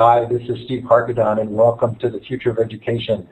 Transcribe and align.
Hi, 0.00 0.24
this 0.24 0.40
is 0.48 0.64
Steve 0.64 0.84
Hargadon, 0.84 1.42
and 1.42 1.50
welcome 1.50 1.94
to 1.96 2.08
the 2.08 2.20
Future 2.20 2.48
of 2.48 2.58
Education. 2.58 3.28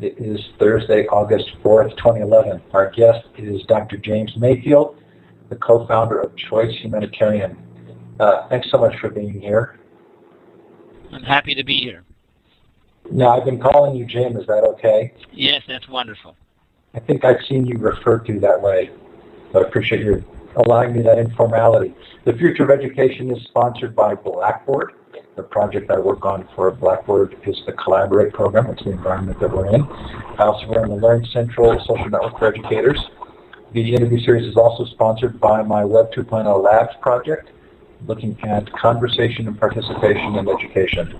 It 0.00 0.16
is 0.18 0.40
Thursday, 0.58 1.06
August 1.06 1.52
4th, 1.62 1.96
2011. 1.98 2.60
Our 2.72 2.90
guest 2.90 3.28
is 3.38 3.62
Dr. 3.68 3.98
James 3.98 4.32
Mayfield, 4.36 5.00
the 5.50 5.54
co-founder 5.54 6.18
of 6.18 6.36
Choice 6.36 6.74
Humanitarian. 6.82 7.56
Uh, 8.18 8.48
thanks 8.48 8.72
so 8.72 8.78
much 8.78 8.98
for 8.98 9.08
being 9.08 9.40
here. 9.40 9.78
I'm 11.12 11.22
happy 11.22 11.54
to 11.54 11.62
be 11.62 11.76
here. 11.76 12.02
Now, 13.12 13.38
I've 13.38 13.44
been 13.44 13.60
calling 13.60 13.94
you 13.94 14.04
Jim. 14.04 14.36
Is 14.36 14.48
that 14.48 14.64
okay? 14.64 15.14
Yes, 15.32 15.62
that's 15.68 15.88
wonderful. 15.88 16.34
I 16.94 16.98
think 16.98 17.24
I've 17.24 17.44
seen 17.48 17.66
you 17.66 17.78
referred 17.78 18.26
to 18.26 18.40
that 18.40 18.60
way. 18.60 18.90
So 19.52 19.60
I 19.62 19.68
appreciate 19.68 20.04
you 20.04 20.24
allowing 20.56 20.92
me 20.92 21.02
that 21.02 21.20
informality. 21.20 21.94
The 22.24 22.32
Future 22.32 22.64
of 22.64 22.70
Education 22.70 23.30
is 23.30 23.44
sponsored 23.44 23.94
by 23.94 24.16
Blackboard. 24.16 24.94
The 25.36 25.42
project 25.42 25.90
I 25.90 25.98
work 25.98 26.24
on 26.24 26.48
for 26.54 26.70
Blackboard 26.70 27.36
is 27.44 27.60
the 27.66 27.72
Collaborate 27.72 28.32
program. 28.32 28.66
It's 28.66 28.84
the 28.84 28.92
environment 28.92 29.40
that 29.40 29.50
we're 29.50 29.66
in. 29.74 29.82
I 29.82 30.44
also 30.44 30.68
run 30.68 30.88
the 30.88 30.94
Learn 30.94 31.26
Central 31.32 31.76
social 31.80 32.08
network 32.08 32.38
for 32.38 32.46
educators. 32.46 33.00
The 33.72 33.96
interview 33.96 34.20
series 34.20 34.46
is 34.46 34.56
also 34.56 34.84
sponsored 34.84 35.40
by 35.40 35.62
my 35.62 35.84
Web 35.84 36.12
2.0 36.12 36.62
Labs 36.62 36.94
project, 37.00 37.50
looking 38.06 38.38
at 38.44 38.70
conversation 38.74 39.48
and 39.48 39.58
participation 39.58 40.36
in 40.36 40.48
education. 40.48 41.18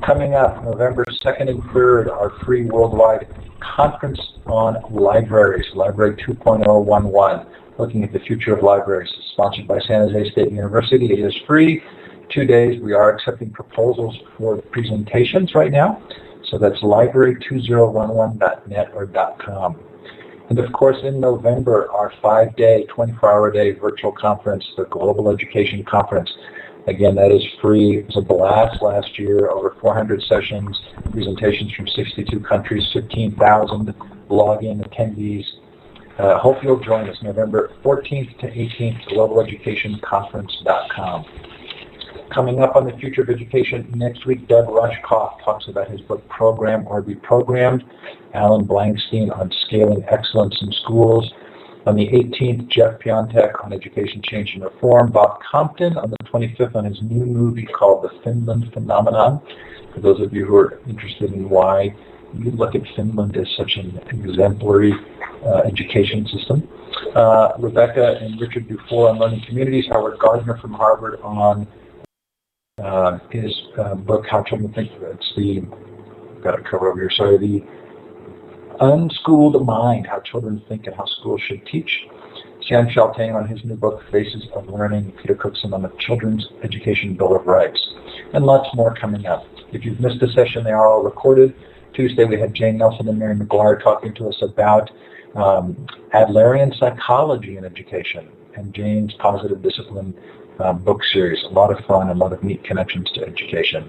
Coming 0.00 0.34
up 0.34 0.62
November 0.62 1.04
2nd 1.04 1.50
and 1.50 1.60
3rd, 1.64 2.08
our 2.08 2.30
free 2.44 2.66
worldwide 2.66 3.26
conference 3.58 4.20
on 4.46 4.76
libraries, 4.90 5.66
Library 5.74 6.14
2.011, 6.18 7.46
looking 7.78 8.04
at 8.04 8.12
the 8.12 8.20
future 8.20 8.54
of 8.54 8.62
libraries, 8.62 9.12
sponsored 9.32 9.66
by 9.66 9.80
San 9.80 10.08
Jose 10.08 10.30
State 10.30 10.52
University. 10.52 11.12
It 11.12 11.18
is 11.18 11.36
free 11.48 11.82
two 12.30 12.44
days. 12.44 12.80
We 12.80 12.92
are 12.92 13.14
accepting 13.14 13.50
proposals 13.50 14.18
for 14.36 14.56
presentations 14.58 15.54
right 15.54 15.70
now. 15.70 16.02
So 16.44 16.58
that's 16.58 16.80
library2011.net 16.80 18.90
or 18.94 19.06
.com. 19.38 19.78
And 20.48 20.58
of 20.60 20.72
course, 20.72 20.98
in 21.02 21.18
November, 21.18 21.90
our 21.90 22.12
five-day, 22.22 22.86
24-hour-a-day 22.88 23.72
virtual 23.72 24.12
conference, 24.12 24.64
the 24.76 24.84
Global 24.84 25.28
Education 25.30 25.82
Conference. 25.84 26.32
Again, 26.86 27.16
that 27.16 27.32
is 27.32 27.42
free. 27.60 27.96
It 27.98 28.06
was 28.06 28.16
a 28.16 28.20
blast 28.20 28.80
last 28.80 29.18
year, 29.18 29.50
over 29.50 29.74
400 29.80 30.22
sessions, 30.22 30.80
presentations 31.10 31.72
from 31.72 31.88
62 31.88 32.38
countries, 32.40 32.88
15,000 32.92 33.92
login 34.30 34.88
attendees. 34.88 35.44
Uh, 36.18 36.38
hope 36.38 36.62
you'll 36.62 36.78
join 36.78 37.08
us 37.08 37.20
November 37.22 37.72
14th 37.82 38.38
to 38.38 38.46
18th, 38.46 39.02
globaleducationconference.com. 39.08 41.24
Coming 42.32 42.60
up 42.60 42.76
on 42.76 42.84
the 42.84 42.96
future 42.98 43.22
of 43.22 43.30
education 43.30 43.86
next 43.94 44.26
week, 44.26 44.48
Doug 44.48 44.66
Rushkoff 44.66 45.42
talks 45.44 45.68
about 45.68 45.88
his 45.88 46.00
book 46.00 46.26
Program 46.28 46.86
or 46.86 47.00
Be 47.00 47.14
Programmed. 47.14 47.84
Alan 48.34 48.66
Blankstein 48.66 49.36
on 49.36 49.50
scaling 49.66 50.04
excellence 50.08 50.60
in 50.60 50.72
schools. 50.72 51.32
On 51.86 51.94
the 51.94 52.08
18th, 52.08 52.68
Jeff 52.68 52.98
Piontek 52.98 53.64
on 53.64 53.72
education 53.72 54.20
change 54.22 54.54
and 54.54 54.64
reform. 54.64 55.12
Bob 55.12 55.40
Compton 55.40 55.96
on 55.96 56.10
the 56.10 56.16
25th 56.24 56.74
on 56.74 56.84
his 56.84 57.00
new 57.00 57.24
movie 57.24 57.64
called 57.64 58.02
The 58.02 58.10
Finland 58.24 58.72
Phenomenon. 58.72 59.40
For 59.94 60.00
those 60.00 60.20
of 60.20 60.34
you 60.34 60.44
who 60.44 60.56
are 60.56 60.80
interested 60.88 61.32
in 61.32 61.48
why 61.48 61.94
you 62.34 62.50
look 62.50 62.74
at 62.74 62.82
Finland 62.96 63.36
as 63.36 63.48
such 63.56 63.76
an 63.76 64.00
exemplary 64.08 64.92
uh, 65.44 65.58
education 65.58 66.26
system. 66.26 66.68
Uh, 67.14 67.52
Rebecca 67.58 68.18
and 68.20 68.40
Richard 68.40 68.68
Dufour 68.68 69.10
on 69.10 69.18
learning 69.18 69.42
communities. 69.46 69.86
Howard 69.88 70.18
Gardner 70.18 70.56
from 70.58 70.72
Harvard 70.72 71.20
on 71.20 71.66
uh, 72.82 73.18
his 73.30 73.50
uh, 73.78 73.94
book, 73.94 74.26
How 74.30 74.42
Children 74.42 74.70
Think. 74.74 74.90
It's 75.00 75.32
the, 75.34 75.62
got 76.42 76.58
it 76.58 76.66
covered 76.66 76.90
over 76.90 77.00
here, 77.00 77.10
sorry, 77.10 77.38
the 77.38 77.64
Unschooled 78.80 79.64
Mind, 79.64 80.06
How 80.06 80.20
Children 80.20 80.62
Think 80.68 80.86
and 80.86 80.94
How 80.94 81.06
Schools 81.06 81.40
Should 81.48 81.64
Teach. 81.64 82.06
Sam 82.68 82.86
Chaltain 82.88 83.34
on 83.34 83.48
his 83.48 83.64
new 83.64 83.76
book, 83.76 84.02
Faces 84.12 84.46
of 84.54 84.68
Learning, 84.68 85.10
Peter 85.22 85.34
Cookson 85.34 85.72
on 85.72 85.80
the 85.80 85.92
Children's 86.00 86.46
Education 86.64 87.14
Bill 87.16 87.34
of 87.34 87.46
Rights, 87.46 87.80
and 88.34 88.44
lots 88.44 88.68
more 88.74 88.94
coming 88.94 89.24
up. 89.24 89.46
If 89.72 89.86
you've 89.86 89.98
missed 89.98 90.22
a 90.22 90.30
session, 90.32 90.62
they 90.62 90.72
are 90.72 90.86
all 90.86 91.02
recorded. 91.02 91.54
Tuesday, 91.94 92.26
we 92.26 92.38
had 92.38 92.52
Jane 92.52 92.76
Nelsen 92.76 93.08
and 93.08 93.18
Mary 93.18 93.34
McGuire 93.34 93.82
talking 93.82 94.12
to 94.16 94.28
us 94.28 94.42
about 94.42 94.90
um, 95.34 95.86
Adlerian 96.12 96.78
psychology 96.78 97.56
in 97.56 97.64
education 97.64 98.28
and 98.54 98.74
Jane's 98.74 99.14
positive 99.14 99.62
discipline 99.62 100.14
um, 100.58 100.78
book 100.78 101.02
series. 101.12 101.42
A 101.44 101.48
lot 101.48 101.70
of 101.70 101.84
fun, 101.86 102.08
a 102.08 102.14
lot 102.14 102.32
of 102.32 102.42
neat 102.42 102.64
connections 102.64 103.10
to 103.12 103.26
education. 103.26 103.88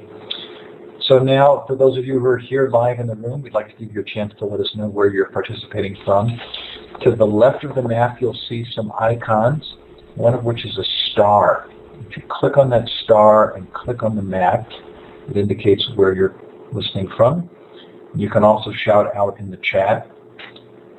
So 1.02 1.20
now, 1.20 1.64
for 1.68 1.76
those 1.76 1.98
of 1.98 2.06
you 2.06 2.20
who 2.20 2.26
are 2.26 2.38
here 2.38 2.70
live 2.70 3.00
in 3.00 3.08
the 3.08 3.16
room, 3.16 3.42
we'd 3.42 3.54
like 3.54 3.70
to 3.70 3.86
give 3.86 3.94
you 3.96 4.02
a 4.02 4.04
chance 4.04 4.34
to 4.40 4.46
let 4.46 4.60
us 4.60 4.76
know 4.76 4.88
where 4.88 5.08
you're 5.08 5.30
participating 5.30 5.96
from. 6.04 6.40
To 7.02 7.16
the 7.16 7.26
left 7.26 7.64
of 7.64 7.76
the 7.76 7.82
map, 7.82 8.20
you'll 8.20 8.38
see 8.50 8.66
some 8.74 8.92
icons, 9.00 9.76
one 10.16 10.34
of 10.34 10.44
which 10.44 10.66
is 10.66 10.78
a 10.78 10.84
star. 11.12 11.70
If 12.10 12.18
you 12.18 12.24
click 12.28 12.58
on 12.58 12.70
that 12.72 12.90
star 13.04 13.56
and 13.56 13.72
click 13.74 14.04
on 14.04 14.16
the 14.16 14.22
map, 14.22 14.70
it 15.30 15.38
indicates 15.38 15.88
where 15.96 16.14
you're 16.14 16.36
listening 16.72 17.10
from. 17.16 17.50
You 18.16 18.30
can 18.30 18.44
also 18.44 18.72
shout 18.74 19.16
out 19.16 19.40
in 19.40 19.52
the 19.52 19.58
chat, 19.58 20.10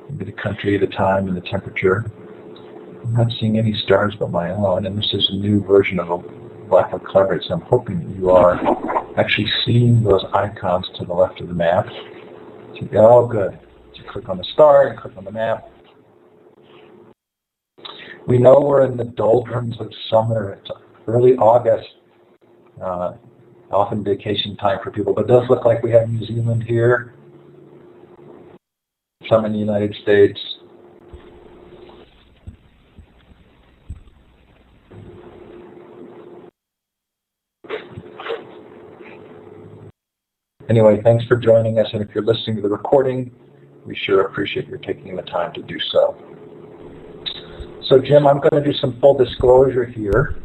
maybe 0.09 0.25
the 0.25 0.31
country, 0.31 0.77
the 0.77 0.87
time, 0.87 1.27
and 1.27 1.35
the 1.35 1.41
temperature. 1.41 2.11
I'm 3.03 3.13
not 3.13 3.31
seeing 3.39 3.57
any 3.57 3.73
stars 3.73 4.15
but 4.19 4.31
my 4.31 4.51
own, 4.51 4.85
and 4.85 4.97
this 4.97 5.13
is 5.13 5.29
a 5.29 5.35
new 5.35 5.63
version 5.63 5.99
of 5.99 6.11
a 6.11 6.17
Blackboard 6.67 7.05
Collaborate, 7.05 7.43
so 7.43 7.55
I'm 7.55 7.61
hoping 7.61 7.99
that 7.99 8.15
you 8.17 8.29
are 8.29 8.59
actually 9.17 9.51
seeing 9.65 10.03
those 10.03 10.23
icons 10.33 10.87
to 10.97 11.05
the 11.05 11.13
left 11.13 11.41
of 11.41 11.47
the 11.47 11.53
map. 11.53 11.87
So, 11.87 12.87
oh, 12.93 13.27
good. 13.27 13.57
So 13.95 14.03
click 14.11 14.29
on 14.29 14.37
the 14.37 14.43
star 14.53 14.87
and 14.87 14.99
click 14.99 15.17
on 15.17 15.25
the 15.25 15.31
map. 15.31 15.69
We 18.27 18.37
know 18.37 18.59
we're 18.59 18.85
in 18.85 18.97
the 18.97 19.05
doldrums 19.05 19.79
of 19.79 19.91
summer. 20.09 20.51
It's 20.51 20.69
early 21.07 21.35
August, 21.37 21.89
uh, 22.81 23.13
often 23.71 24.03
vacation 24.03 24.55
time 24.57 24.79
for 24.83 24.91
people, 24.91 25.13
but 25.13 25.25
it 25.25 25.27
does 25.27 25.49
look 25.49 25.65
like 25.65 25.81
we 25.81 25.91
have 25.91 26.09
New 26.09 26.25
Zealand 26.25 26.63
here, 26.63 27.15
some 29.27 29.45
in 29.45 29.53
the 29.53 29.57
United 29.57 29.95
States, 30.03 30.39
Anyway, 40.69 41.01
thanks 41.03 41.25
for 41.25 41.35
joining 41.35 41.79
us, 41.79 41.87
and 41.93 42.01
if 42.03 42.13
you're 42.13 42.23
listening 42.23 42.55
to 42.57 42.61
the 42.61 42.69
recording, 42.69 43.31
we 43.87 43.95
sure 43.95 44.21
appreciate 44.21 44.67
your 44.67 44.77
taking 44.77 45.15
the 45.15 45.23
time 45.23 45.51
to 45.53 45.63
do 45.63 45.79
so. 45.91 46.15
So 47.87 47.97
Jim, 47.97 48.27
I'm 48.27 48.39
going 48.39 48.63
to 48.63 48.71
do 48.71 48.77
some 48.77 48.99
full 48.99 49.17
disclosure 49.17 49.83
here. 49.83 50.37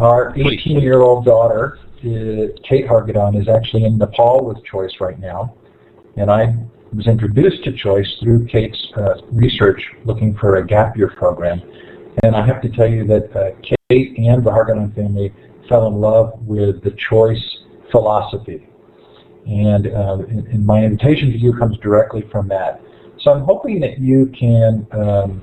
Our 0.00 0.34
18-year-old 0.34 1.24
daughter, 1.24 1.78
uh, 2.00 2.52
Kate 2.68 2.86
Hargadon, 2.86 3.40
is 3.40 3.48
actually 3.48 3.86
in 3.86 3.96
Nepal 3.96 4.44
with 4.44 4.62
Choice 4.66 4.92
right 5.00 5.18
now, 5.18 5.54
and 6.18 6.30
I 6.30 6.54
was 6.94 7.06
introduced 7.06 7.64
to 7.64 7.72
Choice 7.72 8.18
through 8.22 8.46
Kate's 8.48 8.92
uh, 8.98 9.14
research 9.30 9.82
looking 10.04 10.36
for 10.36 10.56
a 10.56 10.66
gap 10.66 10.94
year 10.94 11.08
program. 11.08 11.62
And 12.22 12.36
I 12.36 12.44
have 12.44 12.60
to 12.60 12.68
tell 12.68 12.88
you 12.88 13.06
that 13.06 13.34
uh, 13.34 13.52
Kate 13.88 14.18
and 14.18 14.44
the 14.44 14.50
Hargadon 14.50 14.94
family 14.94 15.32
fell 15.70 15.86
in 15.86 15.94
love 15.94 16.38
with 16.40 16.84
the 16.84 16.90
Choice 16.90 17.42
philosophy. 17.90 18.68
And, 19.46 19.88
uh, 19.88 20.18
and, 20.28 20.64
my 20.64 20.84
invitation 20.84 21.32
to 21.32 21.38
you 21.38 21.52
comes 21.52 21.76
directly 21.78 22.22
from 22.30 22.46
that. 22.48 22.80
So 23.20 23.32
I'm 23.32 23.42
hoping 23.42 23.80
that 23.80 23.98
you 23.98 24.26
can 24.38 24.86
um, 24.92 25.42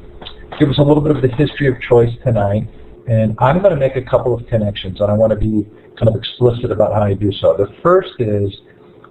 give 0.57 0.69
us 0.69 0.77
a 0.77 0.81
little 0.81 1.01
bit 1.01 1.15
of 1.15 1.21
the 1.21 1.27
history 1.27 1.67
of 1.67 1.79
choice 1.81 2.11
tonight. 2.23 2.67
And 3.07 3.35
I'm 3.39 3.59
going 3.59 3.73
to 3.73 3.79
make 3.79 3.95
a 3.95 4.01
couple 4.01 4.33
of 4.33 4.45
connections, 4.47 5.01
and 5.01 5.11
I 5.11 5.15
want 5.15 5.31
to 5.31 5.35
be 5.35 5.67
kind 5.97 6.07
of 6.07 6.15
explicit 6.15 6.71
about 6.71 6.93
how 6.93 7.01
I 7.01 7.13
do 7.13 7.31
so. 7.31 7.57
The 7.57 7.73
first 7.81 8.13
is 8.19 8.55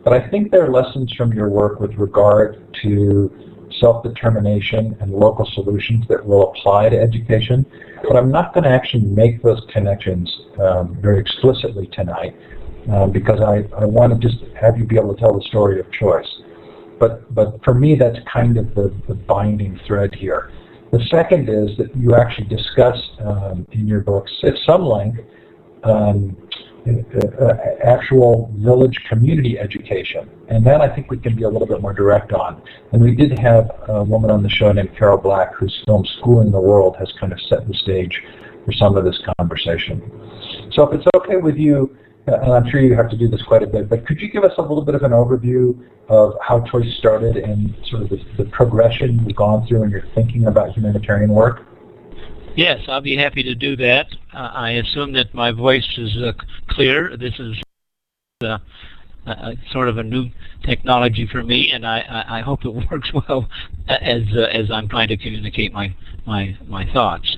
that 0.05 0.13
I 0.13 0.27
think 0.31 0.51
there 0.51 0.65
are 0.65 0.71
lessons 0.71 1.13
from 1.13 1.33
your 1.33 1.49
work 1.49 1.81
with 1.81 1.95
regard 1.97 2.75
to 2.83 3.31
self-determination 3.81 4.97
and 5.01 5.13
local 5.13 5.47
solutions 5.53 6.07
that 6.09 6.25
will 6.25 6.51
apply 6.51 6.89
to 6.89 6.99
education, 6.99 7.67
but 8.03 8.17
I'm 8.17 8.31
not 8.31 8.55
going 8.55 8.65
to 8.65 8.71
actually 8.71 9.05
make 9.05 9.43
those 9.43 9.61
connections 9.71 10.35
um, 10.61 10.97
very 11.01 11.21
explicitly 11.21 11.89
tonight 11.89 12.35
um, 12.91 13.13
because 13.13 13.41
I, 13.41 13.65
I 13.77 13.85
want 13.85 14.21
to 14.21 14.29
just 14.29 14.43
have 14.61 14.79
you 14.79 14.85
be 14.85 14.97
able 14.97 15.15
to 15.15 15.21
tell 15.21 15.39
the 15.39 15.45
story 15.45 15.81
of 15.81 15.91
choice. 15.93 16.29
But, 16.99 17.33
but 17.35 17.63
for 17.65 17.75
me, 17.75 17.95
that's 17.95 18.19
kind 18.33 18.57
of 18.57 18.75
the, 18.75 18.93
the 19.07 19.15
binding 19.15 19.79
thread 19.87 20.15
here. 20.15 20.51
The 20.91 21.05
second 21.11 21.49
is 21.49 21.77
that 21.77 21.95
you 21.97 22.15
actually 22.15 22.49
discuss 22.49 22.99
um, 23.21 23.67
in 23.73 23.87
your 23.87 24.01
books 24.01 24.33
at 24.43 24.55
some 24.65 24.85
length 24.85 25.21
um, 25.85 26.37
actual 27.85 28.53
village 28.57 28.99
community 29.09 29.59
education. 29.59 30.31
And 30.49 30.65
that 30.67 30.81
I 30.81 30.93
think 30.95 31.11
we 31.11 31.19
can 31.19 31.37
be 31.37 31.43
a 31.43 31.49
little 31.49 31.67
bit 31.67 31.83
more 31.83 31.93
direct 31.93 32.33
on. 32.33 32.63
And 32.93 33.03
we 33.03 33.15
did 33.15 33.39
have 33.39 33.71
a 33.89 34.03
woman 34.03 34.31
on 34.31 34.43
the 34.43 34.49
show 34.49 34.73
named 34.73 34.97
Carol 34.97 35.19
Black 35.19 35.55
whose 35.55 35.83
film 35.87 36.05
Schooling 36.19 36.51
the 36.51 36.61
World 36.61 36.97
has 36.99 37.13
kind 37.21 37.33
of 37.33 37.41
set 37.43 37.67
the 37.69 37.75
stage 37.75 38.23
for 38.65 38.73
some 38.73 38.97
of 38.97 39.05
this 39.05 39.21
conversation. 39.39 40.01
So 40.73 40.83
if 40.85 40.99
it's 40.99 41.07
okay 41.17 41.37
with 41.37 41.57
you, 41.57 41.97
and 42.35 42.53
I'm 42.53 42.71
sure 42.71 42.81
you 42.81 42.95
have 42.95 43.11
to 43.11 43.17
do 43.17 43.29
this 43.29 43.43
quite 43.43 43.63
a 43.63 43.67
bit, 43.67 43.89
but 43.89 44.07
could 44.07 44.21
you 44.21 44.31
give 44.31 44.45
us 44.45 44.53
a 44.59 44.63
little 44.63 44.85
bit 44.85 44.95
of 44.95 45.03
an 45.03 45.13
overview 45.13 45.79
of 46.09 46.35
how 46.43 46.61
Choice 46.67 46.97
started 46.99 47.37
and 47.37 47.75
sort 47.87 48.03
of 48.03 48.11
the, 48.11 48.25
the 48.39 48.45
progression 48.51 49.25
you've 49.27 49.37
gone 49.37 49.67
through 49.67 49.85
in 49.85 49.91
your 49.91 50.05
thinking 50.15 50.47
about 50.47 50.71
humanitarian 50.71 51.31
work? 51.31 51.67
Yes, 52.57 52.81
I'll 52.89 53.01
be 53.01 53.17
happy 53.17 53.43
to 53.45 53.55
do 53.55 53.77
that. 53.77 54.07
Uh, 54.35 54.51
I 54.53 54.71
assume 54.73 55.13
that 55.13 55.33
my 55.33 55.53
voice 55.53 55.89
is 55.97 56.17
uh, 56.17 56.33
clear. 56.69 57.17
This 57.17 57.35
is 57.39 57.57
uh, 58.41 58.59
sort 59.71 59.89
of 59.89 59.99
a 59.99 60.03
new 60.03 60.31
technology 60.65 61.29
for 61.31 61.43
me, 61.43 61.71
and 61.73 61.87
I, 61.87 62.01
I, 62.01 62.39
I 62.39 62.41
hope 62.41 62.65
it 62.65 62.69
works 62.91 63.13
well 63.13 63.49
as 63.89 64.23
uh, 64.35 64.43
as 64.53 64.71
I'm 64.71 64.89
trying 64.89 65.09
to 65.09 65.17
communicate 65.17 65.73
my 65.73 65.95
my 66.27 66.57
my 66.67 66.91
thoughts. 66.93 67.37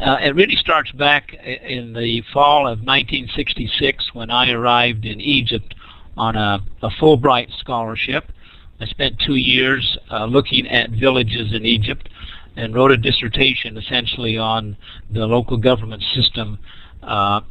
Uh, 0.00 0.16
it 0.22 0.34
really 0.34 0.56
starts 0.56 0.90
back 0.92 1.34
in 1.34 1.92
the 1.92 2.22
fall 2.32 2.66
of 2.66 2.78
1966 2.78 4.14
when 4.14 4.30
I 4.30 4.50
arrived 4.50 5.04
in 5.04 5.20
Egypt 5.20 5.74
on 6.16 6.36
a, 6.36 6.60
a 6.82 6.88
Fulbright 6.88 7.52
scholarship. 7.58 8.32
I 8.80 8.86
spent 8.86 9.18
two 9.18 9.34
years 9.34 9.98
uh, 10.10 10.24
looking 10.24 10.66
at 10.68 10.88
villages 10.90 11.52
in 11.52 11.66
Egypt 11.66 12.08
and 12.56 12.74
wrote 12.74 12.92
a 12.92 12.96
dissertation 12.96 13.76
essentially 13.76 14.38
on 14.38 14.74
the 15.10 15.26
local 15.26 15.58
government 15.58 16.02
system 16.14 16.58
uh, 17.02 17.42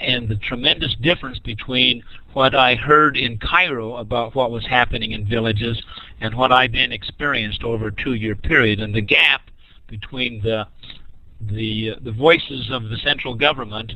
and 0.00 0.28
the 0.28 0.36
tremendous 0.36 0.96
difference 1.00 1.38
between 1.38 2.02
what 2.32 2.56
I 2.56 2.74
heard 2.74 3.16
in 3.16 3.38
Cairo 3.38 3.96
about 3.96 4.34
what 4.34 4.50
was 4.50 4.66
happening 4.66 5.12
in 5.12 5.26
villages 5.26 5.80
and 6.20 6.34
what 6.34 6.50
I 6.50 6.66
then 6.66 6.90
experienced 6.90 7.62
over 7.62 7.86
a 7.86 7.94
two-year 7.94 8.34
period, 8.34 8.80
and 8.80 8.92
the 8.92 9.00
gap 9.00 9.42
between 9.86 10.42
the 10.42 10.66
the 11.40 11.96
the 12.02 12.12
voices 12.12 12.70
of 12.70 12.88
the 12.88 12.96
central 12.98 13.34
government 13.34 13.92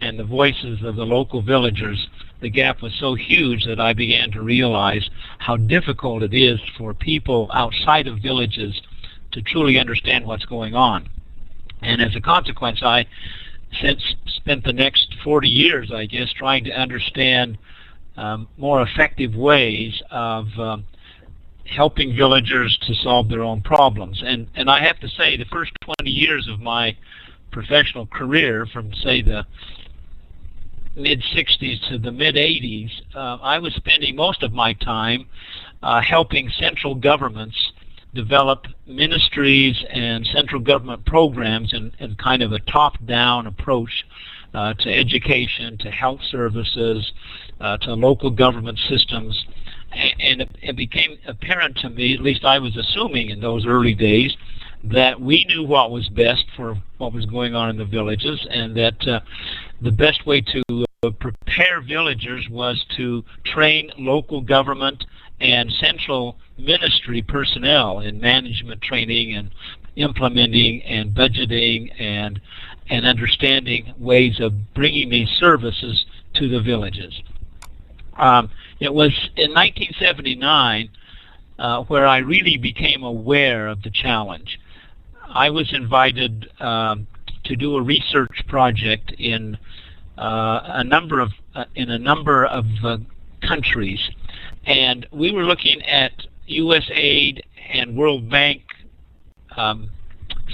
and 0.00 0.18
the 0.18 0.24
voices 0.24 0.82
of 0.82 0.96
the 0.96 1.04
local 1.04 1.42
villagers, 1.42 2.08
the 2.40 2.50
gap 2.50 2.82
was 2.82 2.92
so 2.98 3.14
huge 3.14 3.64
that 3.64 3.80
I 3.80 3.92
began 3.92 4.32
to 4.32 4.42
realize 4.42 5.08
how 5.38 5.56
difficult 5.56 6.24
it 6.24 6.34
is 6.34 6.58
for 6.76 6.92
people 6.92 7.48
outside 7.54 8.08
of 8.08 8.18
villages 8.18 8.80
to 9.30 9.42
truly 9.42 9.78
understand 9.78 10.26
what's 10.26 10.44
going 10.44 10.74
on. 10.74 11.08
And 11.82 12.02
as 12.02 12.16
a 12.16 12.20
consequence, 12.20 12.80
I 12.82 13.06
since 13.80 14.02
spent 14.26 14.64
the 14.64 14.72
next 14.72 15.14
40 15.24 15.48
years, 15.48 15.90
I 15.92 16.06
guess, 16.06 16.32
trying 16.32 16.64
to 16.64 16.72
understand 16.72 17.58
um, 18.16 18.48
more 18.58 18.82
effective 18.82 19.34
ways 19.34 20.02
of 20.10 20.46
um, 20.58 20.84
helping 21.74 22.14
villagers 22.14 22.78
to 22.86 22.94
solve 22.94 23.28
their 23.28 23.42
own 23.42 23.62
problems. 23.62 24.22
And 24.24 24.48
and 24.54 24.70
I 24.70 24.82
have 24.82 24.98
to 25.00 25.08
say, 25.08 25.36
the 25.36 25.44
first 25.46 25.72
20 25.98 26.10
years 26.10 26.48
of 26.48 26.60
my 26.60 26.96
professional 27.50 28.06
career, 28.06 28.66
from 28.72 28.92
say 28.94 29.22
the 29.22 29.46
mid 30.96 31.22
60s 31.34 31.88
to 31.88 31.98
the 31.98 32.12
mid 32.12 32.34
80s, 32.34 32.90
uh, 33.14 33.38
I 33.42 33.58
was 33.58 33.74
spending 33.74 34.16
most 34.16 34.42
of 34.42 34.52
my 34.52 34.72
time 34.74 35.26
uh, 35.82 36.00
helping 36.00 36.50
central 36.58 36.94
governments 36.94 37.56
develop 38.14 38.66
ministries 38.86 39.82
and 39.90 40.26
central 40.26 40.60
government 40.60 41.04
programs 41.06 41.72
and, 41.72 41.92
in 41.98 42.14
kind 42.16 42.42
of 42.42 42.52
a 42.52 42.58
top-down 42.60 43.46
approach 43.46 44.04
uh, 44.54 44.74
to 44.74 44.92
education, 44.92 45.78
to 45.78 45.90
health 45.90 46.20
services, 46.30 47.10
uh, 47.60 47.78
to 47.78 47.94
local 47.94 48.30
government 48.30 48.78
systems. 48.88 49.46
And 49.94 50.48
it, 50.62 50.76
became 50.76 51.18
apparent 51.26 51.76
to 51.78 51.90
me, 51.90 52.14
at 52.14 52.20
least 52.20 52.44
I 52.44 52.58
was 52.58 52.76
assuming 52.76 53.30
in 53.30 53.40
those 53.40 53.66
early 53.66 53.94
days, 53.94 54.36
that 54.84 55.20
we 55.20 55.44
knew 55.44 55.62
what 55.62 55.90
was 55.90 56.08
best 56.08 56.44
for 56.56 56.76
what 56.98 57.12
was 57.12 57.26
going 57.26 57.54
on 57.54 57.70
in 57.70 57.76
the 57.76 57.84
villages 57.84 58.44
and 58.50 58.76
that 58.76 59.06
uh, 59.06 59.20
the 59.80 59.92
best 59.92 60.26
way 60.26 60.40
to 60.40 60.62
uh, 61.04 61.10
prepare 61.10 61.80
villagers 61.80 62.48
was 62.48 62.84
to 62.96 63.24
train 63.44 63.92
local 63.96 64.40
government 64.40 65.04
and 65.40 65.70
central 65.72 66.36
ministry 66.58 67.22
personnel 67.22 68.00
in 68.00 68.20
management 68.20 68.80
training 68.82 69.34
and 69.34 69.50
implementing 69.96 70.82
and 70.82 71.14
budgeting 71.14 71.92
and 72.00 72.40
and 72.88 73.06
understanding 73.06 73.92
ways 73.98 74.40
of 74.40 74.74
bringing 74.74 75.08
these 75.08 75.28
services 75.38 76.04
to 76.34 76.48
the 76.48 76.60
villages. 76.60 77.22
Um, 78.16 78.50
it 78.82 78.92
was 78.92 79.12
in 79.36 79.52
1979 79.52 80.90
uh, 81.58 81.84
where 81.84 82.06
I 82.06 82.18
really 82.18 82.56
became 82.56 83.04
aware 83.04 83.68
of 83.68 83.82
the 83.82 83.90
challenge. 83.90 84.58
I 85.28 85.50
was 85.50 85.72
invited 85.72 86.50
um, 86.60 87.06
to 87.44 87.54
do 87.54 87.76
a 87.76 87.82
research 87.82 88.42
project 88.48 89.12
in 89.18 89.56
uh, 90.18 90.60
a 90.64 90.84
number 90.84 91.20
of 91.20 91.30
uh, 91.54 91.64
in 91.74 91.90
a 91.90 91.98
number 91.98 92.44
of 92.46 92.64
uh, 92.82 92.96
countries, 93.46 94.00
and 94.64 95.06
we 95.12 95.30
were 95.32 95.44
looking 95.44 95.82
at 95.82 96.12
USAID 96.48 97.40
and 97.72 97.96
World 97.96 98.28
Bank 98.28 98.62
um, 99.56 99.90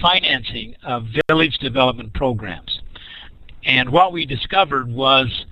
financing 0.03 0.75
of 0.85 1.07
village 1.29 1.57
development 1.59 2.13
programs. 2.15 2.81
And 3.65 3.91
what 3.91 4.13
we 4.13 4.27
discovered 4.27 4.89
was 4.89 5.47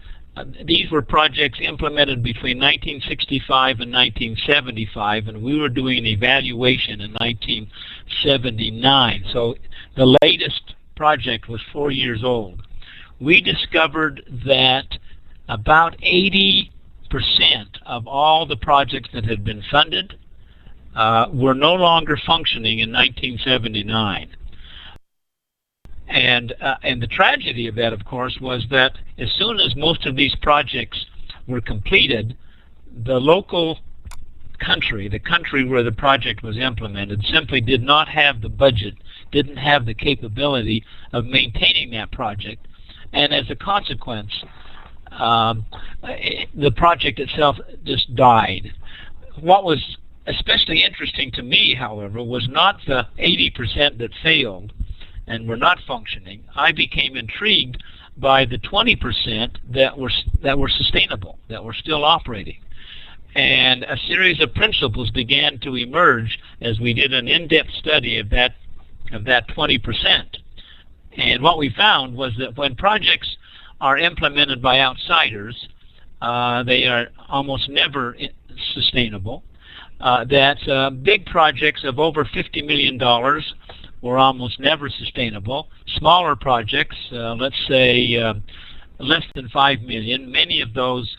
these 0.65 0.91
were 0.91 1.03
projects 1.03 1.59
implemented 1.63 2.23
between 2.23 2.59
1965 2.59 3.81
and 3.81 3.93
1975, 3.93 5.29
and 5.29 5.43
we 5.43 5.59
were 5.59 5.69
doing 5.69 5.99
an 5.99 6.07
evaluation 6.07 7.01
in 7.01 7.13
1979. 7.13 9.25
So 9.33 9.57
the 9.97 10.17
latest 10.23 10.75
project 10.95 11.49
was 11.49 11.61
four 11.73 11.91
years 11.91 12.23
old. 12.23 12.63
We 13.21 13.41
discovered 13.41 14.23
that 14.45 14.87
about 15.49 15.97
80 16.03 16.71
percent 17.09 17.79
of 17.87 18.07
all 18.07 18.47
the 18.47 18.57
projects 18.57 19.09
that 19.15 19.25
had 19.25 19.45
been 19.45 19.63
funded 19.71 20.19
uh, 20.95 21.27
were 21.33 21.55
no 21.55 21.75
longer 21.75 22.19
functioning 22.27 22.81
in 22.81 22.93
1979. 22.93 24.36
And, 26.09 26.55
uh, 26.61 26.77
and 26.83 27.03
the 27.03 27.07
tragedy 27.07 27.67
of 27.67 27.75
that, 27.77 27.93
of 27.93 28.05
course, 28.05 28.39
was 28.41 28.65
that 28.71 28.97
as 29.19 29.31
soon 29.33 29.59
as 29.61 29.75
most 29.77 30.07
of 30.07 30.17
these 30.17 30.35
projects 30.37 31.05
were 31.47 31.61
completed, 31.61 32.37
the 33.05 33.19
local 33.19 33.79
country, 34.59 35.09
the 35.09 35.19
country 35.19 35.69
where 35.69 35.83
the 35.83 35.93
project 35.93 36.43
was 36.43 36.57
implemented, 36.57 37.25
simply 37.25 37.61
did 37.61 37.83
not 37.83 38.09
have 38.09 38.41
the 38.41 38.49
budget, 38.49 38.95
didn't 39.33 39.57
have 39.57 39.85
the 39.85 39.95
capability 39.95 40.85
of 41.13 41.27
maintaining 41.27 41.91
that 41.91 42.11
project. 42.13 42.67
And 43.13 43.35
as 43.35 43.51
a 43.51 43.57
consequence, 43.57 44.33
um, 45.11 45.67
the 46.55 46.71
project 46.77 47.19
itself 47.19 47.57
just 47.85 48.15
died. 48.15 48.73
What 49.41 49.65
was 49.65 49.99
especially 50.27 50.83
interesting 50.83 51.31
to 51.33 51.43
me, 51.43 51.75
however, 51.75 52.23
was 52.23 52.49
not 52.49 52.81
the 52.87 53.07
80% 53.19 53.99
that 53.99 54.11
failed 54.23 54.73
and 55.27 55.49
were 55.49 55.57
not 55.57 55.79
functioning. 55.87 56.45
I 56.55 56.73
became 56.73 57.17
intrigued 57.17 57.83
by 58.17 58.45
the 58.45 58.59
20% 58.59 59.57
that 59.71 59.99
were 59.99 60.11
that 60.43 60.59
were 60.59 60.69
sustainable, 60.69 61.39
that 61.49 61.65
were 61.65 61.75
still 61.75 62.05
operating. 62.05 62.61
And 63.35 63.85
a 63.85 63.99
series 64.09 64.41
of 64.41 64.55
principles 64.55 65.11
began 65.11 65.59
to 65.59 65.77
emerge 65.77 66.39
as 66.63 66.81
we 66.81 66.95
did 66.95 67.13
an 67.13 67.29
in-depth 67.29 67.71
study 67.73 68.19
of 68.19 68.31
that 68.31 68.55
of 69.13 69.25
that 69.25 69.49
20%. 69.49 70.25
And 71.19 71.43
what 71.43 71.59
we 71.59 71.71
found 71.71 72.17
was 72.17 72.33
that 72.39 72.57
when 72.57 72.75
projects 72.75 73.37
are 73.81 73.99
implemented 73.99 74.63
by 74.63 74.81
outsiders, 74.81 75.69
uh, 76.23 76.63
they 76.63 76.85
are 76.87 77.09
almost 77.29 77.69
never 77.69 78.17
sustainable 78.73 79.43
uh, 80.01 80.25
that 80.25 80.67
uh, 80.69 80.91
big 80.91 81.27
projects 81.27 81.85
of 81.85 81.99
over 81.99 82.25
$50 82.25 82.67
million 82.67 82.99
were 84.03 84.19
almost 84.19 84.61
never 84.61 84.89
sustainable. 84.89 85.69
Smaller 85.97 86.37
projects, 86.37 86.97
uh, 87.13 87.35
let's 87.35 87.57
say 87.69 88.17
uh, 88.17 88.35
less 88.99 89.25
than 89.35 89.49
5 89.49 89.83
million, 89.83 90.31
many 90.31 90.61
of 90.61 90.75
those 90.75 91.17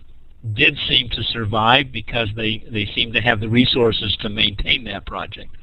did 0.53 0.77
seem 0.87 1.09
to 1.09 1.23
survive 1.23 1.91
because 1.91 2.29
they, 2.35 2.63
they 2.71 2.85
seem 2.95 3.11
to 3.13 3.21
have 3.21 3.39
the 3.39 3.49
resources 3.49 4.15
to 4.21 4.29
maintain 4.29 4.83
that 4.85 5.05
project. 5.05 5.55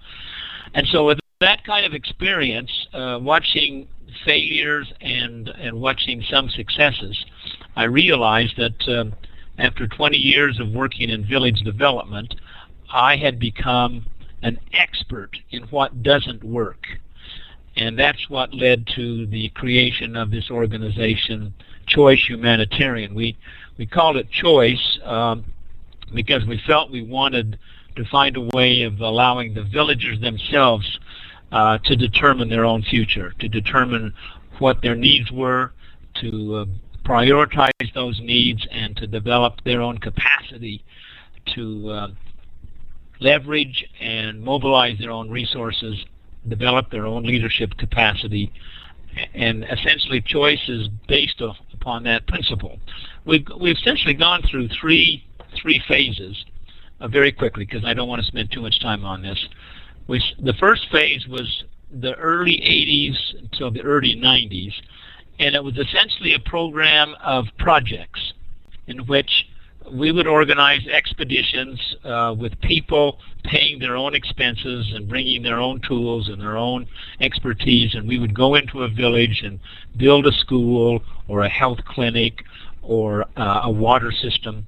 And 0.75 0.87
so 0.89 1.07
with 1.07 1.19
that 1.41 1.65
kind 1.65 1.87
of 1.87 1.95
experience, 1.95 2.71
uh, 2.93 3.19
watching 3.21 3.89
failures 4.25 4.93
and, 5.01 5.49
and 5.49 5.81
watching 5.81 6.23
some 6.31 6.49
successes, 6.51 7.25
I 7.77 7.85
realized 7.85 8.55
that 8.57 8.89
uh, 8.89 9.05
after 9.59 9.87
20 9.87 10.17
years 10.17 10.61
of 10.61 10.71
working 10.71 11.11
in 11.11 11.27
village 11.27 11.61
development, 11.61 12.35
I 12.93 13.17
had 13.17 13.39
become 13.39 14.07
an 14.43 14.59
expert 14.73 15.31
in 15.51 15.63
what 15.65 16.03
doesn't 16.03 16.45
work. 16.45 16.87
And 17.77 17.99
that's 17.99 18.29
what 18.29 18.55
led 18.55 18.87
to 18.95 19.27
the 19.27 19.49
creation 19.51 20.17
of 20.17 20.31
this 20.31 20.51
organization, 20.51 21.53
Choice 21.87 22.25
Humanitarian. 22.29 23.15
We, 23.15 23.37
we 23.79 23.87
called 23.87 24.17
it 24.17 24.31
Choice 24.31 24.99
um, 25.05 25.45
because 26.15 26.45
we 26.47 26.61
felt 26.67 26.91
we 26.91 27.03
wanted 27.03 27.59
to 27.97 28.05
find 28.07 28.37
a 28.37 28.41
way 28.41 28.83
of 28.83 29.01
allowing 29.01 29.55
the 29.55 29.65
villagers 29.65 30.21
themselves 30.21 30.99
uh, 31.53 31.79
to 31.85 31.97
determine 31.97 32.49
their 32.49 32.65
own 32.65 32.83
future, 32.83 33.33
to 33.39 33.49
determine 33.49 34.13
what 34.59 34.81
their 34.83 34.95
needs 34.95 35.31
were, 35.31 35.73
to 36.21 36.55
uh, 36.55 36.65
prioritize 37.05 37.95
those 37.95 38.19
needs 38.21 38.67
and 38.71 38.97
to 38.97 39.07
develop 39.07 39.63
their 39.65 39.81
own 39.81 39.99
capacity 39.99 40.83
to 41.55 41.91
uh, 41.91 42.09
leverage 43.21 43.85
and 44.01 44.43
mobilize 44.43 44.99
their 44.99 45.11
own 45.11 45.31
resources, 45.31 46.05
develop 46.49 46.91
their 46.91 47.07
own 47.07 47.25
leadership 47.25 47.77
capacity, 47.79 48.53
and 49.35 49.65
essentially 49.65 50.21
choice 50.21 50.61
is 50.69 50.89
based 51.09 51.41
upon 51.73 52.03
that 52.05 52.27
principle. 52.27 52.79
We've, 53.25 53.47
we've 53.61 53.77
essentially 53.77 54.15
gone 54.15 54.43
through 54.51 54.69
three, 54.81 55.25
three 55.61 55.83
phases 55.87 56.45
uh, 57.01 57.09
very 57.09 57.33
quickly 57.33 57.65
because 57.65 57.85
I 57.85 57.95
don't 57.95 58.09
want 58.09 58.23
to 58.23 58.27
spend 58.27 58.51
too 58.51 58.61
much 58.61 58.81
time 58.81 59.05
on 59.05 59.23
this. 59.23 59.39
We, 60.07 60.23
the 60.43 60.55
first 60.55 60.87
phase 60.91 61.27
was 61.29 61.65
the 61.91 62.15
early 62.15 62.61
80s 62.61 63.43
until 63.43 63.71
the 63.71 63.83
early 63.83 64.17
90s, 64.17 64.73
and 65.39 65.55
it 65.55 65.63
was 65.63 65.79
essentially 65.79 66.35
a 66.35 66.41
program 66.41 67.15
of 67.23 67.47
projects 67.59 68.33
in 68.87 69.07
which 69.07 69.47
we 69.93 70.13
would 70.13 70.27
organize 70.27 70.87
expeditions 70.87 71.79
uh, 72.05 72.35
with 72.39 72.59
people 72.61 73.19
paying 73.45 73.79
their 73.79 73.97
own 73.97 74.15
expenses 74.15 74.93
and 74.95 75.09
bringing 75.09 75.43
their 75.43 75.59
own 75.61 75.81
tools 75.87 76.29
and 76.29 76.41
their 76.41 76.57
own 76.57 76.87
expertise 77.21 77.95
and 77.95 78.09
we 78.09 78.19
would 78.19 78.35
go 78.35 78.55
into 78.55 78.83
a 78.83 78.89
village 78.89 79.43
and 79.45 79.61
build 79.97 80.27
a 80.27 80.33
school 80.33 81.03
or 81.29 81.45
a 81.45 81.49
health 81.49 81.79
clinic 81.87 82.45
or 82.83 83.25
uh, 83.37 83.63
a 83.65 83.71
water 83.71 84.11
system. 84.11 84.67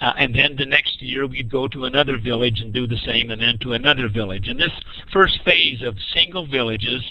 Uh, 0.00 0.12
and 0.18 0.34
then 0.34 0.54
the 0.56 0.66
next 0.66 1.02
year 1.02 1.26
we'd 1.26 1.50
go 1.50 1.66
to 1.66 1.84
another 1.84 2.18
village 2.18 2.60
and 2.60 2.72
do 2.72 2.86
the 2.86 2.98
same 3.04 3.30
and 3.30 3.40
then 3.40 3.58
to 3.58 3.72
another 3.72 4.08
village. 4.08 4.48
And 4.48 4.60
this 4.60 4.72
first 5.12 5.40
phase 5.44 5.82
of 5.82 5.96
single 6.14 6.46
villages 6.46 7.02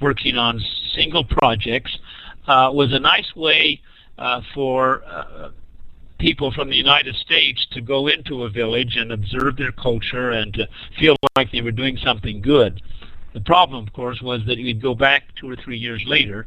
working 0.00 0.36
on 0.36 0.60
single 0.94 1.24
projects 1.24 1.96
uh, 2.46 2.70
was 2.72 2.92
a 2.92 2.98
nice 2.98 3.34
way 3.34 3.80
uh, 4.18 4.40
for 4.54 5.02
uh, 5.04 5.50
people 6.18 6.50
from 6.52 6.70
the 6.70 6.76
United 6.76 7.14
States 7.16 7.66
to 7.72 7.80
go 7.80 8.08
into 8.08 8.44
a 8.44 8.50
village 8.50 8.96
and 8.96 9.12
observe 9.12 9.56
their 9.56 9.72
culture 9.72 10.30
and 10.30 10.54
to 10.54 10.68
feel 10.98 11.16
like 11.36 11.50
they 11.52 11.60
were 11.60 11.72
doing 11.72 11.96
something 11.98 12.40
good. 12.40 12.82
The 13.34 13.40
problem, 13.40 13.86
of 13.86 13.92
course, 13.92 14.20
was 14.22 14.40
that 14.46 14.56
you'd 14.56 14.80
go 14.80 14.94
back 14.94 15.24
two 15.38 15.50
or 15.50 15.56
three 15.56 15.76
years 15.76 16.02
later 16.06 16.46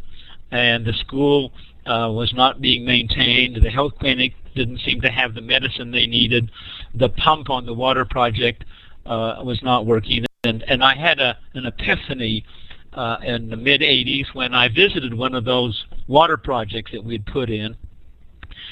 and 0.51 0.85
the 0.85 0.93
school 0.93 1.51
uh, 1.85 2.09
was 2.11 2.33
not 2.33 2.61
being 2.61 2.85
maintained. 2.85 3.61
The 3.61 3.69
health 3.69 3.93
clinic 3.99 4.33
didn't 4.55 4.79
seem 4.79 5.01
to 5.01 5.09
have 5.11 5.35
the 5.35 5.41
medicine 5.41 5.91
they 5.91 6.07
needed. 6.07 6.51
The 6.95 7.09
pump 7.09 7.49
on 7.49 7.65
the 7.65 7.73
water 7.73 8.05
project 8.05 8.65
uh, 9.05 9.41
was 9.43 9.61
not 9.61 9.85
working. 9.85 10.25
And, 10.43 10.63
and 10.63 10.83
I 10.83 10.95
had 10.95 11.19
a, 11.19 11.37
an 11.53 11.65
epiphany 11.65 12.45
uh, 12.93 13.17
in 13.23 13.49
the 13.49 13.57
mid 13.57 13.81
80s 13.81 14.33
when 14.33 14.53
I 14.53 14.67
visited 14.67 15.13
one 15.13 15.35
of 15.35 15.45
those 15.45 15.85
water 16.07 16.37
projects 16.37 16.91
that 16.91 17.03
we'd 17.03 17.25
put 17.25 17.49
in 17.49 17.75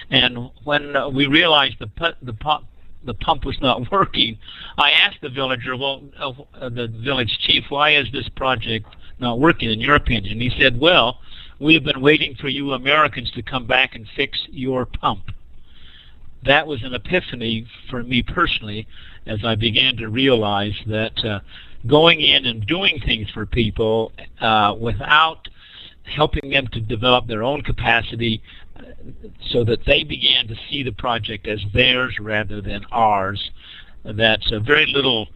and 0.10 0.50
when 0.64 0.96
uh, 0.96 1.10
we 1.10 1.28
realized 1.28 1.76
the 1.80 2.16
the 2.22 2.34
pump 2.34 2.66
the 3.04 3.14
pump 3.14 3.46
was 3.46 3.58
not 3.62 3.92
working, 3.92 4.38
I 4.78 4.92
asked 4.92 5.22
the 5.22 5.30
villager, 5.30 5.76
well, 5.76 6.04
uh, 6.20 6.70
the 6.70 6.88
village 7.04 7.38
chief, 7.46 7.64
why 7.70 7.96
is 7.96 8.08
this 8.12 8.28
project 8.30 8.86
not 9.20 9.40
working 9.40 9.72
in 9.72 9.80
your 9.80 9.96
opinion? 9.96 10.40
He 10.40 10.52
said, 10.60 10.80
well, 10.80 11.20
we've 11.60 11.84
been 11.84 12.02
waiting 12.02 12.36
for 12.36 12.50
you 12.50 12.74
Americans 12.74 13.32
to 13.32 13.42
come 13.42 13.66
back 13.66 13.96
and 13.96 14.06
fix 14.16 14.40
your 14.50 14.86
pump. 14.86 15.32
That 16.44 16.68
was 16.68 16.84
an 16.84 16.94
epiphany 16.94 17.66
for 17.90 18.04
me 18.04 18.24
personally 18.24 18.88
as 19.26 19.40
I 19.44 19.56
began 19.56 19.98
to 19.98 20.08
realize 20.08 20.76
that 20.86 21.24
uh, 21.26 21.40
going 21.88 22.22
in 22.22 22.46
and 22.46 22.66
doing 22.66 23.00
things 23.06 23.30
for 23.34 23.46
people 23.46 24.12
uh, 24.40 24.76
without 24.80 25.48
helping 26.04 26.50
them 26.52 26.68
to 26.72 26.80
develop 26.80 27.28
their 27.28 27.44
own 27.44 27.62
capacity 27.62 28.42
so 29.50 29.64
that 29.64 29.86
they 29.86 30.04
began 30.04 30.48
to 30.48 30.56
see 30.70 30.84
the 30.84 30.92
project 30.92 31.48
as 31.48 31.60
theirs 31.74 32.16
rather 32.20 32.62
than 32.62 32.86
ours. 32.92 33.52
That 34.04 34.42
very 34.66 34.86
little 34.86 35.28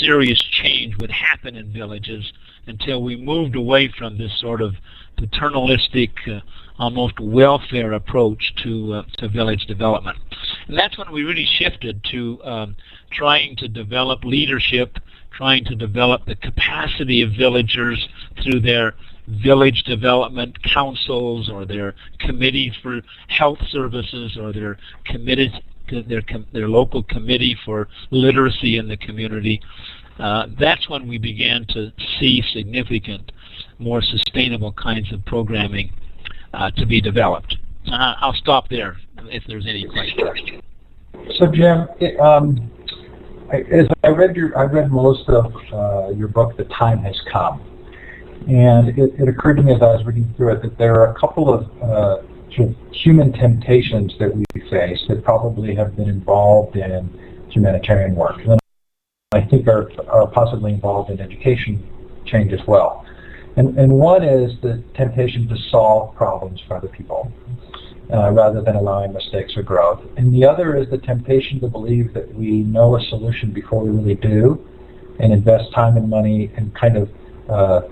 serious 0.00 0.40
change 0.40 0.96
would 0.98 1.10
happen 1.10 1.56
in 1.56 1.72
villages 1.72 2.32
until 2.66 3.02
we 3.02 3.16
moved 3.16 3.56
away 3.56 3.92
from 3.98 4.18
this 4.18 4.38
sort 4.40 4.60
of 4.60 4.74
paternalistic, 5.16 6.10
uh, 6.28 6.40
almost 6.78 7.18
welfare 7.20 7.92
approach 7.92 8.54
to 8.62 8.94
uh, 8.94 9.02
to 9.18 9.28
village 9.28 9.66
development. 9.66 10.18
And 10.68 10.78
that's 10.78 10.96
when 10.98 11.10
we 11.12 11.22
really 11.22 11.46
shifted 11.58 12.02
to 12.10 12.42
um, 12.44 12.76
trying 13.12 13.56
to 13.56 13.68
develop 13.68 14.24
leadership, 14.24 14.98
trying 15.36 15.64
to 15.66 15.74
develop 15.74 16.24
the 16.26 16.36
capacity 16.36 17.22
of 17.22 17.32
villagers 17.32 18.08
through 18.42 18.60
their 18.60 18.94
village 19.28 19.82
development 19.84 20.56
councils 20.74 21.48
or 21.48 21.64
their 21.64 21.94
committee 22.20 22.72
for 22.82 23.00
health 23.28 23.58
services 23.70 24.36
or 24.40 24.52
their 24.52 24.78
committees 25.06 25.50
their 26.08 26.22
their 26.52 26.68
local 26.68 27.02
committee 27.02 27.56
for 27.64 27.88
literacy 28.10 28.78
in 28.78 28.88
the 28.88 28.96
community. 28.96 29.60
Uh, 30.18 30.46
that's 30.58 30.88
when 30.88 31.08
we 31.08 31.18
began 31.18 31.66
to 31.68 31.92
see 32.18 32.42
significant, 32.52 33.32
more 33.78 34.02
sustainable 34.02 34.72
kinds 34.72 35.12
of 35.12 35.24
programming 35.24 35.92
uh, 36.54 36.70
to 36.72 36.86
be 36.86 37.00
developed. 37.00 37.56
Uh, 37.90 38.14
I'll 38.20 38.34
stop 38.34 38.68
there 38.68 38.96
if 39.26 39.42
there's 39.46 39.66
any 39.66 39.86
questions. 39.86 40.62
So 41.38 41.46
Jim, 41.46 41.88
it, 42.00 42.18
um, 42.20 42.70
I, 43.52 43.56
as 43.70 43.86
I 44.04 44.08
read 44.08 44.36
your, 44.36 44.56
I 44.56 44.64
read 44.64 44.90
most 44.90 45.28
of 45.28 45.52
uh, 45.72 46.10
your 46.10 46.28
book, 46.28 46.56
The 46.56 46.64
Time 46.64 46.98
Has 46.98 47.20
Come, 47.30 47.60
and 48.48 48.88
it, 48.98 49.14
it, 49.18 49.28
occurred 49.28 49.56
to 49.56 49.62
me 49.62 49.74
as 49.74 49.82
I 49.82 49.86
was 49.86 50.04
reading 50.04 50.32
through 50.36 50.54
it 50.54 50.62
that 50.62 50.78
there 50.78 50.94
are 51.00 51.10
a 51.10 51.18
couple 51.18 51.52
of 51.52 51.82
uh, 51.82 52.22
sort 52.54 52.70
of 52.70 52.76
human 52.92 53.32
temptations 53.32 54.14
that 54.18 54.34
we 54.34 54.44
face 54.70 55.00
that 55.08 55.24
probably 55.24 55.74
have 55.74 55.96
been 55.96 56.08
involved 56.08 56.76
in 56.76 57.08
humanitarian 57.50 58.14
work. 58.14 58.38
And 58.44 58.58
I 59.32 59.40
think 59.40 59.66
are, 59.68 59.90
are 60.08 60.26
possibly 60.26 60.72
involved 60.72 61.10
in 61.10 61.20
education 61.20 61.86
change 62.26 62.52
as 62.52 62.60
well. 62.66 63.06
And, 63.56 63.78
and 63.78 63.92
one 63.92 64.22
is 64.22 64.52
the 64.62 64.82
temptation 64.94 65.48
to 65.48 65.56
solve 65.70 66.14
problems 66.14 66.60
for 66.66 66.76
other 66.76 66.88
people 66.88 67.30
uh, 68.12 68.30
rather 68.30 68.62
than 68.62 68.76
allowing 68.76 69.12
mistakes 69.12 69.56
or 69.56 69.62
growth. 69.62 70.00
And 70.16 70.32
the 70.34 70.44
other 70.44 70.76
is 70.76 70.88
the 70.90 70.98
temptation 70.98 71.60
to 71.60 71.68
believe 71.68 72.14
that 72.14 72.34
we 72.34 72.62
know 72.62 72.96
a 72.96 73.00
solution 73.02 73.52
before 73.52 73.82
we 73.82 73.90
really 73.90 74.14
do 74.14 74.66
and 75.20 75.32
invest 75.32 75.72
time 75.74 75.96
and 75.96 76.08
money 76.08 76.50
and 76.56 76.74
kind 76.74 76.96
of 76.96 77.10
uh, 77.48 77.82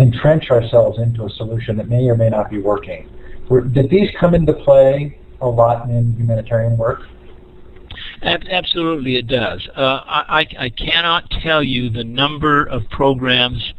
entrench 0.00 0.50
ourselves 0.50 0.98
into 0.98 1.24
a 1.24 1.30
solution 1.30 1.76
that 1.76 1.88
may 1.88 2.08
or 2.08 2.16
may 2.16 2.28
not 2.28 2.50
be 2.50 2.58
working. 2.60 3.08
Were, 3.48 3.60
did 3.60 3.90
these 3.90 4.08
come 4.18 4.34
into 4.34 4.52
play 4.52 5.18
a 5.40 5.46
lot 5.46 5.88
in 5.88 6.14
humanitarian 6.16 6.76
work? 6.76 7.02
Absolutely, 8.22 9.16
it 9.16 9.26
does. 9.26 9.66
Uh, 9.76 10.00
I, 10.06 10.46
I 10.58 10.68
cannot 10.70 11.30
tell 11.42 11.62
you 11.62 11.88
the 11.88 12.04
number 12.04 12.66
of 12.66 12.82
programs 12.90 13.72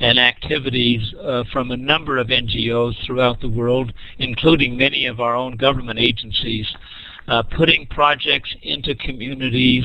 and 0.00 0.18
activities 0.18 1.14
uh, 1.22 1.44
from 1.52 1.70
a 1.70 1.76
number 1.76 2.18
of 2.18 2.28
NGOs 2.28 2.94
throughout 3.06 3.40
the 3.40 3.48
world, 3.48 3.92
including 4.18 4.76
many 4.76 5.06
of 5.06 5.20
our 5.20 5.36
own 5.36 5.56
government 5.56 5.98
agencies, 5.98 6.66
uh, 7.28 7.42
putting 7.42 7.86
projects 7.86 8.54
into 8.62 8.94
communities 8.96 9.84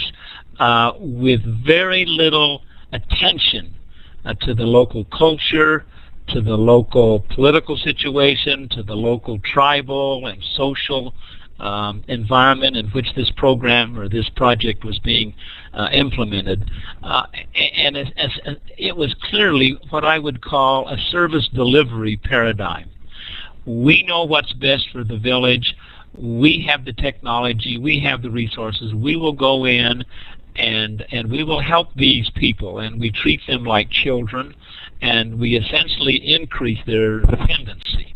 uh, 0.60 0.94
with 0.98 1.42
very 1.66 2.06
little 2.06 2.64
attention 2.94 3.77
uh, 4.28 4.34
to 4.42 4.54
the 4.54 4.64
local 4.64 5.06
culture, 5.06 5.86
to 6.28 6.42
the 6.42 6.56
local 6.56 7.22
political 7.34 7.78
situation, 7.78 8.68
to 8.70 8.84
the 8.84 8.94
local 8.94 9.40
tribal 9.40 10.28
and 10.28 10.44
social 10.56 11.14
um, 11.60 12.04
environment 12.08 12.76
in 12.76 12.88
which 12.90 13.08
this 13.16 13.32
program 13.38 13.98
or 13.98 14.10
this 14.10 14.30
project 14.36 14.84
was 14.84 15.00
being 15.00 15.34
uh, 15.74 15.88
implemented. 15.94 16.70
Uh, 17.02 17.24
and 17.56 17.98
as, 17.98 18.08
as, 18.18 18.32
it 18.78 18.96
was 18.96 19.16
clearly 19.30 19.80
what 19.90 20.04
I 20.04 20.20
would 20.20 20.42
call 20.42 20.88
a 20.90 20.98
service 21.10 21.50
delivery 21.54 22.18
paradigm. 22.18 22.90
We 23.66 24.04
know 24.04 24.24
what's 24.24 24.54
best 24.54 24.88
for 24.92 25.04
the 25.04 25.18
village. 25.18 25.76
We 26.18 26.66
have 26.68 26.86
the 26.86 26.94
technology. 26.94 27.78
We 27.78 28.00
have 28.02 28.22
the 28.22 28.32
resources. 28.32 28.94
We 28.94 29.16
will 29.16 29.34
go 29.34 29.66
in 29.66 30.04
and 30.58 31.06
and 31.12 31.30
we 31.32 31.44
will 31.44 31.62
help 31.62 31.94
these 31.96 32.30
people 32.32 32.80
and 32.80 33.00
we 33.00 33.12
treat 33.12 33.42
them 33.48 33.64
like 33.64 33.90
children 33.90 34.56
and 35.02 35.40
we 35.40 35.56
essentially 35.56 36.16
increase 36.36 36.80
their 36.88 37.20
dependency. 37.20 38.14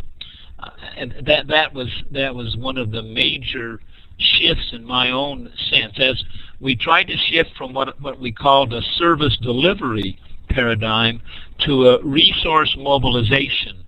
Uh, 0.59 0.69
and 0.97 1.13
that 1.25 1.47
that 1.47 1.73
was 1.73 1.89
that 2.11 2.33
was 2.33 2.57
one 2.57 2.77
of 2.77 2.91
the 2.91 3.03
major 3.03 3.79
shifts 4.17 4.71
in 4.73 4.83
my 4.83 5.11
own 5.11 5.51
sense. 5.69 5.93
As 5.97 6.23
we 6.59 6.75
tried 6.75 7.07
to 7.07 7.17
shift 7.17 7.51
from 7.57 7.73
what 7.73 7.99
what 8.01 8.19
we 8.19 8.31
called 8.31 8.73
a 8.73 8.81
service 8.81 9.37
delivery 9.41 10.19
paradigm 10.49 11.21
to 11.59 11.87
a 11.89 12.03
resource 12.03 12.75
mobilization 12.77 13.83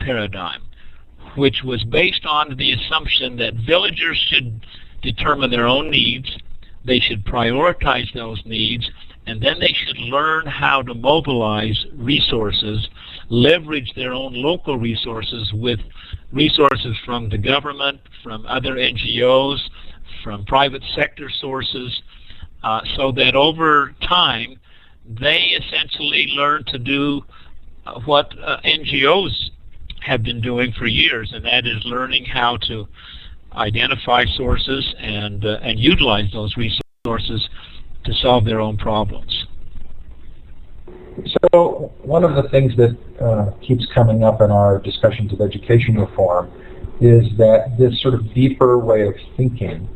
paradigm 0.00 0.62
which 1.36 1.62
was 1.62 1.84
based 1.84 2.26
on 2.26 2.56
the 2.56 2.72
assumption 2.72 3.36
that 3.36 3.54
villagers 3.54 4.18
should 4.28 4.60
determine 5.02 5.50
their 5.50 5.66
own 5.66 5.88
needs 5.88 6.36
they 6.84 7.00
should 7.00 7.24
prioritize 7.24 8.12
those 8.14 8.40
needs, 8.44 8.88
and 9.26 9.40
then 9.40 9.58
they 9.60 9.74
should 9.84 9.98
learn 9.98 10.46
how 10.46 10.82
to 10.82 10.94
mobilize 10.94 11.86
resources 11.94 12.88
leverage 13.30 13.92
their 13.94 14.12
own 14.12 14.34
local 14.34 14.76
resources 14.76 15.50
with 15.54 15.80
resources 16.32 16.96
from 17.04 17.28
the 17.28 17.38
government, 17.38 18.00
from 18.22 18.44
other 18.46 18.74
NGOs, 18.74 19.58
from 20.22 20.44
private 20.44 20.82
sector 20.94 21.30
sources, 21.40 22.02
uh, 22.62 22.80
so 22.96 23.12
that 23.12 23.34
over 23.34 23.94
time 24.06 24.60
they 25.08 25.56
essentially 25.62 26.26
learn 26.36 26.64
to 26.66 26.78
do 26.78 27.22
uh, 27.86 28.00
what 28.00 28.34
uh, 28.44 28.58
NGOs 28.64 29.50
have 30.02 30.22
been 30.22 30.40
doing 30.40 30.72
for 30.78 30.86
years, 30.86 31.32
and 31.32 31.44
that 31.44 31.66
is 31.66 31.82
learning 31.84 32.24
how 32.24 32.56
to 32.56 32.86
identify 33.54 34.24
sources 34.36 34.94
and 34.98 35.44
uh, 35.44 35.58
and 35.62 35.78
utilize 35.78 36.30
those 36.32 36.56
resources 36.56 37.48
to 38.04 38.14
solve 38.14 38.44
their 38.44 38.60
own 38.60 38.76
problems. 38.76 39.46
So 41.52 41.92
one 42.02 42.24
of 42.24 42.34
the 42.34 42.48
things 42.48 42.74
that 42.76 42.96
uh, 43.20 43.50
keeps 43.60 43.86
coming 43.94 44.24
up 44.24 44.40
in 44.40 44.50
our 44.50 44.78
discussions 44.78 45.32
of 45.32 45.40
education 45.40 45.96
reform 45.96 46.50
is 47.00 47.26
that 47.36 47.76
this 47.78 48.00
sort 48.00 48.14
of 48.14 48.32
deeper 48.34 48.78
way 48.78 49.06
of 49.06 49.14
thinking 49.36 49.88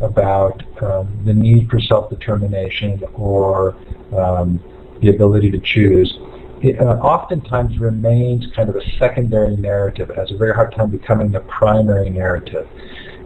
about 0.00 0.62
um, 0.82 1.22
the 1.24 1.32
need 1.32 1.68
for 1.70 1.80
self-determination 1.80 3.02
or 3.14 3.76
um, 4.16 4.60
the 5.00 5.10
ability 5.10 5.50
to 5.50 5.60
choose 5.60 6.18
it, 6.62 6.80
uh, 6.80 6.94
oftentimes 6.98 7.78
remains 7.78 8.46
kind 8.54 8.68
of 8.68 8.76
a 8.76 8.98
secondary 8.98 9.56
narrative. 9.56 10.10
It 10.10 10.16
has 10.16 10.30
a 10.30 10.36
very 10.36 10.54
hard 10.54 10.74
time 10.74 10.90
becoming 10.90 11.32
the 11.32 11.40
primary 11.40 12.08
narrative. 12.08 12.68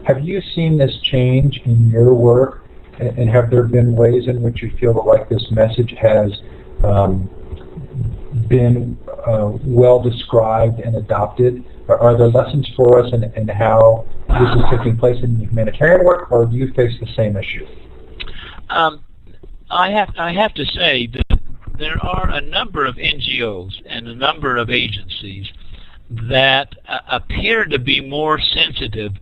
Have 0.05 0.25
you 0.25 0.41
seen 0.55 0.79
this 0.79 0.97
change 1.03 1.61
in 1.65 1.91
your 1.91 2.15
work? 2.15 2.65
And, 2.99 3.19
and 3.19 3.31
have 3.31 3.51
there 3.51 3.65
been 3.65 3.95
ways 3.95 4.27
in 4.27 4.41
which 4.41 4.63
you 4.63 4.71
feel 4.79 5.05
like 5.05 5.29
this 5.29 5.51
message 5.51 5.95
has 6.01 6.33
um, 6.83 7.29
been 8.49 8.97
uh, 9.27 9.53
well 9.65 10.01
described 10.01 10.81
and 10.81 10.97
adopted? 10.97 11.63
Are, 11.89 11.99
are 11.99 12.17
there 12.17 12.29
lessons 12.29 12.71
for 12.75 13.01
us 13.01 13.13
in, 13.13 13.25
in 13.35 13.49
how 13.49 14.07
this 14.29 14.49
is 14.57 14.63
taking 14.71 14.97
place 14.97 15.23
in 15.23 15.37
humanitarian 15.37 16.07
work, 16.07 16.33
or 16.33 16.47
do 16.47 16.57
you 16.57 16.73
face 16.73 16.93
the 17.01 17.13
same 17.15 17.37
issue? 17.37 17.67
Um, 18.71 19.05
I 19.71 19.91
have 19.91 20.11
I 20.17 20.33
have 20.33 20.55
to 20.55 20.65
say 20.65 21.07
that 21.09 21.41
there 21.79 21.99
are 22.03 22.31
a 22.31 22.41
number 22.41 22.87
of 22.87 22.97
NGOs 22.97 23.73
and 23.87 24.09
a 24.09 24.15
number 24.15 24.57
of 24.57 24.71
agencies 24.71 25.47
that 26.11 26.75
uh, 26.89 26.99
appear 27.11 27.65
to 27.65 27.79
be 27.79 28.01
more 28.01 28.41
sensitive 28.41 29.13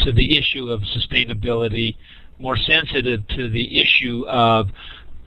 to 0.00 0.12
the 0.12 0.36
issue 0.36 0.68
of 0.68 0.80
sustainability, 0.80 1.96
more 2.38 2.56
sensitive 2.56 3.26
to 3.28 3.48
the 3.48 3.80
issue 3.80 4.26
of 4.26 4.68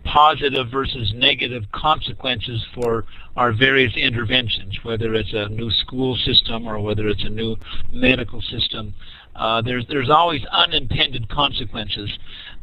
positive 0.03 0.69
versus 0.71 1.11
negative 1.15 1.63
consequences 1.73 2.65
for 2.73 3.05
our 3.35 3.51
various 3.51 3.95
interventions, 3.95 4.73
whether 4.83 5.13
it's 5.13 5.33
a 5.33 5.49
new 5.49 5.69
school 5.69 6.15
system 6.15 6.67
or 6.67 6.79
whether 6.79 7.07
it's 7.07 7.23
a 7.23 7.29
new 7.29 7.55
medical 7.91 8.41
system. 8.41 8.93
Uh, 9.35 9.61
there's 9.61 9.85
there's 9.87 10.09
always 10.09 10.43
unintended 10.51 11.29
consequences 11.29 12.09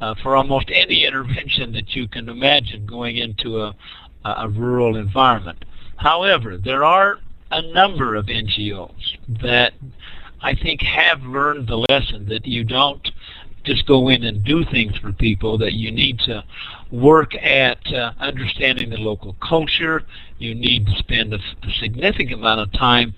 uh, 0.01 0.15
for 0.23 0.35
almost 0.35 0.69
any 0.75 1.07
intervention 1.07 1.73
that 1.73 1.95
you 1.95 2.09
can 2.09 2.29
imagine 2.29 2.85
going 2.85 3.19
into 3.19 3.61
a, 3.61 3.75
a 4.25 4.49
rural 4.49 4.97
environment. 4.97 5.65
However, 5.97 6.57
there 6.57 6.85
are 6.85 7.19
a 7.51 7.63
number 7.73 8.15
of 8.15 8.27
NGOs 8.27 9.17
that 9.41 9.75
I 10.41 10.55
think 10.55 10.83
have 10.83 11.23
learned 11.23 11.69
the 11.69 11.85
lesson 11.89 12.27
that 12.29 12.47
you 12.47 12.65
don't 12.65 13.07
just 13.65 13.87
go 13.87 14.09
in 14.09 14.25
and 14.25 14.45
do 14.45 14.65
things 14.65 14.97
for 14.99 15.13
people, 15.13 15.57
that 15.59 15.73
you 15.73 15.91
need 15.91 16.19
to 16.21 16.45
work 16.91 17.35
at 17.35 17.79
uh, 17.93 18.13
understanding 18.19 18.91
the 18.91 18.99
local 18.99 19.35
culture. 19.47 20.03
You 20.39 20.55
need 20.55 20.87
to 20.87 20.97
spend 20.99 21.33
a, 21.33 21.39
a 21.39 21.71
significant 21.81 22.41
amount 22.41 22.61
of 22.61 22.73
time 22.73 23.15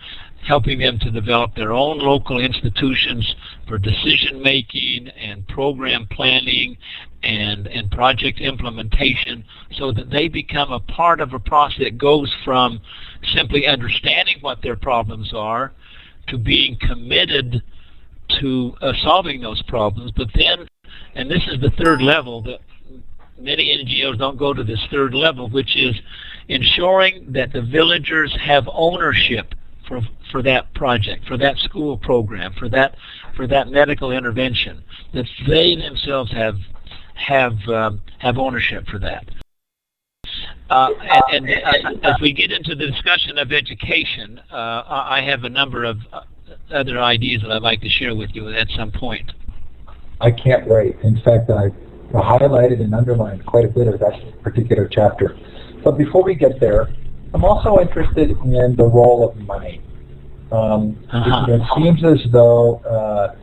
helping 0.47 0.79
them 0.79 0.99
to 1.01 1.11
develop 1.11 1.55
their 1.57 1.73
own 1.73 1.99
local 1.99 2.41
institutions 2.41 3.35
for 3.67 3.79
decision 3.79 4.41
making 4.41 5.09
and 5.09 5.47
program 5.49 6.07
planning 6.11 6.79
and, 7.27 7.67
and 7.67 7.91
project 7.91 8.41
implementation 8.41 9.45
so 9.73 9.91
that 9.91 10.11
they 10.11 10.29
become 10.29 10.73
a 10.73 10.79
part 10.79 11.21
of 11.21 11.33
a 11.33 11.39
process 11.41 11.81
that 11.81 11.99
goes 11.99 12.33
from 12.45 12.81
simply 13.35 13.67
understanding 13.67 14.37
what 14.41 14.63
their 14.63 14.77
problems 14.77 15.33
are 15.35 15.73
to 16.29 16.39
being 16.39 16.79
committed 16.81 17.63
to 18.41 18.75
uh, 18.81 18.93
solving 19.03 19.41
those 19.41 19.61
problems. 19.63 20.13
But 20.17 20.29
then, 20.37 20.69
and 21.15 21.29
this 21.29 21.43
is 21.49 21.61
the 21.61 21.71
third 21.83 22.01
level 22.01 22.43
that 22.43 22.61
many 23.39 23.85
NGOs 23.85 24.19
don't 24.19 24.39
go 24.39 24.55
to 24.55 24.63
this 24.63 24.81
third 24.91 25.13
level, 25.13 25.49
which 25.49 25.77
is 25.77 25.97
ensuring 26.49 27.33
that 27.33 27.53
the 27.53 27.63
villagers 27.63 28.37
have 28.41 28.69
ownership 28.73 29.55
for 29.89 30.01
for 30.31 30.43
that 30.43 30.73
project, 30.75 31.27
for 31.27 31.37
that 31.37 31.57
school 31.59 31.97
program, 31.97 32.53
for 32.59 32.69
that 32.69 32.97
for 33.37 33.47
that 33.47 33.69
medical 33.69 34.11
intervention, 34.13 34.83
that 35.13 35.27
they 35.47 35.77
themselves 35.77 36.33
have 36.33 36.57
have 37.17 37.57
um, 37.69 38.03
have 38.19 38.39
ownership 38.39 38.87
for 38.87 38.99
that. 39.01 39.25
Uh, 40.69 40.91
and, 41.33 41.49
and 41.49 42.05
uh, 42.05 42.09
as 42.09 42.21
we 42.21 42.33
get 42.33 42.51
into 42.51 42.75
the 42.75 42.87
discussion 42.87 43.39
of 43.39 43.53
education, 43.53 44.41
uh, 44.51 44.83
I 44.87 45.23
have 45.23 45.45
a 45.45 45.49
number 45.49 45.85
of 45.85 45.99
uh, 46.13 46.23
other 46.73 46.99
ideas 46.99 47.43
that 47.43 47.53
I'd 47.53 47.63
like 47.63 47.81
to 47.83 47.89
share 47.89 48.15
with 48.17 48.31
you 48.35 48.49
at 48.51 48.69
some 48.71 48.91
point. 48.91 49.31
I 50.21 50.31
can't 50.33 50.67
wait. 50.67 50.97
In 51.03 51.21
fact, 51.21 51.51
I 51.51 51.69
highlighted 52.13 52.81
and 52.81 52.95
underlined 52.95 53.47
quite 53.47 53.65
a 53.65 53.69
bit 53.69 53.87
of 53.87 54.01
that 54.01 54.43
particular 54.43 54.89
chapter. 54.89 55.37
But 55.85 55.99
before 55.99 56.25
we 56.25 56.35
get 56.35 56.59
there, 56.59 56.89
I'm 57.33 57.45
also 57.45 57.79
interested 57.79 58.31
in 58.31 58.77
the 58.77 58.85
role 58.85 59.29
of 59.29 59.37
money. 59.37 59.81
Um, 60.51 60.99
uh-huh. 61.13 61.47
it, 61.49 61.61
it, 61.61 61.69
seems 61.77 62.05
as 62.05 62.31
though 62.33 62.77
uh, 62.79 63.35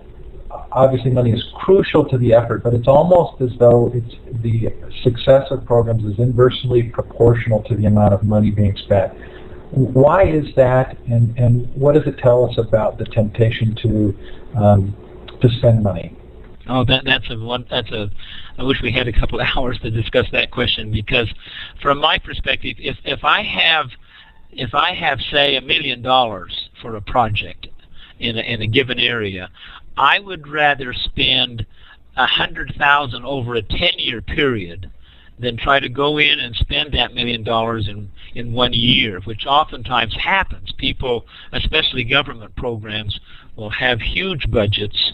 obviously 0.74 1.12
money 1.12 1.32
is 1.32 1.44
crucial 1.56 2.04
to 2.10 2.18
the 2.18 2.34
effort, 2.34 2.64
but 2.64 2.74
it's 2.74 2.88
almost 2.88 3.42
as 3.42 3.52
though 3.60 3.92
it's 3.94 4.16
the 4.42 4.74
success 5.04 5.48
of 5.52 5.66
programs 5.66 6.04
is 6.04 6.20
inversely 6.20 6.84
proportional 6.84 7.64
to 7.64 7.76
the 7.76 7.86
amount 7.86 8.14
of 8.14 8.24
money 8.24 8.52
being 8.52 8.76
spent. 8.78 9.14
Why 9.72 10.26
is 10.26 10.46
that, 10.56 10.98
and, 11.08 11.38
and 11.38 11.74
what 11.76 11.96
does 11.96 12.06
it 12.06 12.18
tell 12.20 12.50
us 12.50 12.58
about 12.58 12.98
the 12.98 13.06
temptation 13.06 13.76
to 13.82 14.18
um, 14.56 14.96
to 15.42 15.50
spend 15.50 15.84
money? 15.84 16.16
Oh, 16.68 16.86
that 16.86 17.04
that's 17.06 17.30
a 17.30 17.38
one. 17.38 17.66
That's 17.70 17.92
a. 17.92 18.10
I 18.58 18.64
wish 18.64 18.82
we 18.82 18.92
had 18.92 19.08
a 19.08 19.14
couple 19.14 19.40
of 19.40 19.48
hours 19.56 19.80
to 19.80 19.90
discuss 19.90 20.28
that 20.32 20.52
question 20.52 20.92
because, 20.92 21.28
from 21.82 22.00
my 22.00 22.20
perspective, 22.20 22.76
if 22.80 22.98
if 23.04 23.24
I 23.24 23.44
have, 23.44 23.88
if 24.52 24.74
I 24.74 24.94
have 24.94 25.20
say 25.32 25.56
a 25.56 25.62
million 25.62 26.02
dollars 26.02 26.70
for 26.82 26.96
a 26.96 27.02
project 27.02 27.68
in 28.20 28.38
a, 28.38 28.42
in 28.42 28.62
a 28.62 28.68
given 28.68 29.00
area, 29.00 29.50
I 29.98 30.20
would 30.20 30.48
rather 30.48 30.94
spend 30.94 31.66
a 32.16 32.26
hundred 32.26 32.76
thousand 32.78 33.26
over 33.26 33.56
a 33.56 33.62
ten-year 33.62 34.22
period 34.22 34.90
than 35.40 35.58
try 35.58 35.80
to 35.80 35.90
go 35.90 36.18
in 36.20 36.40
and 36.40 36.56
spend 36.56 36.94
that 36.94 37.14
million 37.14 37.44
dollars 37.44 37.88
in 37.88 38.10
in 38.36 38.54
one 38.54 38.74
year, 38.74 39.20
which 39.22 39.46
oftentimes 39.46 40.16
happens. 40.16 40.72
People, 40.78 41.26
especially 41.52 42.04
government 42.04 42.56
programs, 42.56 43.20
will 43.56 43.70
have 43.70 44.00
huge 44.00 44.50
budgets, 44.50 45.14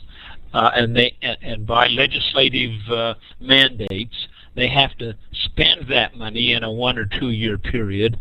uh, 0.53 0.71
and 0.75 0.95
they 0.95 1.15
and, 1.21 1.37
and 1.41 1.67
by 1.67 1.87
legislative 1.87 2.71
uh, 2.89 3.13
mandates, 3.39 4.27
they 4.55 4.67
have 4.67 4.97
to 4.97 5.15
spend 5.31 5.87
that 5.89 6.15
money 6.15 6.53
in 6.53 6.63
a 6.63 6.71
one 6.71 6.97
or 6.97 7.05
two 7.05 7.31
year 7.31 7.57
period. 7.57 8.17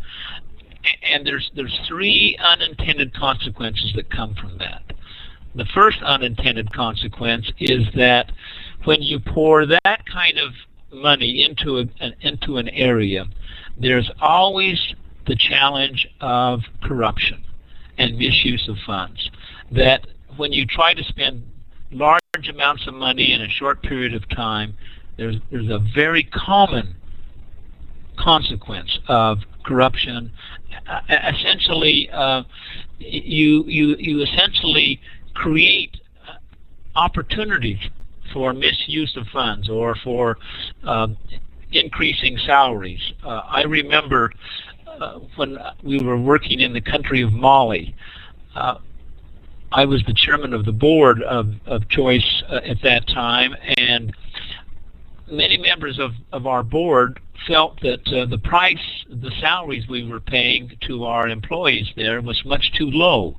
And 1.03 1.25
there's 1.27 1.51
there's 1.55 1.77
three 1.87 2.37
unintended 2.39 3.13
consequences 3.13 3.91
that 3.95 4.09
come 4.09 4.35
from 4.35 4.57
that. 4.59 4.93
The 5.55 5.65
first 5.73 6.01
unintended 6.03 6.71
consequence 6.73 7.51
is 7.59 7.87
that 7.95 8.31
when 8.85 9.01
you 9.01 9.19
pour 9.19 9.65
that 9.65 10.03
kind 10.11 10.37
of 10.37 10.53
money 10.91 11.43
into 11.43 11.79
a, 11.79 11.85
an, 11.99 12.15
into 12.21 12.57
an 12.57 12.69
area, 12.69 13.25
there's 13.79 14.09
always 14.21 14.93
the 15.27 15.35
challenge 15.35 16.07
of 16.21 16.61
corruption 16.83 17.43
and 17.97 18.17
misuse 18.17 18.67
of 18.69 18.77
funds. 18.85 19.29
That 19.71 20.07
when 20.37 20.53
you 20.53 20.65
try 20.65 20.93
to 20.93 21.03
spend 21.03 21.43
large 21.91 22.21
amounts 22.49 22.87
of 22.87 22.93
money 22.93 23.33
in 23.33 23.41
a 23.41 23.49
short 23.49 23.81
period 23.81 24.13
of 24.13 24.27
time, 24.29 24.75
there's 25.17 25.35
there's 25.51 25.69
a 25.69 25.79
very 25.93 26.23
common 26.23 26.95
consequence 28.17 28.99
of 29.07 29.39
corruption. 29.65 30.31
Uh, 30.87 31.01
essentially, 31.33 32.09
uh, 32.11 32.43
you 32.99 33.63
you 33.65 33.95
you 33.97 34.23
essentially 34.23 34.99
create 35.39 35.95
uh, 36.27 36.33
opportunities 36.95 37.79
for 38.33 38.53
misuse 38.53 39.15
of 39.15 39.25
funds 39.27 39.69
or 39.69 39.95
for 40.03 40.37
um, 40.83 41.17
increasing 41.71 42.37
salaries. 42.45 43.01
Uh, 43.23 43.41
I 43.47 43.63
remember 43.63 44.31
uh, 44.87 45.19
when 45.37 45.57
we 45.81 46.03
were 46.03 46.17
working 46.17 46.59
in 46.59 46.73
the 46.73 46.81
country 46.81 47.21
of 47.21 47.31
Mali, 47.31 47.95
uh, 48.55 48.75
I 49.71 49.85
was 49.85 50.03
the 50.05 50.13
chairman 50.13 50.53
of 50.53 50.65
the 50.65 50.71
board 50.71 51.21
of, 51.23 51.53
of 51.65 51.87
Choice 51.89 52.43
uh, 52.49 52.59
at 52.65 52.81
that 52.83 53.07
time, 53.07 53.55
and 53.77 54.13
many 55.31 55.57
members 55.57 55.99
of, 55.99 56.11
of 56.33 56.47
our 56.47 56.63
board 56.63 57.19
felt 57.47 57.79
that 57.81 58.05
uh, 58.07 58.25
the 58.25 58.39
price, 58.39 58.77
the 59.09 59.31
salaries 59.39 59.87
we 59.87 60.05
were 60.09 60.19
paying 60.19 60.75
to 60.87 61.05
our 61.05 61.29
employees 61.29 61.87
there 61.95 62.19
was 62.21 62.43
much 62.45 62.73
too 62.77 62.89
low. 62.91 63.37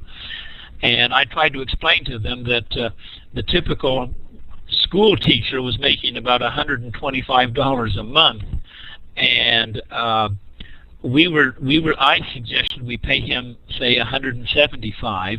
And 0.83 1.12
I 1.12 1.25
tried 1.25 1.53
to 1.53 1.61
explain 1.61 2.05
to 2.07 2.19
them 2.19 2.45
that 2.45 2.77
uh, 2.77 2.90
the 3.35 3.43
typical 3.43 4.14
school 4.69 5.16
teacher 5.16 5.61
was 5.62 5.79
making 5.79 6.16
about 6.16 6.40
$125 6.40 7.99
a 7.99 8.03
month, 8.03 8.43
and 9.16 9.83
uh, 9.90 10.29
we 11.03 11.29
were 11.29 11.55
we 11.61 11.81
were 11.81 11.95
I 11.99 12.21
suggested 12.33 12.87
we 12.87 12.97
pay 12.97 13.21
him 13.21 13.57
say 13.79 13.99
175, 13.99 15.38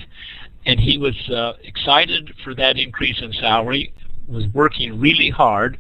and 0.66 0.80
he 0.80 0.98
was 0.98 1.16
uh, 1.30 1.54
excited 1.64 2.34
for 2.44 2.54
that 2.56 2.78
increase 2.78 3.22
in 3.22 3.34
salary, 3.34 3.94
was 4.28 4.46
working 4.54 5.00
really 5.00 5.30
hard, 5.30 5.78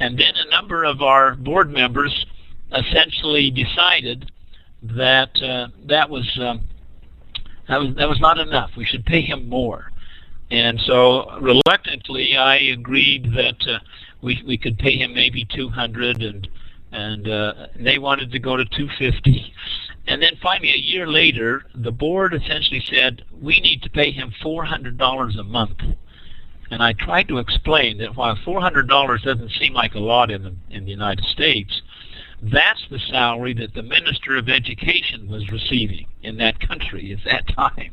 and 0.00 0.18
then 0.18 0.34
a 0.36 0.50
number 0.50 0.84
of 0.84 1.02
our 1.02 1.34
board 1.34 1.70
members 1.70 2.26
essentially 2.72 3.50
decided 3.50 4.30
that 4.82 5.30
uh, 5.42 5.68
that 5.86 6.08
was 6.08 6.26
um, 6.40 6.66
that 7.68 7.78
was 7.78 7.94
that 7.96 8.08
was 8.08 8.20
not 8.20 8.38
enough. 8.38 8.70
We 8.76 8.84
should 8.84 9.04
pay 9.04 9.22
him 9.22 9.48
more. 9.48 9.90
And 10.50 10.78
so 10.80 11.38
reluctantly, 11.40 12.36
I 12.36 12.56
agreed 12.56 13.32
that 13.34 13.66
uh, 13.66 13.78
we 14.20 14.42
we 14.46 14.58
could 14.58 14.78
pay 14.78 14.96
him 14.96 15.14
maybe 15.14 15.46
200, 15.54 16.22
and 16.22 16.48
and 16.92 17.28
uh, 17.28 17.52
they 17.76 17.98
wanted 17.98 18.30
to 18.32 18.38
go 18.38 18.56
to 18.56 18.64
250. 18.64 19.54
And 20.06 20.20
then 20.20 20.32
finally, 20.42 20.70
a 20.70 20.76
year 20.76 21.06
later, 21.06 21.62
the 21.74 21.92
board 21.92 22.34
essentially 22.34 22.82
said 22.90 23.22
we 23.40 23.60
need 23.60 23.82
to 23.82 23.90
pay 23.90 24.10
him 24.10 24.32
$400 24.44 25.38
a 25.38 25.42
month. 25.44 25.78
And 26.70 26.82
I 26.82 26.92
tried 26.92 27.28
to 27.28 27.38
explain 27.38 27.98
that 27.98 28.16
while 28.16 28.36
$400 28.36 29.22
doesn't 29.22 29.50
seem 29.52 29.74
like 29.74 29.94
a 29.94 30.00
lot 30.00 30.30
in 30.30 30.42
the, 30.42 30.54
in 30.70 30.84
the 30.84 30.90
United 30.90 31.24
States, 31.26 31.82
that's 32.42 32.84
the 32.90 32.98
salary 33.10 33.54
that 33.54 33.74
the 33.74 33.82
Minister 33.82 34.36
of 34.36 34.48
Education 34.48 35.28
was 35.28 35.48
receiving 35.50 36.06
in 36.22 36.36
that 36.38 36.58
country 36.60 37.12
at 37.12 37.24
that 37.24 37.54
time. 37.54 37.92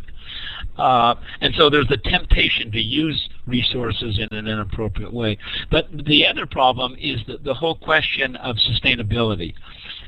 Uh, 0.78 1.16
and 1.42 1.54
so 1.56 1.70
there's 1.70 1.92
a 1.92 1.98
temptation 1.98 2.72
to 2.72 2.80
use 2.80 3.30
resources 3.46 4.18
in 4.18 4.38
an 4.38 4.48
inappropriate 4.48 5.14
way. 5.14 5.38
But 5.70 5.88
the 6.06 6.26
other 6.26 6.46
problem 6.46 6.96
is 7.00 7.20
that 7.28 7.44
the 7.44 7.54
whole 7.54 7.76
question 7.76 8.36
of 8.38 8.56
sustainability. 8.56 9.54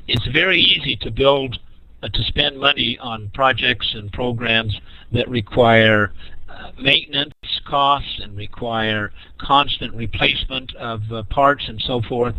It's 0.08 0.26
very 0.28 0.60
easy 0.60 0.96
to 0.98 1.12
build, 1.12 1.60
uh, 2.02 2.10
to 2.10 2.24
spend 2.24 2.60
money 2.60 2.98
on 3.00 3.30
projects 3.34 3.94
and 3.94 4.12
programs 4.12 4.76
that 5.12 5.28
require 5.30 6.14
uh, 6.50 6.72
maintenance 6.80 7.34
costs 7.66 8.20
and 8.22 8.36
require 8.36 9.12
constant 9.40 9.94
replacement 9.96 10.74
of 10.76 11.02
uh, 11.12 11.24
parts 11.24 11.66
and 11.68 11.82
so 11.82 12.02
forth. 12.02 12.36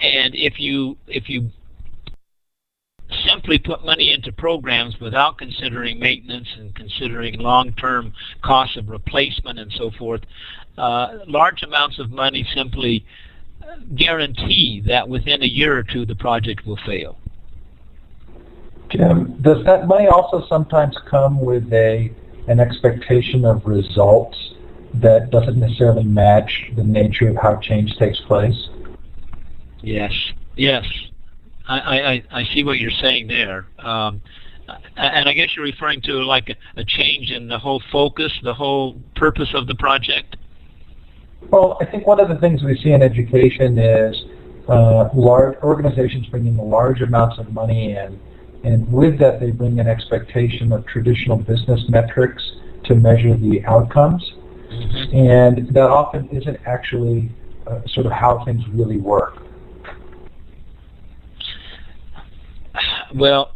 And 0.00 0.34
if 0.34 0.58
you 0.58 0.96
if 1.06 1.28
you 1.28 1.50
simply 3.26 3.58
put 3.58 3.84
money 3.84 4.12
into 4.12 4.32
programs 4.32 4.98
without 5.00 5.36
considering 5.38 5.98
maintenance 5.98 6.48
and 6.56 6.74
considering 6.74 7.38
long-term 7.40 8.12
costs 8.42 8.76
of 8.76 8.88
replacement 8.88 9.58
and 9.58 9.72
so 9.72 9.90
forth, 9.98 10.20
uh, 10.78 11.18
large 11.26 11.62
amounts 11.62 11.98
of 11.98 12.10
money 12.10 12.46
simply 12.54 13.04
guarantee 13.94 14.82
that 14.86 15.08
within 15.08 15.42
a 15.42 15.46
year 15.46 15.76
or 15.76 15.82
two 15.82 16.06
the 16.06 16.14
project 16.14 16.66
will 16.66 16.78
fail. 16.86 17.18
Jim, 18.90 19.40
does 19.42 19.64
that 19.64 19.86
money 19.86 20.06
also 20.06 20.44
sometimes 20.48 20.96
come 21.08 21.40
with 21.40 21.72
a 21.72 22.10
an 22.48 22.58
expectation 22.58 23.44
of 23.44 23.64
results 23.64 24.54
that 24.94 25.30
doesn't 25.30 25.58
necessarily 25.60 26.02
match 26.02 26.70
the 26.74 26.82
nature 26.82 27.28
of 27.28 27.36
how 27.36 27.56
change 27.56 27.96
takes 27.96 28.18
place? 28.22 28.68
Yes, 29.82 30.12
yes. 30.56 30.84
I, 31.66 31.78
I, 31.78 32.22
I 32.32 32.44
see 32.52 32.64
what 32.64 32.78
you're 32.78 32.90
saying 32.90 33.28
there. 33.28 33.66
Um, 33.78 34.22
and 34.96 35.28
I 35.28 35.32
guess 35.32 35.48
you're 35.54 35.64
referring 35.64 36.00
to 36.02 36.22
like 36.24 36.48
a, 36.48 36.80
a, 36.80 36.84
change 36.84 37.30
in 37.30 37.48
the 37.48 37.58
whole 37.58 37.82
focus, 37.90 38.32
the 38.42 38.54
whole 38.54 39.00
purpose 39.16 39.48
of 39.54 39.66
the 39.66 39.74
project? 39.74 40.36
Well, 41.50 41.78
I 41.80 41.86
think 41.86 42.06
one 42.06 42.20
of 42.20 42.28
the 42.28 42.36
things 42.36 42.62
we 42.62 42.76
see 42.78 42.92
in 42.92 43.02
education 43.02 43.78
is 43.78 44.24
uh, 44.68 45.08
large 45.14 45.56
organizations 45.58 46.26
bringing 46.26 46.56
large 46.56 47.00
amounts 47.00 47.38
of 47.38 47.52
money 47.52 47.92
in, 47.92 48.20
and 48.62 48.90
with 48.92 49.18
that 49.18 49.40
they 49.40 49.50
bring 49.50 49.80
an 49.80 49.88
expectation 49.88 50.72
of 50.72 50.86
traditional 50.86 51.36
business 51.36 51.82
metrics 51.88 52.52
to 52.84 52.94
measure 52.94 53.36
the 53.36 53.64
outcomes, 53.64 54.22
mm-hmm. 54.70 55.16
and 55.16 55.68
that 55.74 55.90
often 55.90 56.28
isn't 56.28 56.58
actually 56.66 57.30
uh, 57.66 57.80
sort 57.88 58.06
of 58.06 58.12
how 58.12 58.44
things 58.44 58.62
really 58.72 58.98
work. 58.98 59.42
Well, 63.14 63.52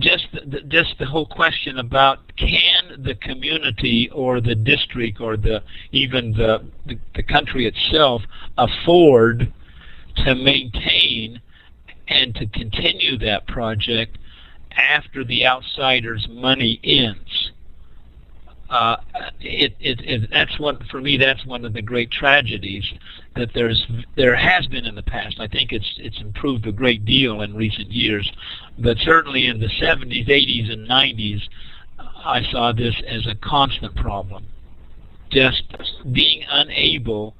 just 0.00 0.26
just 0.68 0.98
the 0.98 1.06
whole 1.06 1.26
question 1.26 1.78
about 1.78 2.18
can 2.36 3.02
the 3.02 3.14
community 3.14 4.10
or 4.12 4.40
the 4.40 4.54
district 4.54 5.20
or 5.20 5.36
the 5.36 5.62
even 5.92 6.32
the 6.32 6.64
the, 6.86 6.98
the 7.14 7.22
country 7.22 7.66
itself 7.66 8.22
afford 8.58 9.52
to 10.24 10.34
maintain 10.34 11.40
and 12.08 12.34
to 12.34 12.46
continue 12.46 13.18
that 13.18 13.46
project 13.46 14.18
after 14.72 15.24
the 15.24 15.46
outsider's 15.46 16.26
money 16.30 16.80
ends 16.82 17.52
uh, 18.68 18.96
it, 19.40 19.74
it, 19.78 20.00
it, 20.00 20.30
that's 20.32 20.58
one 20.58 20.78
for 20.90 21.00
me. 21.00 21.16
That's 21.16 21.44
one 21.46 21.64
of 21.64 21.72
the 21.72 21.82
great 21.82 22.10
tragedies 22.10 22.84
that 23.36 23.50
there's 23.54 23.86
there 24.16 24.34
has 24.34 24.66
been 24.66 24.86
in 24.86 24.94
the 24.94 25.02
past. 25.02 25.38
I 25.38 25.46
think 25.46 25.72
it's 25.72 25.94
it's 25.98 26.20
improved 26.20 26.66
a 26.66 26.72
great 26.72 27.04
deal 27.04 27.42
in 27.42 27.54
recent 27.54 27.92
years, 27.92 28.30
but 28.78 28.96
certainly 28.98 29.46
in 29.46 29.60
the 29.60 29.68
70s, 29.68 30.28
80s, 30.28 30.72
and 30.72 30.88
90s, 30.88 31.42
I 31.98 32.42
saw 32.50 32.72
this 32.72 32.94
as 33.06 33.26
a 33.26 33.36
constant 33.36 33.94
problem. 33.94 34.46
Just 35.30 35.62
being 36.12 36.44
unable 36.48 37.34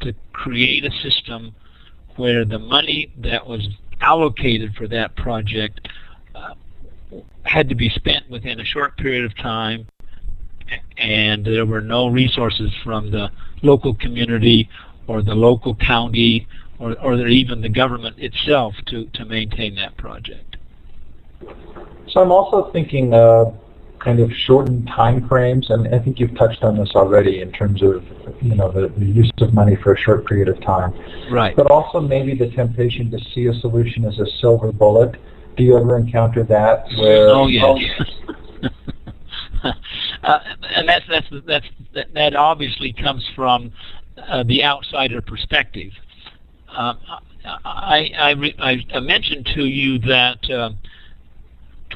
to 0.00 0.14
create 0.32 0.84
a 0.84 0.90
system 1.02 1.54
where 2.16 2.44
the 2.44 2.58
money 2.58 3.12
that 3.18 3.46
was 3.46 3.66
allocated 4.00 4.74
for 4.74 4.88
that 4.88 5.14
project 5.16 5.88
uh, 6.34 6.54
had 7.42 7.68
to 7.68 7.74
be 7.74 7.88
spent 7.88 8.28
within 8.30 8.60
a 8.60 8.64
short 8.64 8.96
period 8.96 9.24
of 9.24 9.36
time 9.36 9.86
and 10.98 11.44
there 11.44 11.66
were 11.66 11.80
no 11.80 12.08
resources 12.08 12.70
from 12.84 13.10
the 13.10 13.30
local 13.62 13.94
community 13.94 14.68
or 15.06 15.22
the 15.22 15.34
local 15.34 15.74
county 15.74 16.46
or, 16.78 16.98
or 17.00 17.26
even 17.26 17.60
the 17.60 17.68
government 17.68 18.18
itself 18.18 18.74
to, 18.86 19.06
to 19.14 19.24
maintain 19.24 19.74
that 19.74 19.96
project. 19.96 20.56
So 22.08 22.20
I'm 22.20 22.32
also 22.32 22.70
thinking 22.72 23.14
uh, 23.14 23.52
kind 23.98 24.18
of 24.18 24.32
shortened 24.32 24.86
time 24.88 25.28
frames, 25.28 25.70
and 25.70 25.94
I 25.94 25.98
think 25.98 26.18
you've 26.18 26.36
touched 26.36 26.62
on 26.62 26.76
this 26.76 26.90
already 26.94 27.40
in 27.40 27.52
terms 27.52 27.82
of 27.82 28.04
you 28.40 28.54
know 28.54 28.70
the, 28.72 28.88
the, 28.88 29.04
use 29.04 29.30
of 29.40 29.54
money 29.54 29.76
for 29.76 29.94
a 29.94 29.98
short 29.98 30.26
period 30.26 30.48
of 30.48 30.60
time. 30.62 30.92
Right. 31.30 31.54
But 31.54 31.70
also 31.70 32.00
maybe 32.00 32.34
the 32.34 32.50
temptation 32.50 33.10
to 33.10 33.18
see 33.32 33.46
a 33.46 33.54
solution 33.54 34.04
as 34.04 34.18
a 34.18 34.26
silver 34.40 34.72
bullet. 34.72 35.16
Do 35.56 35.62
you 35.62 35.76
ever 35.76 35.98
encounter 35.98 36.42
that? 36.44 36.86
Where 36.98 37.28
oh 37.28 37.46
yes. 37.46 37.64
Oh, 37.64 37.76
yes. 37.76 38.72
uh, 40.22 40.38
and 40.76 40.88
that's 40.88 41.04
that's 41.08 41.26
that's 41.46 41.66
that, 41.94 42.12
that 42.14 42.36
obviously 42.36 42.92
comes 42.92 43.24
from 43.34 43.72
uh, 44.28 44.42
the 44.44 44.62
outsider 44.64 45.20
perspective. 45.22 45.92
Uh, 46.68 46.94
I, 47.64 48.34
I, 48.58 48.76
I, 48.94 49.00
mentioned 49.00 49.48
to 49.54 49.64
you 49.64 49.98
that 50.00 50.42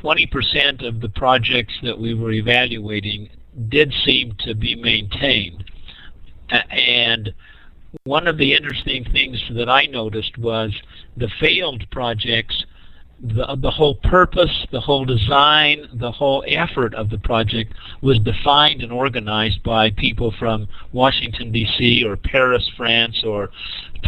20% 0.02 0.82
uh, 0.82 0.88
of 0.88 1.00
the 1.00 1.08
projects 1.10 1.74
that 1.82 1.98
we 1.98 2.14
were 2.14 2.32
evaluating 2.32 3.28
did 3.68 3.92
seem 4.04 4.34
to 4.40 4.54
be 4.54 4.74
maintained. 4.74 5.64
And 6.48 7.32
one 8.04 8.26
of 8.26 8.38
the 8.38 8.54
interesting 8.54 9.04
things 9.12 9.42
that 9.54 9.68
I 9.68 9.86
noticed 9.86 10.38
was 10.38 10.72
the 11.16 11.28
failed 11.40 11.84
projects 11.90 12.64
the, 13.20 13.56
the 13.60 13.70
whole 13.70 13.96
purpose, 13.96 14.66
the 14.70 14.80
whole 14.80 15.04
design, 15.04 15.88
the 15.94 16.10
whole 16.10 16.44
effort 16.46 16.94
of 16.94 17.10
the 17.10 17.18
project 17.18 17.72
was 18.02 18.18
defined 18.18 18.82
and 18.82 18.92
organized 18.92 19.62
by 19.62 19.90
people 19.90 20.34
from 20.38 20.68
Washington, 20.92 21.52
D.C. 21.52 22.04
or 22.04 22.16
Paris, 22.16 22.68
France 22.76 23.22
or 23.24 23.50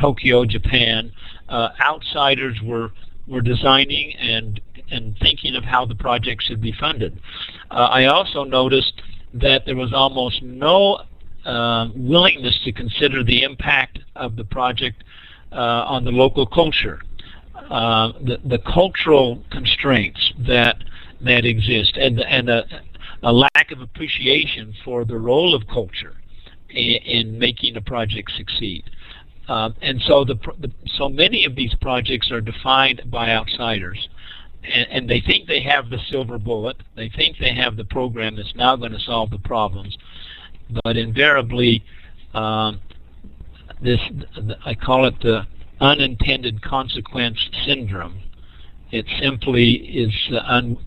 Tokyo, 0.01 0.45
Japan. 0.45 1.12
Uh, 1.49 1.69
outsiders 1.81 2.59
were, 2.62 2.92
were 3.27 3.40
designing 3.40 4.14
and, 4.16 4.61
and 4.90 5.16
thinking 5.21 5.55
of 5.55 5.64
how 5.64 5.87
the 5.87 5.95
project 5.95 6.42
should 6.42 6.61
be 6.61 6.73
funded. 6.79 7.19
Uh, 7.71 7.88
I 7.90 8.07
also 8.07 8.45
noticed 8.45 9.01
that 9.35 9.64
there 9.66 9.77
was 9.77 9.92
almost 9.92 10.42
no 10.42 11.03
uh, 11.45 11.88
willingness 11.95 12.59
to 12.64 12.73
consider 12.73 13.23
the 13.23 13.42
impact 13.42 14.01
of 14.16 14.37
the 14.37 14.45
project 14.45 15.05
uh, 15.53 15.85
on 15.87 16.05
the 16.05 16.11
local 16.11 16.47
culture. 16.47 17.01
Uh, 17.71 18.12
the, 18.25 18.38
the 18.45 18.59
cultural 18.59 19.42
constraints 19.51 20.33
that 20.47 20.77
that 21.21 21.45
exist 21.45 21.97
and 21.97 22.21
and 22.21 22.49
a, 22.49 22.64
a 23.23 23.33
lack 23.33 23.73
of 23.73 23.81
appreciation 23.81 24.73
for 24.85 25.05
the 25.05 25.16
role 25.16 25.55
of 25.55 25.66
culture 25.66 26.14
in, 26.71 26.97
in 27.05 27.38
making 27.38 27.77
a 27.77 27.81
project 27.81 28.31
succeed. 28.37 28.85
Um, 29.49 29.75
and 29.81 30.01
so 30.03 30.25
the, 30.25 30.35
the, 30.59 30.71
so 30.97 31.09
many 31.09 31.45
of 31.45 31.55
these 31.55 31.73
projects 31.81 32.31
are 32.31 32.40
defined 32.40 33.03
by 33.07 33.31
outsiders, 33.31 34.09
and, 34.64 34.87
and, 34.90 35.11
they 35.11 35.21
think 35.21 35.47
they 35.47 35.62
have 35.62 35.88
the 35.88 35.99
silver 36.11 36.37
bullet. 36.37 36.77
They 36.97 37.09
think 37.09 37.38
they 37.38 37.55
have 37.55 37.77
the 37.77 37.85
program 37.85 38.35
that's 38.37 38.55
now 38.57 38.75
going 38.75 38.90
to 38.90 38.99
solve 38.99 39.31
the 39.31 39.38
problems, 39.38 39.97
but 40.85 40.97
invariably, 40.97 41.85
um, 42.35 42.81
this 43.81 44.01
I 44.64 44.75
call 44.75 45.07
it 45.07 45.14
the 45.21 45.47
unintended 45.81 46.62
consequence 46.62 47.39
syndrome. 47.65 48.23
It 48.91 49.07
simply 49.21 49.73
is 49.73 50.12
un, 50.45 50.79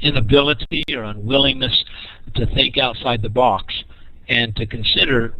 inability 0.00 0.84
or 0.92 1.04
unwillingness 1.04 1.84
to 2.34 2.46
think 2.46 2.78
outside 2.78 3.22
the 3.22 3.28
box 3.28 3.74
and 4.28 4.54
to 4.56 4.66
consider 4.66 5.34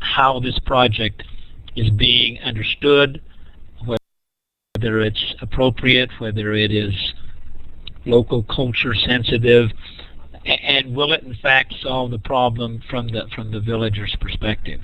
how 0.00 0.40
this 0.40 0.58
project 0.60 1.22
is 1.74 1.90
being 1.90 2.38
understood, 2.40 3.20
whether 3.84 5.00
it's 5.00 5.34
appropriate, 5.40 6.10
whether 6.18 6.54
it 6.54 6.72
is 6.72 6.94
local 8.04 8.42
culture 8.44 8.94
sensitive, 8.94 9.70
and 10.44 10.94
will 10.94 11.12
it 11.12 11.22
in 11.22 11.34
fact 11.34 11.74
solve 11.82 12.10
the 12.10 12.18
problem 12.18 12.80
from 12.88 13.08
the 13.08 13.22
from 13.34 13.50
the 13.50 13.60
villager's 13.60 14.14
perspective? 14.20 14.80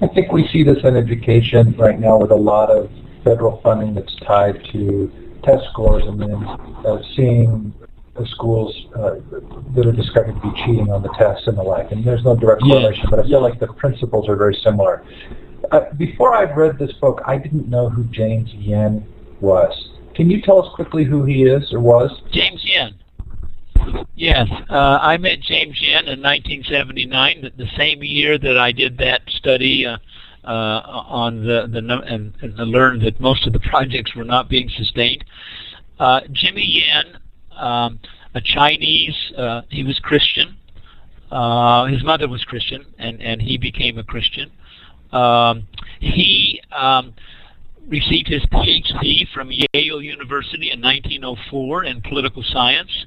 I 0.00 0.06
think 0.08 0.32
we 0.32 0.46
see 0.48 0.62
this 0.62 0.78
in 0.84 0.96
education 0.96 1.74
right 1.76 1.98
now 1.98 2.18
with 2.18 2.30
a 2.30 2.36
lot 2.36 2.70
of 2.70 2.90
federal 3.24 3.60
funding 3.62 3.94
that's 3.94 4.14
tied 4.26 4.64
to 4.72 5.10
test 5.42 5.64
scores 5.72 6.04
and 6.06 6.20
then 6.20 6.44
uh, 6.86 7.02
seeing 7.16 7.74
the 8.16 8.26
schools 8.26 8.74
uh, 8.96 9.16
that 9.74 9.86
are 9.86 9.92
discovered 9.92 10.34
to 10.34 10.40
be 10.40 10.52
cheating 10.64 10.90
on 10.90 11.02
the 11.02 11.12
tests 11.18 11.46
and 11.46 11.56
the 11.56 11.62
like. 11.62 11.92
And 11.92 12.04
there's 12.04 12.24
no 12.24 12.36
direct 12.36 12.62
correlation, 12.62 13.04
yeah. 13.04 13.10
but 13.10 13.20
I 13.20 13.22
feel 13.24 13.42
like 13.42 13.60
the 13.60 13.68
principles 13.68 14.28
are 14.28 14.36
very 14.36 14.56
similar. 14.62 15.04
Uh, 15.70 15.92
before 15.96 16.34
I've 16.34 16.56
read 16.56 16.78
this 16.78 16.92
book, 16.94 17.20
I 17.26 17.36
didn't 17.36 17.68
know 17.68 17.88
who 17.88 18.04
James 18.04 18.52
Yen 18.54 19.06
was. 19.40 19.90
Can 20.14 20.30
you 20.30 20.40
tell 20.42 20.64
us 20.64 20.74
quickly 20.74 21.04
who 21.04 21.24
he 21.24 21.44
is 21.44 21.72
or 21.72 21.80
was? 21.80 22.10
James 22.32 22.62
Yen. 22.64 22.94
Yes, 24.14 24.48
uh, 24.68 24.98
I 25.00 25.16
met 25.16 25.40
James 25.40 25.78
Yen 25.80 26.08
in 26.08 26.22
1979, 26.22 27.52
the, 27.56 27.66
same 27.76 28.02
year 28.02 28.38
that 28.38 28.58
I 28.58 28.72
did 28.72 28.98
that 28.98 29.22
study 29.28 29.86
uh, 29.86 29.98
uh, 30.44 30.48
on 30.48 31.44
the 31.44 31.68
the 31.70 31.78
and, 32.06 32.32
and 32.40 32.56
learned 32.56 33.02
that 33.02 33.20
most 33.20 33.46
of 33.46 33.52
the 33.52 33.60
projects 33.70 34.14
were 34.14 34.24
not 34.24 34.48
being 34.48 34.68
sustained. 34.68 35.24
Uh, 35.98 36.20
Jimmy 36.32 36.64
Yen 36.64 37.18
um, 37.58 38.00
a 38.34 38.40
Chinese. 38.40 39.16
Uh, 39.36 39.62
he 39.68 39.82
was 39.82 39.98
Christian. 39.98 40.56
Uh, 41.30 41.86
his 41.86 42.02
mother 42.04 42.28
was 42.28 42.42
Christian, 42.44 42.86
and, 42.98 43.20
and 43.20 43.42
he 43.42 43.58
became 43.58 43.98
a 43.98 44.04
Christian. 44.04 44.50
Um, 45.12 45.66
he 46.00 46.62
um, 46.72 47.14
received 47.86 48.28
his 48.28 48.42
PhD 48.46 49.26
from 49.34 49.50
Yale 49.50 50.00
University 50.00 50.70
in 50.70 50.80
1904 50.80 51.84
in 51.84 52.00
political 52.02 52.42
science. 52.42 53.06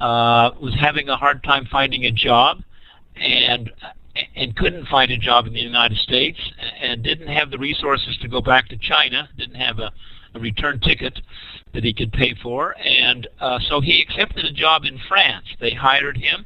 Uh, 0.00 0.50
was 0.60 0.74
having 0.78 1.08
a 1.08 1.16
hard 1.16 1.42
time 1.42 1.66
finding 1.70 2.04
a 2.04 2.10
job, 2.10 2.62
and 3.16 3.70
and 4.34 4.56
couldn't 4.56 4.86
find 4.88 5.10
a 5.10 5.16
job 5.16 5.46
in 5.46 5.52
the 5.52 5.60
United 5.60 5.98
States, 5.98 6.38
and 6.80 7.02
didn't 7.02 7.28
have 7.28 7.50
the 7.50 7.58
resources 7.58 8.16
to 8.20 8.28
go 8.28 8.40
back 8.40 8.68
to 8.68 8.76
China. 8.76 9.28
Didn't 9.36 9.56
have 9.56 9.78
a 9.78 9.92
a 10.36 10.40
return 10.40 10.78
ticket 10.80 11.20
that 11.72 11.82
he 11.82 11.92
could 11.92 12.12
pay 12.12 12.34
for, 12.42 12.76
and 12.78 13.26
uh, 13.40 13.58
so 13.68 13.80
he 13.80 14.02
accepted 14.02 14.44
a 14.44 14.52
job 14.52 14.84
in 14.84 14.98
France. 15.08 15.46
They 15.60 15.72
hired 15.72 16.16
him, 16.16 16.44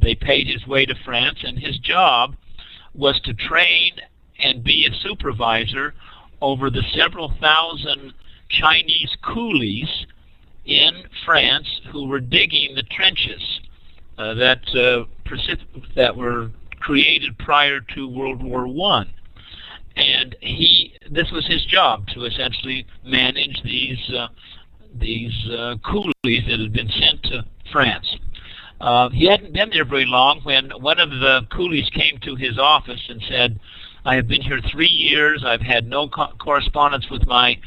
they 0.00 0.14
paid 0.14 0.46
his 0.46 0.66
way 0.66 0.86
to 0.86 0.94
France, 1.04 1.38
and 1.42 1.58
his 1.58 1.78
job 1.78 2.36
was 2.94 3.20
to 3.22 3.34
train 3.34 3.92
and 4.38 4.64
be 4.64 4.86
a 4.86 4.94
supervisor 4.94 5.94
over 6.40 6.70
the 6.70 6.82
several 6.94 7.34
thousand 7.40 8.12
Chinese 8.48 9.16
coolies 9.22 10.06
in 10.70 11.04
France 11.24 11.66
who 11.92 12.06
were 12.06 12.20
digging 12.20 12.74
the 12.74 12.82
trenches 12.84 13.60
uh, 14.18 14.34
that 14.34 14.60
uh, 14.74 15.04
that 15.96 16.16
were 16.16 16.50
created 16.80 17.36
prior 17.38 17.80
to 17.94 18.08
World 18.08 18.42
War 18.42 18.66
One 18.66 19.12
and 19.96 20.36
he 20.40 20.94
this 21.10 21.30
was 21.32 21.46
his 21.46 21.64
job 21.66 22.06
to 22.08 22.24
essentially 22.24 22.86
manage 23.04 23.60
these 23.64 23.98
uh, 24.10 24.28
these 24.98 25.34
uh, 25.50 25.76
coolies 25.84 26.44
that 26.48 26.60
had 26.60 26.72
been 26.72 26.90
sent 26.90 27.22
to 27.24 27.44
France. 27.72 28.16
Uh, 28.80 29.10
he 29.10 29.26
hadn't 29.26 29.52
been 29.52 29.70
there 29.70 29.84
very 29.84 30.06
long 30.06 30.40
when 30.42 30.70
one 30.80 30.98
of 30.98 31.10
the 31.10 31.46
coolies 31.52 31.88
came 31.90 32.18
to 32.22 32.34
his 32.34 32.58
office 32.58 33.00
and 33.08 33.22
said, 33.28 33.60
"I 34.04 34.14
have 34.14 34.26
been 34.26 34.42
here 34.42 34.60
three 34.70 34.86
years. 34.86 35.44
I've 35.44 35.60
had 35.60 35.86
no 35.86 36.08
co- 36.08 36.32
correspondence 36.38 37.10
with 37.10 37.26
my 37.26 37.58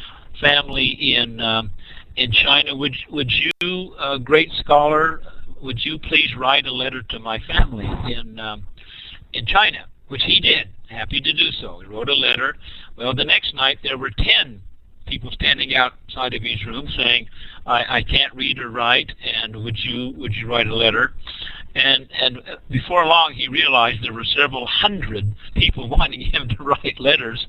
family 0.42 1.16
in 1.16 1.40
um, 1.40 1.72
in 2.16 2.32
China. 2.32 2.76
Would 2.76 2.96
would 3.10 3.32
you, 3.32 3.96
a 4.00 4.20
great 4.20 4.52
scholar, 4.54 5.22
would 5.62 5.84
you 5.84 5.98
please 6.00 6.36
write 6.38 6.66
a 6.66 6.74
letter 6.74 7.02
to 7.02 7.20
my 7.20 7.40
family 7.40 7.90
in 8.12 8.40
um, 8.40 8.66
in 9.34 9.46
China?" 9.46 9.86
Which 10.08 10.24
he 10.24 10.40
did 10.40 10.70
happy 10.94 11.20
to 11.20 11.34
do 11.34 11.52
so. 11.60 11.80
He 11.80 11.88
wrote 11.88 12.10
a 12.10 12.14
letter. 12.14 12.56
Well, 12.96 13.14
the 13.14 13.26
next 13.26 13.56
night 13.56 13.80
there 13.84 13.98
were 13.98 14.12
10 14.12 14.62
people 15.08 15.32
standing 15.32 15.76
outside 15.76 16.34
of 16.34 16.42
his 16.44 16.66
room 16.66 16.88
saying, 16.96 17.28
I, 17.66 17.98
I 17.98 18.04
can't 18.04 18.34
read 18.34 18.60
or 18.60 18.70
write, 18.70 19.12
and 19.44 19.64
would 19.64 19.78
you 19.84 20.14
would 20.18 20.34
you 20.34 20.48
write 20.48 20.68
a 20.68 20.76
letter? 20.76 21.14
And 21.76 22.08
and 22.20 22.40
before 22.70 23.06
long 23.06 23.34
he 23.34 23.48
realized 23.48 24.04
there 24.04 24.14
were 24.14 24.24
several 24.24 24.66
hundred 24.68 25.36
people 25.56 25.90
wanting 25.98 26.22
him 26.22 26.48
to 26.50 26.64
write 26.64 27.00
letters, 27.00 27.46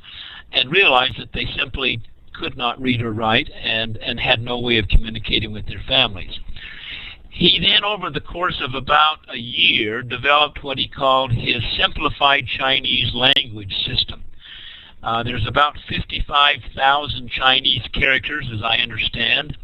and 0.53 0.71
realized 0.71 1.19
that 1.19 1.33
they 1.33 1.47
simply 1.57 2.03
could 2.35 2.57
not 2.57 2.81
read 2.81 3.03
or 3.03 3.13
write 3.13 3.51
and, 3.63 3.97
and 3.99 4.21
had 4.21 4.43
no 4.43 4.59
way 4.59 4.79
of 4.79 4.89
communicating 4.89 5.53
with 5.53 5.67
their 5.67 5.83
families. 5.87 6.39
He 7.31 7.59
then, 7.59 7.83
over 7.85 8.11
the 8.11 8.21
course 8.21 8.61
of 8.63 8.75
about 8.75 9.19
a 9.29 9.37
year, 9.37 10.03
developed 10.03 10.63
what 10.63 10.79
he 10.79 10.87
called 10.87 11.33
his 11.33 11.63
simplified 11.77 12.47
Chinese 12.47 13.13
language 13.13 13.75
system. 13.85 14.23
Uh, 15.03 15.23
there's 15.23 15.47
about 15.47 15.77
55,000 15.89 17.29
Chinese 17.31 17.83
characters, 17.93 18.49
as 18.55 18.63
I 18.63 18.77
understand, 18.77 19.59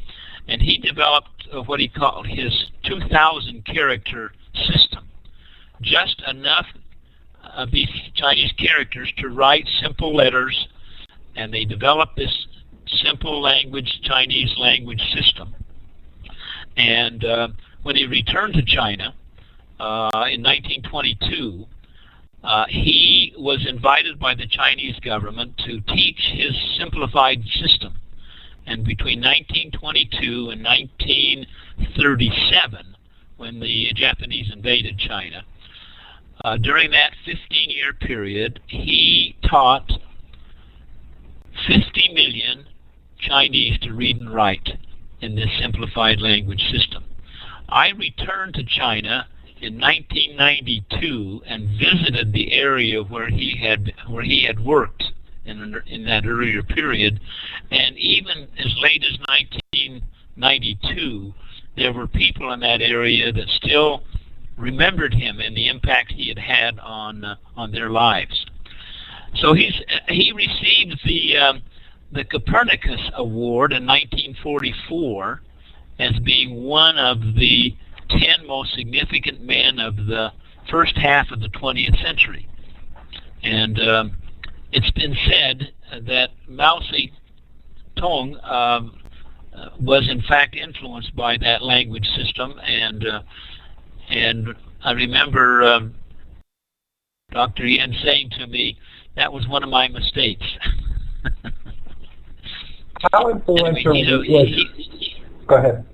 and 0.49 0.61
he 0.61 0.79
developed 0.79 1.49
uh, 1.53 1.63
what 1.63 1.81
he 1.81 1.89
called 1.89 2.27
his 2.27 2.67
2,000 2.85 3.65
character 3.65 4.33
system. 4.53 5.09
Just 5.81 6.23
enough 6.29 6.67
of 7.55 7.71
these 7.71 7.89
Chinese 8.15 8.53
characters 8.59 9.13
to 9.19 9.29
write 9.29 9.69
simple 9.81 10.15
letters, 10.15 10.69
and 11.37 11.55
they 11.55 11.65
developed 11.65 12.17
this 12.17 12.47
simple 13.05 13.41
language, 13.41 14.01
Chinese 14.03 14.53
language 14.59 15.03
system. 15.15 15.55
And 16.77 17.25
uh, 17.25 17.49
when 17.83 17.97
he 17.97 18.07
returned 18.07 18.55
to 18.55 18.63
China 18.63 19.15
uh, 19.79 20.27
in 20.31 20.43
1922, 20.43 21.67
uh, 22.43 22.65
he 22.69 23.35
was 23.37 23.67
invited 23.69 24.19
by 24.19 24.35
the 24.35 24.47
Chinese 24.47 24.99
government 25.01 25.59
to 25.59 25.83
teach 25.95 26.19
his 26.33 26.57
simplified 26.79 27.43
system. 27.61 27.93
And 28.67 28.83
between 28.85 29.21
1922 29.21 30.49
and 30.51 30.65
1937, 30.65 32.97
when 33.37 33.61
the 33.61 33.93
Japanese 33.95 34.51
invaded 34.53 34.99
China, 34.99 35.45
uh, 36.45 36.57
during 36.57 36.91
that 36.93 37.11
15-year 37.27 37.93
period, 37.95 38.61
he 38.67 39.35
taught 39.49 39.91
50 41.67 42.15
million 42.15 42.67
Chinese 43.21 43.79
to 43.81 43.93
read 43.93 44.21
and 44.21 44.33
write 44.33 44.79
in 45.21 45.35
this 45.35 45.51
simplified 45.61 46.21
language 46.21 46.71
system. 46.71 47.05
I 47.69 47.91
returned 47.91 48.55
to 48.55 48.65
China 48.65 49.27
in 49.61 49.79
1992 49.79 51.43
and 51.47 51.79
visited 51.79 52.33
the 52.33 52.53
area 52.53 53.03
where 53.03 53.29
he 53.29 53.57
had 53.57 53.93
where 54.09 54.25
he 54.25 54.45
had 54.45 54.65
worked 54.65 55.05
in 55.45 55.81
in 55.87 56.05
that 56.05 56.27
earlier 56.27 56.63
period, 56.63 57.21
and 57.71 57.97
even 57.97 58.49
as 58.59 58.75
late 58.81 59.05
as 59.05 59.19
1992, 59.29 61.35
there 61.77 61.93
were 61.93 62.07
people 62.07 62.53
in 62.53 62.61
that 62.61 62.81
area 62.81 63.33
that 63.33 63.49
still 63.49 64.03
remembered 64.57 65.15
him 65.15 65.41
and 65.41 65.57
the 65.57 65.69
impact 65.69 66.13
he 66.13 66.29
had 66.29 66.39
had 66.39 66.79
on 66.79 67.25
uh, 67.25 67.37
on 67.57 67.73
their 67.73 67.91
lives. 67.91 68.47
So 69.37 69.55
he's 69.55 69.81
he 70.09 70.33
received 70.33 71.01
the 71.05 71.37
um, 71.37 71.63
the 72.13 72.25
Copernicus 72.25 73.01
Award 73.15 73.73
in 73.73 73.87
1944 73.87 75.43
as 75.99 76.19
being 76.21 76.63
one 76.63 76.99
of 76.99 77.21
the 77.35 77.77
10 78.09 78.47
most 78.47 78.75
significant 78.75 79.43
men 79.43 79.79
of 79.79 79.97
the 79.97 80.33
first 80.71 80.97
half 80.97 81.31
of 81.31 81.41
the 81.41 81.49
20th 81.49 82.03
century. 82.03 82.49
And 83.43 83.81
um, 83.81 84.17
it's 84.73 84.91
been 84.93 85.17
said 85.29 85.73
that 86.07 86.31
Mao 86.49 86.81
Zedong 86.81 88.51
um, 88.51 88.99
was 89.81 90.09
in 90.09 90.23
fact 90.23 90.55
influenced 90.55 91.15
by 91.15 91.37
that 91.39 91.63
language 91.63 92.07
system, 92.17 92.55
and 92.65 93.07
uh, 93.07 93.23
and 94.09 94.55
I 94.83 94.93
remember 94.93 95.63
um, 95.65 95.95
Dr. 97.31 97.67
Yen 97.67 97.95
saying 98.03 98.31
to 98.39 98.47
me, 98.47 98.79
that 99.17 99.33
was 99.33 99.47
one 99.49 99.63
of 99.63 99.69
my 99.69 99.89
mistakes. 99.89 100.47
How 103.13 103.29
influential 103.31 103.95
You 103.95 104.07
know, 104.07 104.19
was? 104.19 104.47
he- 104.49 105.17
Go 105.47 105.57
ahead. 105.57 105.85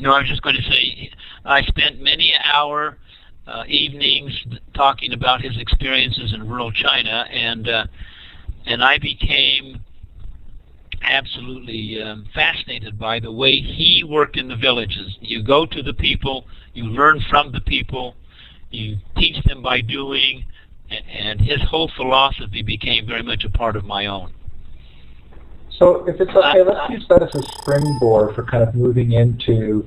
No, 0.00 0.12
I 0.12 0.20
was 0.20 0.28
just 0.28 0.42
going 0.42 0.56
to 0.56 0.62
say, 0.62 1.10
I 1.44 1.62
spent 1.62 2.00
many 2.00 2.32
hour 2.44 2.98
uh, 3.46 3.64
evenings 3.66 4.32
talking 4.74 5.12
about 5.12 5.40
his 5.40 5.56
experiences 5.58 6.32
in 6.34 6.48
rural 6.48 6.70
China, 6.72 7.24
and 7.30 7.68
uh, 7.68 7.86
and 8.66 8.82
I 8.82 8.98
became 8.98 9.80
absolutely 11.02 12.02
um, 12.02 12.26
fascinated 12.34 12.98
by 12.98 13.20
the 13.20 13.32
way 13.32 13.52
he 13.52 14.04
worked 14.06 14.36
in 14.36 14.48
the 14.48 14.56
villages. 14.56 15.16
You 15.20 15.42
go 15.42 15.64
to 15.66 15.82
the 15.82 15.94
people, 15.94 16.46
you 16.74 16.84
learn 16.84 17.20
from 17.30 17.52
the 17.52 17.60
people, 17.60 18.14
you 18.70 18.98
teach 19.16 19.42
them 19.44 19.62
by 19.62 19.80
doing, 19.80 20.44
and 20.90 21.40
his 21.40 21.60
whole 21.62 21.90
philosophy 21.96 22.62
became 22.62 23.06
very 23.06 23.22
much 23.22 23.44
a 23.44 23.50
part 23.50 23.76
of 23.76 23.84
my 23.84 24.06
own. 24.06 24.32
So 25.78 26.04
if 26.08 26.20
it's 26.20 26.30
okay, 26.30 26.62
let's 26.62 26.90
use 26.90 27.06
that 27.08 27.22
as 27.22 27.34
a 27.34 27.42
springboard 27.60 28.34
for 28.34 28.42
kind 28.44 28.62
of 28.62 28.74
moving 28.74 29.12
into 29.12 29.86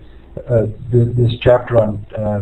uh, 0.50 0.68
th- 0.92 1.16
this 1.16 1.34
chapter 1.42 1.78
on 1.78 2.06
uh, 2.18 2.42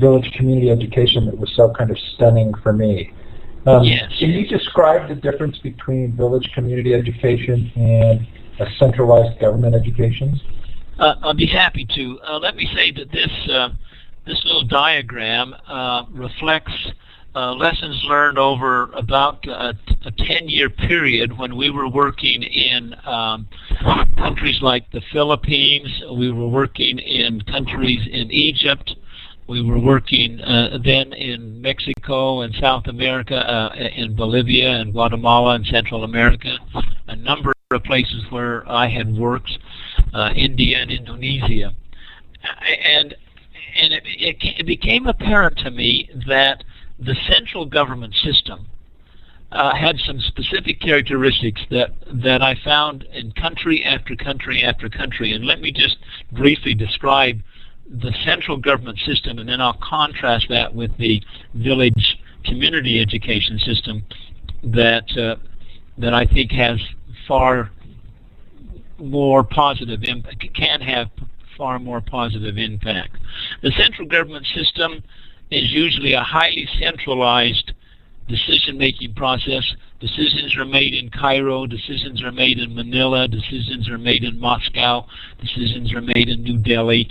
village 0.00 0.30
community 0.36 0.70
education 0.70 1.26
that 1.26 1.36
was 1.36 1.50
so 1.56 1.72
kind 1.76 1.90
of 1.90 1.98
stunning 2.14 2.52
for 2.62 2.72
me. 2.72 3.12
Um, 3.66 3.82
Yes. 3.82 4.12
Can 4.18 4.30
you 4.30 4.46
describe 4.46 5.08
the 5.08 5.14
difference 5.14 5.58
between 5.58 6.12
village 6.16 6.48
community 6.54 6.94
education 6.94 7.72
and 7.74 8.26
a 8.60 8.66
centralized 8.78 9.40
government 9.40 9.74
education? 9.74 10.40
Uh, 10.98 11.14
I'll 11.22 11.34
be 11.34 11.46
happy 11.46 11.86
to. 11.94 12.18
Uh, 12.20 12.38
let 12.38 12.54
me 12.54 12.68
say 12.74 12.92
that 12.92 13.10
this 13.10 13.30
uh, 13.50 13.70
this 14.26 14.40
little 14.44 14.64
diagram 14.64 15.54
uh, 15.66 16.04
reflects 16.10 16.72
uh, 17.34 17.52
lessons 17.54 18.02
learned 18.04 18.38
over 18.38 18.90
about 18.94 19.46
uh, 19.48 19.72
a 20.04 20.10
10-year 20.12 20.70
period 20.70 21.36
when 21.36 21.56
we 21.56 21.70
were 21.70 21.88
working 21.88 22.42
in 22.42 22.94
um, 23.04 23.46
countries 24.16 24.60
like 24.62 24.90
the 24.92 25.02
Philippines. 25.12 25.88
We 26.12 26.32
were 26.32 26.48
working 26.48 26.98
in 26.98 27.42
countries 27.42 28.06
in 28.10 28.30
Egypt. 28.30 28.94
We 29.46 29.62
were 29.62 29.78
working 29.78 30.40
uh, 30.40 30.78
then 30.84 31.12
in 31.12 31.60
Mexico 31.60 32.42
and 32.42 32.54
South 32.56 32.86
America, 32.86 33.36
uh, 33.36 33.74
in 33.74 34.14
Bolivia 34.14 34.70
and 34.70 34.92
Guatemala 34.92 35.54
and 35.54 35.66
Central 35.66 36.04
America, 36.04 36.58
a 37.06 37.16
number 37.16 37.52
of 37.70 37.82
places 37.84 38.24
where 38.30 38.68
I 38.70 38.88
had 38.88 39.14
worked, 39.14 39.58
uh, 40.12 40.30
India 40.34 40.78
and 40.78 40.90
Indonesia. 40.90 41.74
And, 42.84 43.14
and 43.76 43.92
it, 43.92 44.02
it, 44.04 44.36
it 44.60 44.66
became 44.66 45.06
apparent 45.06 45.58
to 45.58 45.70
me 45.70 46.10
that 46.26 46.64
the 46.98 47.14
central 47.28 47.64
government 47.64 48.14
system 48.14 48.66
uh, 49.52 49.74
had 49.74 49.96
some 50.06 50.20
specific 50.20 50.80
characteristics 50.80 51.60
that, 51.70 51.90
that 52.12 52.42
I 52.42 52.54
found 52.64 53.04
in 53.04 53.32
country 53.32 53.84
after 53.84 54.14
country 54.14 54.62
after 54.62 54.88
country. 54.88 55.32
And 55.32 55.44
let 55.44 55.60
me 55.60 55.72
just 55.72 55.96
briefly 56.32 56.74
describe 56.74 57.40
the 57.90 58.12
central 58.24 58.58
government 58.58 58.98
system, 59.06 59.38
and 59.38 59.48
then 59.48 59.60
I'll 59.60 59.78
contrast 59.82 60.46
that 60.50 60.74
with 60.74 60.94
the 60.98 61.22
village 61.54 62.18
community 62.44 63.00
education 63.00 63.58
system 63.58 64.04
that 64.62 65.16
uh, 65.16 65.36
that 65.96 66.14
I 66.14 66.26
think 66.26 66.52
has 66.52 66.78
far 67.26 67.70
more 68.98 69.42
positive 69.42 70.02
impact, 70.04 70.44
can 70.54 70.80
have 70.80 71.08
far 71.56 71.78
more 71.78 72.00
positive 72.00 72.58
impact. 72.58 73.16
The 73.62 73.72
central 73.72 74.06
government 74.06 74.46
system 74.54 75.02
is 75.50 75.72
usually 75.72 76.12
a 76.12 76.22
highly 76.22 76.68
centralized 76.78 77.72
decision-making 78.28 79.14
process. 79.14 79.64
Decisions 80.00 80.56
are 80.56 80.64
made 80.64 80.94
in 80.94 81.10
Cairo, 81.10 81.66
decisions 81.66 82.22
are 82.22 82.32
made 82.32 82.58
in 82.58 82.74
Manila, 82.74 83.26
decisions 83.26 83.88
are 83.88 83.98
made 83.98 84.22
in 84.22 84.38
Moscow, 84.38 85.06
decisions 85.40 85.92
are 85.94 86.02
made 86.02 86.28
in 86.28 86.42
New 86.42 86.58
Delhi. 86.58 87.10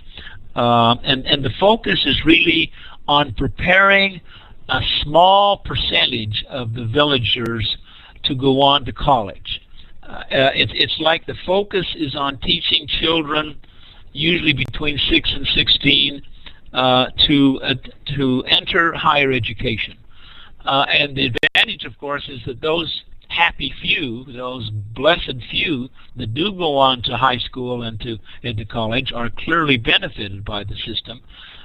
Um, 0.55 0.99
and, 1.03 1.25
and 1.25 1.43
the 1.43 1.51
focus 1.59 2.03
is 2.05 2.23
really 2.25 2.71
on 3.07 3.33
preparing 3.33 4.21
a 4.69 4.81
small 5.01 5.57
percentage 5.57 6.45
of 6.49 6.73
the 6.73 6.85
villagers 6.85 7.77
to 8.23 8.35
go 8.35 8.61
on 8.61 8.85
to 8.85 8.91
college. 8.91 9.61
Uh, 10.03 10.11
uh, 10.11 10.23
it's, 10.55 10.71
it's 10.75 10.99
like 10.99 11.25
the 11.25 11.35
focus 11.45 11.85
is 11.95 12.15
on 12.15 12.37
teaching 12.39 12.87
children, 12.87 13.57
usually 14.13 14.53
between 14.53 14.97
6 14.97 15.33
and 15.33 15.47
16, 15.47 16.15
uh, 16.17 16.19
to, 16.73 17.59
uh, 17.63 17.73
to 18.15 18.43
enter 18.47 18.93
higher 18.93 19.31
education. 19.31 19.97
Uh, 20.65 20.85
and 20.89 21.15
the 21.15 21.27
advantage, 21.27 21.85
of 21.85 21.97
course, 21.97 22.27
is 22.27 22.41
that 22.45 22.61
those 22.61 23.03
happy 23.29 23.73
few, 23.81 24.25
those 24.25 24.69
blessed 24.69 25.35
few 25.49 25.89
that 26.15 26.33
do 26.33 26.51
go 26.53 26.77
on 26.77 27.01
to 27.03 27.15
high 27.17 27.37
school 27.37 27.83
and 27.83 27.99
to 28.01 28.17
into 28.43 28.65
college 28.65 29.11
are 29.13 29.29
clearly 29.29 29.77
benefited 29.77 30.43
by 30.43 30.63
the 30.63 30.75
system. 30.85 31.21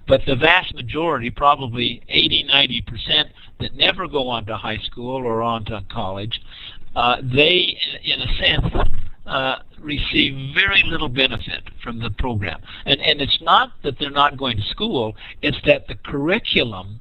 But 0.07 0.23
the 0.27 0.37
vast 0.37 0.75
majority, 0.75 1.31
probably 1.31 2.03
80, 2.09 2.45
90 2.45 2.83
percent, 2.83 3.29
that 3.61 3.75
never 3.75 4.09
go 4.09 4.29
on 4.29 4.47
to 4.47 4.57
high 4.57 4.79
school 4.79 5.25
or 5.25 5.43
on 5.43 5.65
to 5.67 5.85
college, 5.91 6.41
uh, 6.97 7.17
they, 7.23 7.79
in 8.05 8.21
a 8.21 8.35
sense, 8.37 8.89
uh, 9.27 9.57
receive 9.81 10.55
very 10.55 10.83
little 10.87 11.09
benefit 11.09 11.63
from 11.83 11.99
the 11.99 12.11
program. 12.11 12.61
And, 12.87 13.01
and 13.01 13.21
it's 13.21 13.39
not 13.41 13.73
that 13.85 13.99
they're 13.99 14.11
not 14.11 14.37
going 14.37 14.57
to 14.57 14.63
school, 14.65 15.15
it's 15.43 15.59
that 15.67 15.87
the 15.89 15.95
curriculum 15.95 17.01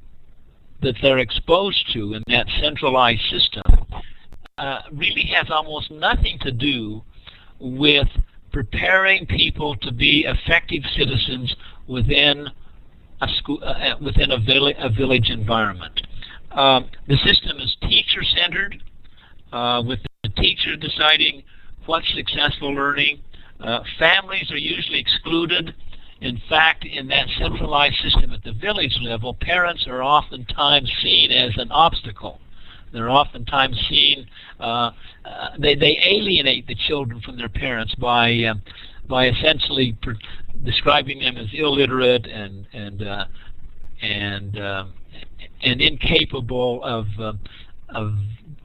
that 0.81 0.95
they're 1.01 1.19
exposed 1.19 1.91
to 1.93 2.13
in 2.13 2.23
that 2.27 2.47
centralized 2.59 3.21
system 3.29 3.63
uh, 4.57 4.79
really 4.91 5.25
has 5.33 5.49
almost 5.49 5.91
nothing 5.91 6.37
to 6.41 6.51
do 6.51 7.01
with 7.59 8.07
preparing 8.51 9.25
people 9.25 9.75
to 9.77 9.91
be 9.91 10.25
effective 10.27 10.83
citizens 10.97 11.55
within 11.87 12.47
a 13.21 13.27
school, 13.37 13.59
uh, 13.63 13.95
within 14.01 14.31
a, 14.31 14.37
villi- 14.39 14.75
a 14.79 14.89
village 14.89 15.29
environment. 15.29 16.01
Um, 16.51 16.89
the 17.07 17.17
system 17.17 17.59
is 17.59 17.75
teacher-centered, 17.81 18.83
uh, 19.53 19.83
with 19.85 19.99
the 20.23 20.29
teacher 20.29 20.75
deciding 20.75 21.43
what's 21.85 22.11
successful 22.13 22.73
learning. 22.73 23.19
Uh, 23.59 23.79
families 23.99 24.51
are 24.51 24.57
usually 24.57 24.99
excluded. 24.99 25.73
In 26.21 26.39
fact, 26.49 26.85
in 26.85 27.07
that 27.07 27.27
centralized 27.39 27.95
system 28.03 28.31
at 28.31 28.43
the 28.43 28.53
village 28.53 28.97
level, 29.01 29.33
parents 29.33 29.85
are 29.87 30.03
oftentimes 30.03 30.91
seen 31.01 31.31
as 31.31 31.51
an 31.57 31.71
obstacle. 31.71 32.39
They're 32.93 33.09
oftentimes 33.09 33.79
seen, 33.89 34.27
uh, 34.59 34.91
uh, 35.25 35.49
they, 35.57 35.75
they 35.75 35.97
alienate 36.05 36.67
the 36.67 36.75
children 36.75 37.21
from 37.21 37.37
their 37.37 37.49
parents 37.49 37.95
by, 37.95 38.43
uh, 38.43 38.55
by 39.07 39.29
essentially 39.29 39.97
per- 40.01 40.17
describing 40.63 41.19
them 41.19 41.37
as 41.37 41.47
illiterate 41.53 42.27
and, 42.27 42.67
and, 42.73 43.01
uh, 43.01 43.25
and, 44.01 44.59
uh, 44.59 44.85
and 45.63 45.81
incapable 45.81 46.83
of, 46.83 47.07
uh, 47.19 47.33
of 47.89 48.13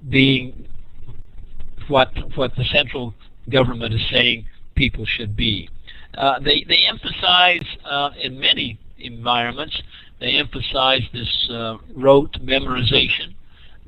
being 0.08 0.66
what, 1.88 2.10
what 2.36 2.54
the 2.56 2.64
central 2.64 3.14
government 3.50 3.94
is 3.94 4.00
saying 4.10 4.44
people 4.74 5.04
should 5.06 5.36
be. 5.36 5.68
Uh, 6.16 6.38
they, 6.40 6.64
they 6.68 6.84
emphasize 6.88 7.64
uh, 7.84 8.10
in 8.22 8.38
many 8.38 8.78
environments, 8.98 9.80
they 10.20 10.32
emphasize 10.32 11.02
this 11.12 11.50
uh, 11.50 11.76
rote 11.94 12.32
memorization 12.42 13.34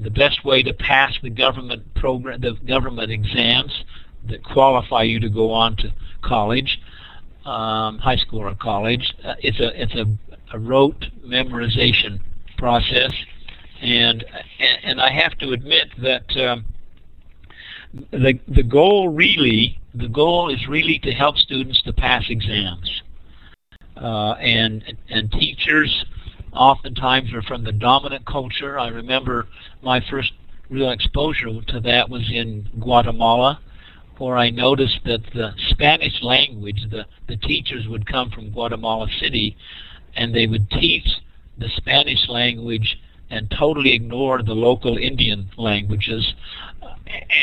the 0.00 0.10
best 0.10 0.44
way 0.44 0.62
to 0.62 0.72
pass 0.72 1.12
the 1.22 1.30
government 1.30 1.82
program, 1.94 2.40
the 2.40 2.54
government 2.66 3.10
exams 3.10 3.84
that 4.28 4.44
qualify 4.44 5.02
you 5.02 5.18
to 5.20 5.28
go 5.28 5.50
on 5.50 5.76
to 5.76 5.92
college, 6.22 6.80
um, 7.44 7.98
high 7.98 8.16
school 8.16 8.40
or 8.40 8.54
college. 8.54 9.12
Uh, 9.24 9.34
it's 9.40 9.58
a 9.60 9.80
it's 9.80 9.94
a, 9.94 10.06
a 10.52 10.58
rote 10.58 11.06
memorization 11.24 12.20
process, 12.56 13.12
and 13.80 14.24
and 14.84 15.00
I 15.00 15.10
have 15.10 15.36
to 15.38 15.52
admit 15.52 15.88
that 16.02 16.36
um, 16.36 16.64
the 17.92 18.38
the 18.48 18.62
goal 18.62 19.08
really 19.08 19.78
the 19.94 20.08
goal 20.08 20.50
is 20.50 20.68
really 20.68 20.98
to 21.00 21.12
help 21.12 21.36
students 21.38 21.82
to 21.82 21.92
pass 21.92 22.24
exams, 22.28 23.02
uh, 23.96 24.32
and 24.32 24.82
and 25.08 25.32
teachers 25.32 26.04
oftentimes 26.52 27.32
are 27.32 27.42
from 27.42 27.64
the 27.64 27.72
dominant 27.72 28.26
culture. 28.26 28.78
I 28.78 28.88
remember 28.88 29.46
my 29.82 30.00
first 30.10 30.32
real 30.70 30.90
exposure 30.90 31.48
to 31.68 31.80
that 31.80 32.10
was 32.10 32.30
in 32.30 32.68
Guatemala, 32.80 33.60
where 34.18 34.36
I 34.36 34.50
noticed 34.50 35.00
that 35.04 35.22
the 35.34 35.52
Spanish 35.70 36.22
language, 36.22 36.86
the, 36.90 37.06
the 37.26 37.36
teachers 37.36 37.86
would 37.88 38.06
come 38.06 38.30
from 38.30 38.50
Guatemala 38.50 39.08
City, 39.20 39.56
and 40.14 40.34
they 40.34 40.46
would 40.46 40.70
teach 40.70 41.06
the 41.56 41.68
Spanish 41.76 42.28
language 42.28 42.98
and 43.30 43.50
totally 43.50 43.92
ignore 43.92 44.42
the 44.42 44.54
local 44.54 44.96
Indian 44.96 45.50
languages 45.56 46.34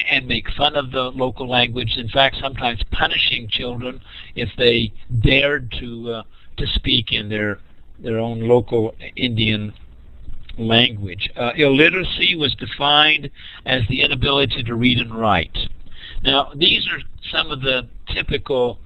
and 0.10 0.28
make 0.28 0.50
fun 0.52 0.76
of 0.76 0.92
the 0.92 1.12
local 1.12 1.50
language. 1.50 1.96
In 1.98 2.10
fact, 2.10 2.38
sometimes 2.40 2.82
punishing 2.92 3.48
children 3.50 4.02
if 4.36 4.50
they 4.58 4.94
dared 5.22 5.74
to 5.80 6.12
uh, 6.12 6.24
to 6.58 6.68
speak 6.68 7.12
in 7.12 7.30
their 7.30 7.60
their 8.00 8.20
own 8.20 8.42
local 8.42 8.96
Indian 9.16 9.74
language. 10.58 11.30
Uh, 11.36 11.52
illiteracy 11.56 12.36
was 12.36 12.56
defined 12.56 13.30
as 13.66 13.82
the 13.90 14.02
inability 14.02 14.64
to 14.64 14.76
read 14.76 15.00
and 15.00 15.14
write. 15.14 15.58
Now, 16.24 16.52
these 16.56 16.88
are 16.88 17.00
some 17.30 17.52
of 17.52 17.62
the 17.62 17.88
typical 18.08 18.80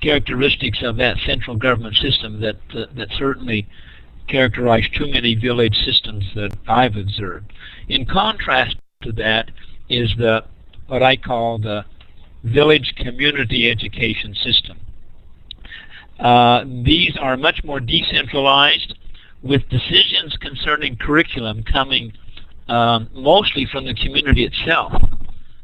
characteristics 0.00 0.82
of 0.82 0.96
that 0.96 1.16
central 1.26 1.56
government 1.56 1.96
system 1.96 2.40
that 2.40 2.56
uh, 2.74 2.86
that 2.94 3.08
certainly 3.16 3.66
characterize 4.28 4.84
too 4.94 5.10
many 5.10 5.34
village 5.34 5.76
systems 5.84 6.24
that 6.34 6.56
I've 6.68 6.96
observed. 6.96 7.52
In 7.88 8.04
contrast 8.04 8.76
to 9.02 9.12
that 9.12 9.50
is 9.88 10.14
the 10.18 10.44
what 10.86 11.02
I 11.02 11.16
call 11.16 11.58
the 11.58 11.84
village 12.44 12.94
community 12.96 13.70
education 13.70 14.34
system. 14.34 14.78
Uh, 16.18 16.64
these 16.64 17.16
are 17.20 17.36
much 17.36 17.62
more 17.62 17.78
decentralized, 17.78 18.94
with 19.42 19.68
decisions 19.68 20.36
concerning 20.40 20.96
curriculum 20.96 21.62
coming 21.62 22.12
um, 22.68 23.08
mostly 23.14 23.66
from 23.70 23.84
the 23.84 23.94
community 23.94 24.44
itself. 24.44 24.92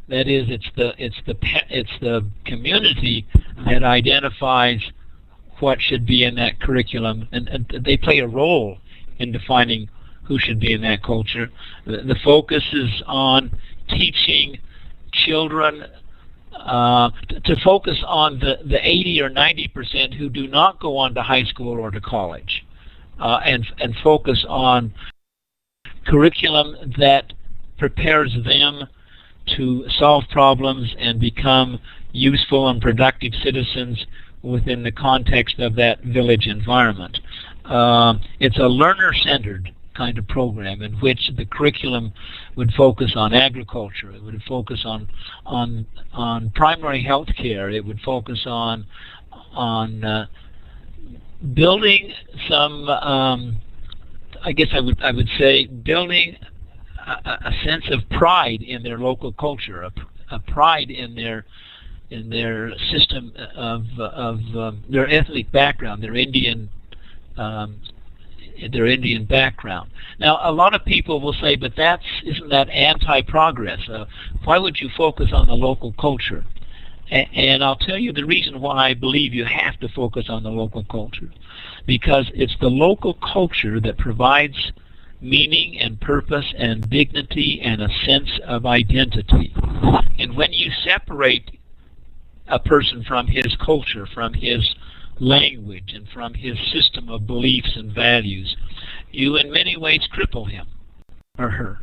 That 0.09 0.29
is, 0.29 0.51
it's 0.51 0.69
the 0.77 0.93
it's 0.99 1.17
the 1.27 1.35
it's 1.71 1.91
the 2.01 2.27
community 2.45 3.27
that 3.67 3.83
identifies 3.83 4.81
what 5.61 5.81
should 5.81 6.05
be 6.05 6.25
in 6.25 6.35
that 6.35 6.61
curriculum, 6.61 7.29
and, 7.33 7.49
and 7.49 7.85
they 7.85 7.97
play 7.97 8.19
a 8.19 8.27
role 8.27 8.79
in 9.19 9.33
defining 9.33 9.89
who 10.25 10.39
should 10.39 10.61
be 10.61 10.73
in 10.73 10.83
that 10.83 11.03
culture. 11.03 11.51
The, 11.87 11.99
the 11.99 12.17
focus 12.23 12.63
is 12.73 13.03
on 13.07 13.57
teaching 13.97 14.59
children 15.13 15.85
uh, 16.53 17.11
to 17.45 17.57
focus 17.65 18.03
on 18.07 18.39
the, 18.39 18.59
the 18.67 18.79
80 18.81 19.23
or 19.23 19.29
90 19.29 19.69
percent 19.69 20.15
who 20.15 20.29
do 20.29 20.47
not 20.47 20.81
go 20.81 20.97
on 20.97 21.15
to 21.15 21.23
high 21.23 21.45
school 21.45 21.79
or 21.79 21.91
to 21.91 22.01
college, 22.01 22.65
uh, 23.21 23.41
and 23.45 23.67
and 23.79 23.95
focus 24.03 24.45
on 24.49 24.93
curriculum 26.07 26.77
that 26.99 27.33
prepares 27.79 28.37
them 28.45 28.87
to 29.57 29.85
solve 29.99 30.25
problems 30.31 30.95
and 30.99 31.21
become 31.21 31.79
useful 32.13 32.69
and 32.69 32.81
productive 32.81 33.33
citizens 33.43 34.07
within 34.43 34.83
the 34.83 34.93
context 34.93 35.59
of 35.59 35.75
that 35.75 36.03
village 36.03 36.47
environment. 36.47 37.19
Uh, 37.65 38.15
it's 38.41 38.59
a 38.59 38.69
learner-centered 38.69 39.75
kind 39.95 40.19
of 40.19 40.27
program 40.29 40.83
in 40.83 40.95
which 40.95 41.31
the 41.37 41.45
curriculum 41.45 42.13
would 42.57 42.73
focus 42.73 43.13
on 43.17 43.33
agriculture, 43.33 44.11
it 44.13 44.23
would 44.23 44.43
focus 44.49 44.83
on 44.85 45.09
on 45.47 45.87
on 46.13 46.51
primary 46.51 47.03
health 47.03 47.29
care, 47.37 47.71
it 47.71 47.85
would 47.85 48.01
focus 48.01 48.43
on 48.47 48.87
on 49.53 50.05
uh, 50.05 50.27
building 51.55 52.13
some 52.49 52.89
um, 52.89 53.57
I 54.43 54.53
guess 54.53 54.69
I 54.73 54.81
would 54.81 55.03
I 55.03 55.13
would 55.13 55.29
say 55.39 55.67
building 55.67 56.37
a, 57.07 57.31
a 57.31 57.53
sense 57.65 57.85
of 57.91 58.09
pride 58.11 58.63
in 58.63 58.83
their 58.83 58.99
local 58.99 59.33
culture, 59.33 59.83
a, 59.83 59.93
a 60.31 60.39
pride 60.39 60.91
in 60.91 61.15
their 61.15 61.45
in 62.11 62.31
their 62.31 62.73
system 62.91 63.33
of 63.57 63.87
of 63.99 64.41
um, 64.57 64.85
their 64.89 65.09
ethnic 65.09 65.51
background, 65.53 66.03
their 66.03 66.15
Indian 66.15 66.69
um, 67.37 67.81
their 68.71 68.87
Indian 68.87 69.25
background. 69.25 69.91
Now, 70.19 70.39
a 70.43 70.53
lot 70.53 70.75
of 70.75 70.85
people 70.85 71.21
will 71.21 71.33
say, 71.35 71.57
"But 71.57 71.77
that's 71.77 72.05
isn't 72.23 72.49
that 72.51 72.69
anti-progress? 72.71 73.89
Uh, 73.89 74.07
why 74.45 74.59
would 74.59 74.81
you 74.81 74.89
focus 74.91 75.33
on 75.33 75.47
the 75.47 75.55
local 75.55 75.93
culture?" 75.93 76.45
And 77.11 77.63
I'll 77.63 77.77
tell 77.77 77.99
you 77.99 78.13
the 78.13 78.25
reason 78.25 78.61
why 78.61 78.89
I 78.89 78.95
believe 78.95 79.35
you 79.35 79.45
have 79.45 79.79
to 79.81 79.89
focus 79.89 80.31
on 80.31 80.43
the 80.43 80.51
local 80.51 80.85
culture, 80.85 81.31
because 81.85 82.31
it's 82.35 82.57
the 82.61 82.71
local 82.71 83.15
culture 83.15 83.79
that 83.81 83.99
provides 83.99 84.73
meaning 85.21 85.79
and 85.79 86.01
purpose 86.01 86.53
and 86.57 86.89
dignity 86.89 87.61
and 87.63 87.83
a 87.83 87.89
sense 88.07 88.41
of 88.47 88.65
identity. 88.65 89.53
And 90.19 90.35
when 90.35 90.53
you 90.53 90.71
separate 90.83 91.59
a 92.49 92.59
person 92.59 93.05
from 93.05 93.27
his 93.27 93.55
culture, 93.57 94.07
from 94.07 94.33
his 94.33 94.75
language, 95.21 95.93
and 95.95 96.09
from 96.09 96.35
his 96.35 96.57
system 96.73 97.09
of 97.09 97.27
beliefs 97.27 97.77
and 97.77 97.93
values, 97.93 98.57
you 99.11 99.37
in 99.37 99.51
many 99.51 99.77
ways 99.77 100.09
cripple 100.13 100.51
him 100.51 100.67
or 101.39 101.51
her. 101.51 101.79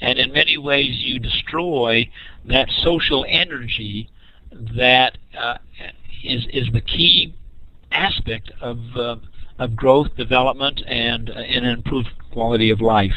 And 0.00 0.18
in 0.18 0.32
many 0.32 0.58
ways 0.58 0.98
you 0.98 1.18
destroy 1.18 2.08
that 2.44 2.68
social 2.82 3.24
energy 3.28 4.08
that 4.52 5.18
uh, 5.38 5.58
is 6.22 6.46
is 6.52 6.68
the 6.72 6.80
key 6.80 7.34
aspect 7.90 8.50
of 8.60 8.78
uh, 8.96 9.16
of 9.58 9.74
growth, 9.74 10.14
development, 10.16 10.80
and, 10.86 11.30
uh, 11.30 11.32
and 11.32 11.66
improved 11.66 12.08
quality 12.30 12.70
of 12.70 12.80
life. 12.80 13.14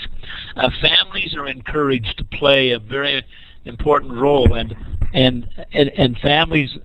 Uh, 0.55 0.69
families 0.81 1.35
are 1.35 1.47
encouraged 1.47 2.17
to 2.17 2.23
play 2.23 2.71
a 2.71 2.79
very 2.79 3.23
important 3.65 4.13
role, 4.13 4.53
and 4.55 4.75
and 5.13 5.47
and, 5.73 5.89
and 5.89 6.17
families 6.17 6.77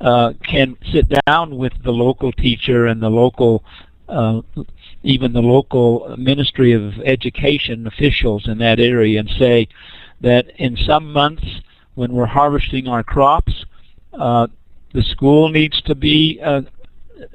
uh, 0.00 0.32
can 0.44 0.76
sit 0.92 1.06
down 1.26 1.56
with 1.56 1.72
the 1.84 1.90
local 1.90 2.32
teacher 2.32 2.86
and 2.86 3.02
the 3.02 3.08
local 3.08 3.64
uh, 4.08 4.40
even 5.02 5.32
the 5.32 5.40
local 5.40 6.14
Ministry 6.18 6.72
of 6.72 6.98
Education 7.04 7.86
officials 7.86 8.48
in 8.48 8.58
that 8.58 8.80
area 8.80 9.20
and 9.20 9.30
say 9.38 9.68
that 10.20 10.46
in 10.56 10.76
some 10.76 11.12
months 11.12 11.44
when 11.94 12.12
we're 12.12 12.26
harvesting 12.26 12.88
our 12.88 13.02
crops, 13.02 13.64
uh, 14.12 14.46
the 14.94 15.02
school 15.02 15.48
needs 15.48 15.80
to 15.82 15.94
be 15.94 16.40
uh, 16.42 16.62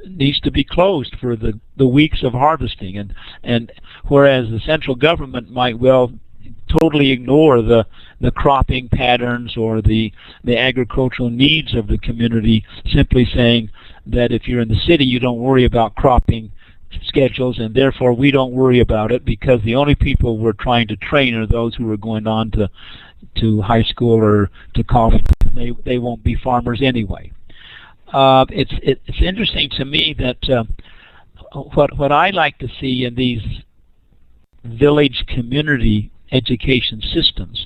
needs 0.07 0.39
to 0.41 0.51
be 0.51 0.63
closed 0.63 1.15
for 1.19 1.35
the, 1.35 1.59
the 1.77 1.87
weeks 1.87 2.23
of 2.23 2.33
harvesting. 2.33 2.97
And 2.97 3.13
and 3.43 3.71
whereas 4.07 4.49
the 4.49 4.59
central 4.59 4.95
government 4.95 5.51
might 5.51 5.77
well 5.77 6.11
totally 6.67 7.11
ignore 7.11 7.61
the 7.61 7.85
the 8.19 8.31
cropping 8.31 8.87
patterns 8.89 9.57
or 9.57 9.81
the 9.81 10.11
the 10.43 10.57
agricultural 10.57 11.29
needs 11.29 11.75
of 11.75 11.87
the 11.87 11.97
community 11.97 12.65
simply 12.91 13.25
saying 13.33 13.69
that 14.05 14.31
if 14.31 14.47
you're 14.47 14.61
in 14.61 14.69
the 14.69 14.79
city 14.87 15.05
you 15.05 15.19
don't 15.19 15.39
worry 15.39 15.65
about 15.65 15.95
cropping 15.95 16.51
schedules 17.05 17.59
and 17.59 17.73
therefore 17.73 18.13
we 18.13 18.31
don't 18.31 18.53
worry 18.53 18.79
about 18.79 19.11
it 19.11 19.25
because 19.25 19.61
the 19.63 19.75
only 19.75 19.95
people 19.95 20.37
we're 20.37 20.53
trying 20.53 20.87
to 20.87 20.95
train 20.97 21.33
are 21.33 21.47
those 21.47 21.75
who 21.75 21.91
are 21.91 21.97
going 21.97 22.27
on 22.27 22.51
to 22.51 22.69
to 23.35 23.61
high 23.61 23.83
school 23.83 24.21
or 24.21 24.49
to 24.75 24.83
college. 24.83 25.23
They 25.53 25.71
they 25.83 25.97
won't 25.97 26.23
be 26.23 26.35
farmers 26.35 26.81
anyway. 26.81 27.31
Uh, 28.11 28.45
it's 28.49 28.73
it, 28.83 29.01
it's 29.05 29.21
interesting 29.21 29.69
to 29.71 29.85
me 29.85 30.15
that 30.19 30.49
uh, 30.49 30.63
what 31.73 31.97
what 31.97 32.11
I 32.11 32.29
like 32.29 32.57
to 32.59 32.67
see 32.79 33.05
in 33.05 33.15
these 33.15 33.41
village 34.63 35.25
community 35.27 36.11
education 36.33 37.01
systems 37.01 37.65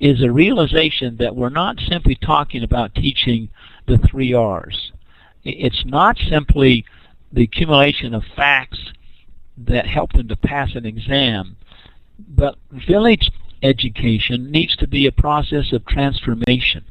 is 0.00 0.22
a 0.22 0.30
realization 0.30 1.16
that 1.18 1.34
we're 1.34 1.48
not 1.48 1.78
simply 1.88 2.14
talking 2.14 2.62
about 2.62 2.94
teaching 2.94 3.48
the 3.86 3.98
three 3.98 4.32
R's. 4.32 4.92
It's 5.44 5.84
not 5.84 6.18
simply 6.28 6.84
the 7.32 7.44
accumulation 7.44 8.14
of 8.14 8.22
facts 8.34 8.78
that 9.58 9.86
help 9.86 10.12
them 10.12 10.28
to 10.28 10.36
pass 10.36 10.74
an 10.74 10.84
exam, 10.84 11.56
but 12.18 12.56
village 12.70 13.30
education 13.62 14.50
needs 14.50 14.76
to 14.76 14.86
be 14.86 15.06
a 15.06 15.12
process 15.12 15.72
of 15.72 15.84
transformation. 15.86 16.84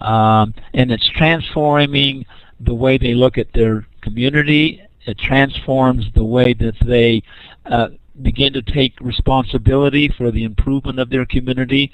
Um, 0.00 0.54
and 0.74 0.90
it's 0.90 1.08
transforming 1.10 2.26
the 2.60 2.74
way 2.74 2.98
they 2.98 3.14
look 3.14 3.38
at 3.38 3.52
their 3.52 3.86
community. 4.02 4.82
It 5.06 5.18
transforms 5.18 6.06
the 6.14 6.24
way 6.24 6.52
that 6.54 6.74
they 6.84 7.22
uh, 7.66 7.88
begin 8.22 8.52
to 8.52 8.62
take 8.62 8.94
responsibility 9.00 10.08
for 10.08 10.30
the 10.30 10.44
improvement 10.44 10.98
of 10.98 11.10
their 11.10 11.24
community. 11.24 11.90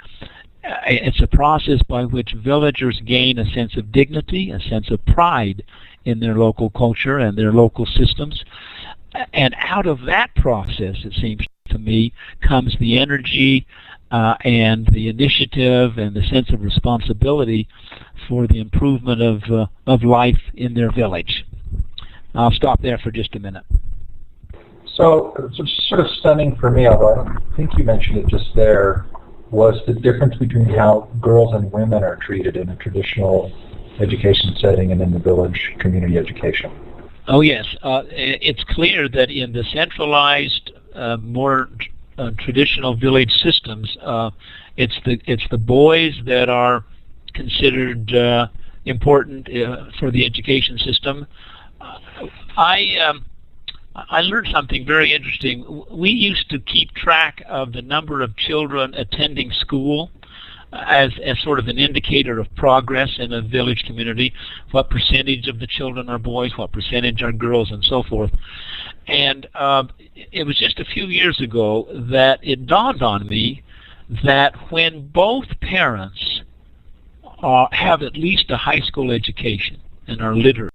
Uh, 0.64 0.74
it's 0.86 1.20
a 1.20 1.26
process 1.26 1.80
by 1.88 2.04
which 2.04 2.34
villagers 2.34 3.00
gain 3.04 3.38
a 3.38 3.50
sense 3.52 3.76
of 3.76 3.92
dignity, 3.92 4.50
a 4.50 4.60
sense 4.60 4.90
of 4.90 5.04
pride 5.06 5.62
in 6.04 6.20
their 6.20 6.34
local 6.34 6.70
culture 6.70 7.18
and 7.18 7.36
their 7.36 7.52
local 7.52 7.86
systems. 7.86 8.44
And 9.32 9.54
out 9.58 9.86
of 9.86 10.02
that 10.02 10.34
process, 10.34 10.96
it 11.04 11.14
seems 11.20 11.46
to 11.68 11.78
me, 11.78 12.12
comes 12.40 12.76
the 12.78 12.98
energy 12.98 13.66
uh, 14.10 14.36
and 14.44 14.86
the 14.92 15.08
initiative 15.08 15.98
and 15.98 16.14
the 16.14 16.22
sense 16.28 16.50
of 16.50 16.62
responsibility 16.62 17.68
for 18.28 18.46
the 18.46 18.60
improvement 18.60 19.20
of, 19.20 19.42
uh, 19.50 19.66
of 19.86 20.02
life 20.02 20.40
in 20.54 20.74
their 20.74 20.92
village. 20.92 21.44
I'll 22.34 22.52
stop 22.52 22.82
there 22.82 22.98
for 22.98 23.10
just 23.10 23.34
a 23.34 23.40
minute. 23.40 23.64
So, 24.96 25.50
sort 25.88 26.00
of 26.00 26.10
stunning 26.18 26.56
for 26.56 26.70
me, 26.70 26.86
although 26.86 27.12
I 27.12 27.14
don't 27.16 27.54
think 27.54 27.76
you 27.76 27.84
mentioned 27.84 28.16
it 28.16 28.28
just 28.28 28.46
there, 28.54 29.04
was 29.50 29.78
the 29.86 29.92
difference 29.92 30.34
between 30.36 30.64
how 30.64 31.08
girls 31.20 31.54
and 31.54 31.70
women 31.70 32.02
are 32.02 32.16
treated 32.16 32.56
in 32.56 32.70
a 32.70 32.76
traditional 32.76 33.52
education 34.00 34.56
setting 34.58 34.92
and 34.92 35.02
in 35.02 35.12
the 35.12 35.18
village 35.18 35.74
community 35.80 36.16
education. 36.16 36.70
Oh 37.28 37.42
yes, 37.42 37.66
uh, 37.82 38.04
it's 38.08 38.64
clear 38.70 39.08
that 39.10 39.30
in 39.30 39.52
the 39.52 39.64
centralized, 39.72 40.72
uh, 40.94 41.18
more 41.18 41.68
uh, 42.16 42.30
traditional 42.38 42.96
village 42.96 43.32
systems, 43.42 43.94
uh, 44.02 44.30
it's 44.78 44.98
the 45.04 45.20
it's 45.26 45.46
the 45.50 45.58
boys 45.58 46.14
that 46.24 46.48
are 46.48 46.84
considered 47.34 48.14
uh, 48.14 48.46
important 48.86 49.48
uh, 49.48 49.86
for 49.98 50.10
the 50.10 50.24
education 50.24 50.78
system. 50.78 51.26
I 52.56 52.96
um, 53.06 53.26
I 53.96 54.20
learned 54.20 54.48
something 54.52 54.84
very 54.84 55.14
interesting. 55.14 55.84
We 55.90 56.10
used 56.10 56.50
to 56.50 56.58
keep 56.58 56.92
track 56.94 57.42
of 57.48 57.72
the 57.72 57.82
number 57.82 58.20
of 58.20 58.36
children 58.36 58.92
attending 58.94 59.50
school 59.52 60.10
as, 60.72 61.12
as 61.24 61.40
sort 61.40 61.58
of 61.58 61.68
an 61.68 61.78
indicator 61.78 62.38
of 62.38 62.54
progress 62.56 63.10
in 63.18 63.32
a 63.32 63.40
village 63.40 63.84
community. 63.86 64.34
What 64.72 64.90
percentage 64.90 65.48
of 65.48 65.58
the 65.58 65.66
children 65.66 66.10
are 66.10 66.18
boys, 66.18 66.52
what 66.56 66.72
percentage 66.72 67.22
are 67.22 67.32
girls, 67.32 67.70
and 67.70 67.82
so 67.84 68.02
forth. 68.02 68.32
And 69.06 69.46
um, 69.54 69.90
it 70.14 70.44
was 70.44 70.58
just 70.58 70.78
a 70.78 70.84
few 70.84 71.06
years 71.06 71.40
ago 71.40 71.86
that 72.10 72.40
it 72.42 72.66
dawned 72.66 73.02
on 73.02 73.26
me 73.26 73.62
that 74.24 74.54
when 74.70 75.08
both 75.08 75.46
parents 75.62 76.42
uh, 77.42 77.66
have 77.72 78.02
at 78.02 78.14
least 78.14 78.50
a 78.50 78.56
high 78.56 78.80
school 78.80 79.10
education 79.10 79.80
and 80.06 80.20
are 80.20 80.34
literate, 80.34 80.72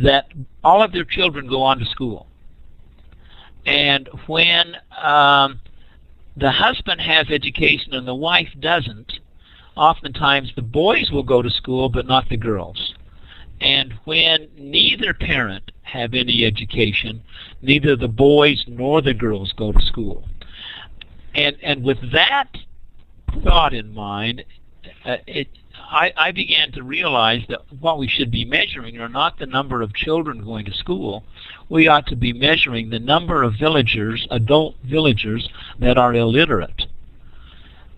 that 0.00 0.26
all 0.64 0.82
of 0.82 0.92
their 0.92 1.04
children 1.04 1.46
go 1.46 1.62
on 1.62 1.78
to 1.78 1.84
school. 1.86 2.26
And 3.66 4.08
when 4.26 4.76
um, 5.02 5.60
the 6.36 6.50
husband 6.50 7.00
has 7.00 7.26
education 7.30 7.94
and 7.94 8.06
the 8.06 8.14
wife 8.14 8.48
doesn't, 8.58 9.12
oftentimes 9.76 10.52
the 10.56 10.62
boys 10.62 11.10
will 11.10 11.22
go 11.22 11.42
to 11.42 11.50
school 11.50 11.88
but 11.88 12.06
not 12.06 12.28
the 12.28 12.36
girls. 12.36 12.94
And 13.60 13.94
when 14.04 14.48
neither 14.56 15.14
parent 15.14 15.70
have 15.82 16.14
any 16.14 16.44
education, 16.44 17.22
neither 17.60 17.94
the 17.94 18.08
boys 18.08 18.64
nor 18.66 19.00
the 19.00 19.14
girls 19.14 19.52
go 19.56 19.72
to 19.72 19.80
school. 19.82 20.28
And 21.34 21.56
and 21.62 21.84
with 21.84 21.98
that 22.12 22.48
thought 23.44 23.72
in 23.72 23.94
mind, 23.94 24.44
uh, 25.04 25.16
it 25.26 25.48
I, 25.92 26.12
I 26.16 26.32
began 26.32 26.72
to 26.72 26.82
realize 26.82 27.42
that 27.50 27.60
what 27.80 27.98
we 27.98 28.08
should 28.08 28.30
be 28.30 28.46
measuring 28.46 28.98
are 28.98 29.10
not 29.10 29.38
the 29.38 29.46
number 29.46 29.82
of 29.82 29.92
children 29.94 30.42
going 30.42 30.64
to 30.64 30.72
school. 30.72 31.22
We 31.68 31.86
ought 31.86 32.06
to 32.06 32.16
be 32.16 32.32
measuring 32.32 32.88
the 32.88 32.98
number 32.98 33.42
of 33.42 33.54
villagers, 33.58 34.26
adult 34.30 34.76
villagers, 34.84 35.48
that 35.80 35.98
are 35.98 36.14
illiterate. 36.14 36.86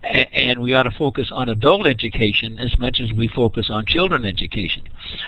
And 0.03 0.61
we 0.61 0.73
ought 0.73 0.83
to 0.83 0.91
focus 0.91 1.29
on 1.31 1.47
adult 1.47 1.87
education 1.87 2.59
as 2.59 2.77
much 2.77 2.99
as 2.99 3.13
we 3.13 3.29
focus 3.29 3.69
on 3.69 3.85
children 3.85 4.25
education. 4.25 4.83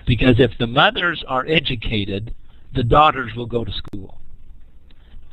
Because 0.06 0.36
if 0.38 0.52
the 0.60 0.68
mothers 0.68 1.24
are 1.26 1.46
educated, 1.48 2.36
the 2.76 2.84
daughters 2.84 3.34
will 3.34 3.46
go 3.46 3.64
to 3.64 3.72
school. 3.72 4.20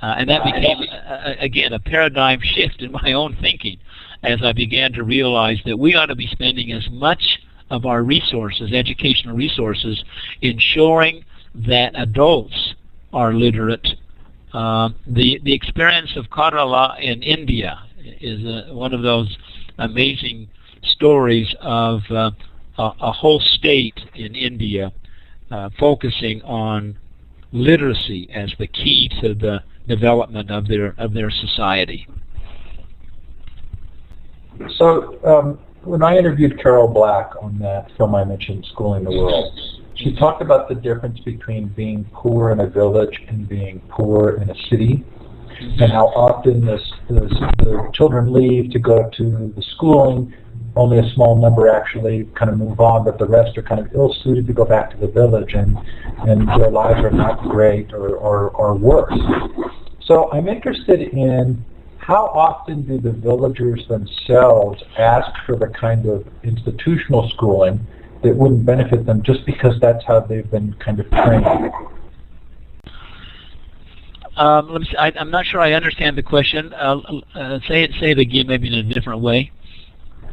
Uh, 0.01 0.15
and 0.19 0.31
that 0.31 0.45
became, 0.45 0.79
uh, 1.07 1.35
again, 1.41 1.73
a 1.73 1.81
paradigm 1.81 2.41
shift 2.41 2.81
in 2.81 2.93
my 2.93 3.13
own 3.13 3.37
thinking 3.41 3.79
as 4.25 4.41
I 4.43 4.53
began 4.53 4.93
to 4.95 5.03
realize 5.03 5.59
that 5.67 5.79
we 5.79 5.95
ought 5.95 6.07
to 6.07 6.15
be 6.15 6.27
spending 6.29 6.73
as 6.73 6.89
much 6.91 7.23
of 7.71 7.87
our 7.87 8.03
resources, 8.03 8.73
educational 8.73 9.37
resources, 9.37 10.03
ensuring 10.43 11.25
that 11.55 11.93
adults 11.95 12.75
are 13.13 13.33
literate. 13.33 13.87
Uh, 14.53 14.91
the 15.07 15.41
the 15.45 15.53
experience 15.53 16.17
of 16.17 16.27
Kerala 16.27 17.01
in 17.01 17.23
India 17.23 17.81
is 18.21 18.73
one 18.73 18.93
of 18.93 19.03
those 19.03 19.37
amazing 19.79 20.49
stories 20.83 21.55
of 21.61 22.03
uh, 22.11 22.31
a, 22.79 22.93
a, 23.01 23.13
whole 23.13 23.41
state 23.41 23.99
in 24.15 24.35
India 24.35 24.93
uh, 25.51 25.71
focusing 25.79 26.43
on 26.43 26.97
literacy 27.53 28.29
as 28.33 28.53
the 28.59 28.67
key 28.67 29.11
to 29.21 29.35
the 29.35 29.63
development 29.89 30.51
of 30.51 30.67
their 30.69 30.95
of 30.99 31.15
their 31.15 31.31
society. 31.31 32.07
So 34.77 35.19
um, 35.25 35.59
when 35.83 36.03
I 36.03 36.17
interviewed 36.17 36.61
Carol 36.63 36.89
Black 36.89 37.31
on 37.41 37.59
that 37.59 37.91
film 37.97 38.15
I 38.15 38.25
mentioned, 38.25 38.67
Schooling 38.73 39.05
the 39.05 39.11
World, 39.11 39.53
she 39.95 40.15
talked 40.17 40.43
about 40.43 40.69
the 40.69 40.75
difference 40.75 41.21
between 41.21 41.69
being 41.69 42.05
poor 42.13 42.51
in 42.51 42.61
a 42.61 42.67
village 42.67 43.21
and 43.29 43.49
being 43.49 43.81
poor 43.89 44.37
in 44.37 44.51
a 44.51 44.55
city, 44.69 45.05
and 45.61 45.93
how 45.93 46.07
often 46.09 46.65
this, 46.65 46.83
this, 47.09 47.31
the 47.59 47.91
children 47.95 48.33
leave 48.33 48.71
to 48.73 48.79
go 48.79 49.09
to 49.17 49.53
the 49.55 49.63
schooling. 49.77 50.35
Only 50.77 50.99
a 50.99 51.15
small 51.15 51.41
number 51.41 51.69
actually 51.69 52.29
kind 52.35 52.51
of 52.51 52.59
move 52.59 52.81
on, 52.81 53.05
but 53.05 53.17
the 53.17 53.27
rest 53.27 53.57
are 53.57 53.63
kind 53.63 53.81
of 53.81 53.95
ill-suited 53.95 54.47
to 54.49 54.53
go 54.53 54.65
back 54.65 54.91
to 54.91 54.97
the 54.97 55.07
village, 55.07 55.55
and 55.55 55.79
and 56.27 56.49
their 56.49 56.71
lives 56.71 56.99
are 57.05 57.13
not 57.13 57.41
great 57.43 57.93
or, 57.93 58.17
or, 58.17 58.51
or 58.51 58.75
worse. 58.75 59.15
So 60.05 60.31
I'm 60.33 60.49
interested 60.49 61.01
in 61.01 61.65
how 62.07 62.27
often 62.27 62.83
do 62.83 62.99
the 62.99 63.13
villagers 63.13 63.89
themselves 63.89 64.83
ask 64.99 65.33
for 65.47 65.57
the 65.57 65.69
kind 65.69 66.05
of 66.05 66.27
institutional 66.43 67.31
schooling 67.31 67.81
that 68.23 68.37
wouldn't 68.37 68.67
benefit 68.67 69.07
them 69.07 69.23
just 69.23 69.47
because 69.47 69.81
that's 69.81 70.05
how 70.05 70.21
they've 70.21 70.51
been 70.51 70.75
kind 70.75 71.01
of 71.01 71.11
trained? 71.11 71.73
Um, 74.37 74.71
let 74.71 74.83
me 74.83 74.87
see, 74.91 74.97
I, 74.99 75.13
am 75.17 75.31
not 75.31 75.47
sure 75.47 75.61
I 75.61 75.73
understand 75.73 76.19
the 76.19 76.23
question. 76.23 76.75
Uh, 76.75 77.01
uh, 77.35 77.61
say 77.67 77.85
it, 77.85 77.93
say 77.99 78.11
it 78.11 78.19
again, 78.19 78.49
maybe 78.49 78.69
in 78.69 78.75
a 78.75 78.83
different 78.83 79.23
way. 79.23 79.51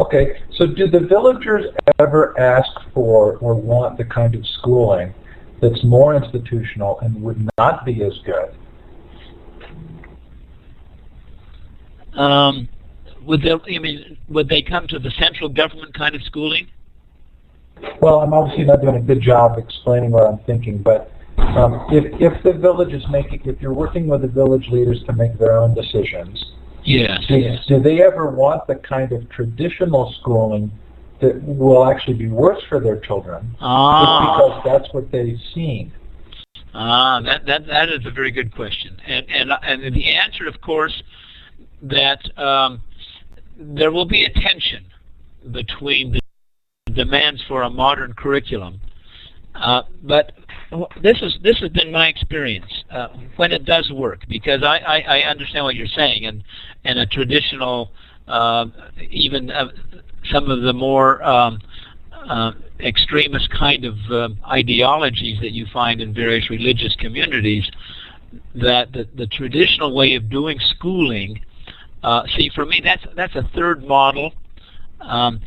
Okay, 0.01 0.41
so 0.57 0.65
do 0.65 0.87
the 0.87 0.99
villagers 0.99 1.73
ever 1.99 2.37
ask 2.37 2.69
for 2.93 3.37
or 3.37 3.55
want 3.55 3.97
the 3.97 4.03
kind 4.03 4.35
of 4.35 4.45
schooling 4.45 5.13
that's 5.61 5.85
more 5.85 6.15
institutional 6.15 6.99
and 6.99 7.21
would 7.21 7.47
not 7.57 7.85
be 7.85 8.03
as 8.03 8.17
good 8.25 8.53
Um, 12.13 12.67
would 13.23 13.41
they? 13.41 13.51
I 13.51 13.79
mean, 13.79 14.17
would 14.29 14.49
they 14.49 14.61
come 14.61 14.87
to 14.87 14.99
the 14.99 15.11
central 15.11 15.49
government 15.49 15.93
kind 15.93 16.15
of 16.15 16.23
schooling? 16.23 16.67
Well, 18.01 18.21
I'm 18.21 18.33
obviously 18.33 18.65
not 18.65 18.81
doing 18.81 18.95
a 18.95 19.01
good 19.01 19.21
job 19.21 19.57
explaining 19.57 20.11
what 20.11 20.27
I'm 20.27 20.39
thinking, 20.39 20.81
but 20.81 21.11
um, 21.37 21.85
if 21.91 22.05
if 22.21 22.43
the 22.43 22.53
village 22.53 22.93
is 22.93 23.03
making, 23.09 23.41
if 23.45 23.61
you're 23.61 23.73
working 23.73 24.07
with 24.07 24.21
the 24.21 24.27
village 24.27 24.67
leaders 24.69 25.03
to 25.05 25.13
make 25.13 25.37
their 25.37 25.57
own 25.57 25.73
decisions, 25.73 26.53
yes, 26.83 27.19
do, 27.27 27.35
yes. 27.35 27.65
do 27.67 27.81
they 27.81 28.01
ever 28.01 28.29
want 28.29 28.67
the 28.67 28.75
kind 28.75 29.11
of 29.11 29.27
traditional 29.29 30.13
schooling 30.19 30.71
that 31.21 31.41
will 31.43 31.85
actually 31.85 32.15
be 32.15 32.27
worse 32.27 32.61
for 32.69 32.79
their 32.79 32.99
children? 32.99 33.55
Ah. 33.61 34.37
Because 34.37 34.61
that's 34.65 34.93
what 34.93 35.11
they've 35.11 35.39
seen. 35.53 35.91
Ah, 36.73 37.21
that 37.25 37.45
that 37.45 37.67
that 37.67 37.89
is 37.89 38.05
a 38.05 38.11
very 38.11 38.31
good 38.31 38.53
question, 38.55 38.97
and 39.05 39.25
and 39.29 39.51
and 39.63 39.93
the 39.93 40.13
answer, 40.13 40.47
of 40.47 40.61
course, 40.61 41.03
that 41.81 42.19
um, 42.37 42.81
there 43.57 43.91
will 43.91 44.05
be 44.05 44.25
a 44.25 44.29
tension 44.29 44.85
between 45.51 46.11
the 46.13 46.93
demands 46.93 47.43
for 47.47 47.63
a 47.63 47.69
modern 47.69 48.13
curriculum. 48.13 48.79
Uh, 49.55 49.83
but 50.03 50.33
this 51.01 51.21
is 51.21 51.37
this 51.43 51.59
has 51.59 51.69
been 51.71 51.91
my 51.91 52.07
experience 52.07 52.83
uh, 52.89 53.09
when 53.35 53.51
it 53.51 53.65
does 53.65 53.91
work 53.91 54.21
because 54.29 54.63
I, 54.63 54.77
I, 54.77 54.99
I, 54.99 55.19
understand 55.29 55.65
what 55.65 55.75
you're 55.75 55.87
saying 55.87 56.25
and 56.25 56.41
and 56.85 56.97
a 56.97 57.05
traditional 57.05 57.91
uh, 58.27 58.65
even 59.09 59.51
some 60.31 60.49
of 60.49 60.61
the 60.61 60.71
more 60.71 61.21
um, 61.23 61.59
uh, 62.29 62.53
extremist 62.79 63.49
kind 63.49 63.83
of 63.83 63.95
um, 64.09 64.39
ideologies 64.47 65.39
that 65.41 65.51
you 65.51 65.65
find 65.73 66.01
in 66.01 66.13
various 66.13 66.49
religious 66.49 66.95
communities 66.95 67.69
that 68.55 68.91
the, 68.93 69.07
the 69.15 69.27
traditional 69.27 69.93
way 69.93 70.15
of 70.15 70.29
doing 70.29 70.57
schooling 70.75 71.41
uh, 72.03 72.23
see, 72.35 72.49
for 72.53 72.65
me, 72.65 72.81
that's 72.83 73.03
that's 73.15 73.35
a 73.35 73.49
third 73.55 73.83
model. 73.83 74.33
Um, 74.99 75.41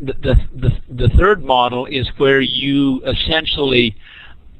the, 0.00 0.36
the, 0.54 0.70
the, 0.90 1.08
third 1.16 1.42
model 1.42 1.86
is 1.86 2.06
where 2.18 2.40
you 2.40 3.02
essentially 3.04 3.96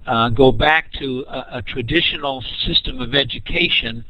uh, 0.07 0.31
go 0.31 0.51
back 0.51 0.91
to 0.95 1.25
a, 1.29 1.59
a, 1.59 1.63
traditional 1.63 2.43
system 2.67 3.01
of 3.01 3.15
education 3.15 4.05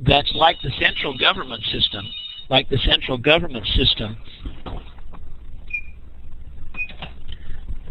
that's 0.00 0.30
like 0.34 0.56
the 0.62 0.70
central 0.78 1.16
government 1.16 1.62
system, 1.72 2.04
like 2.50 2.68
the 2.68 2.78
central 2.78 3.16
government 3.16 3.66
system. 3.76 4.16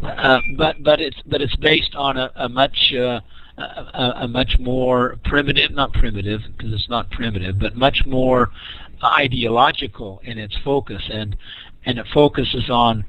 Uh, 0.02 0.40
but 0.56 0.82
but 0.82 1.00
it's 1.00 1.20
but 1.26 1.40
it's 1.42 1.56
based 1.56 1.94
on 1.94 2.16
a, 2.16 2.30
a 2.36 2.48
much 2.48 2.94
uh, 2.94 3.20
a, 3.60 4.12
a 4.22 4.28
much 4.28 4.56
more 4.58 5.16
primitive, 5.24 5.70
not 5.70 5.92
primitive 5.92 6.40
because 6.56 6.72
it's 6.72 6.88
not 6.88 7.10
primitive, 7.10 7.58
but 7.58 7.76
much 7.76 8.02
more 8.06 8.50
ideological 9.02 10.20
in 10.24 10.38
its 10.38 10.56
focus, 10.64 11.02
and 11.12 11.36
and 11.84 11.98
it 11.98 12.06
focuses 12.12 12.68
on 12.70 13.04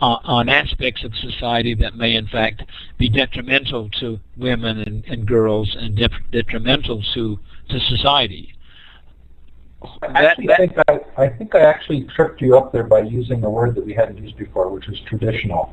uh, 0.00 0.18
on 0.24 0.48
aspects 0.48 1.04
of 1.04 1.14
society 1.14 1.74
that 1.74 1.96
may 1.96 2.14
in 2.14 2.26
fact 2.26 2.62
be 2.98 3.08
detrimental 3.08 3.88
to 4.00 4.18
women 4.36 4.80
and, 4.80 5.04
and 5.06 5.26
girls 5.26 5.76
and 5.78 6.00
detrimental 6.30 7.02
to 7.14 7.38
to 7.68 7.80
society. 7.80 8.54
I 10.02 10.26
actually 10.26 10.46
that, 10.46 10.58
think 10.58 10.72
I, 10.88 11.24
I 11.24 11.28
think 11.28 11.54
I 11.54 11.60
actually 11.60 12.06
tripped 12.14 12.40
you 12.40 12.56
up 12.56 12.72
there 12.72 12.84
by 12.84 13.00
using 13.00 13.42
a 13.44 13.50
word 13.50 13.74
that 13.74 13.84
we 13.84 13.94
hadn't 13.94 14.18
used 14.18 14.36
before, 14.36 14.68
which 14.70 14.88
is 14.88 14.98
traditional. 15.08 15.72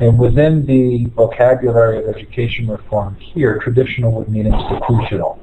And 0.00 0.18
within 0.18 0.66
the 0.66 1.06
vocabulary 1.14 1.98
of 1.98 2.08
education 2.14 2.68
reform 2.68 3.16
here, 3.16 3.58
traditional 3.62 4.12
would 4.12 4.28
mean 4.28 4.46
institutional. 4.46 5.38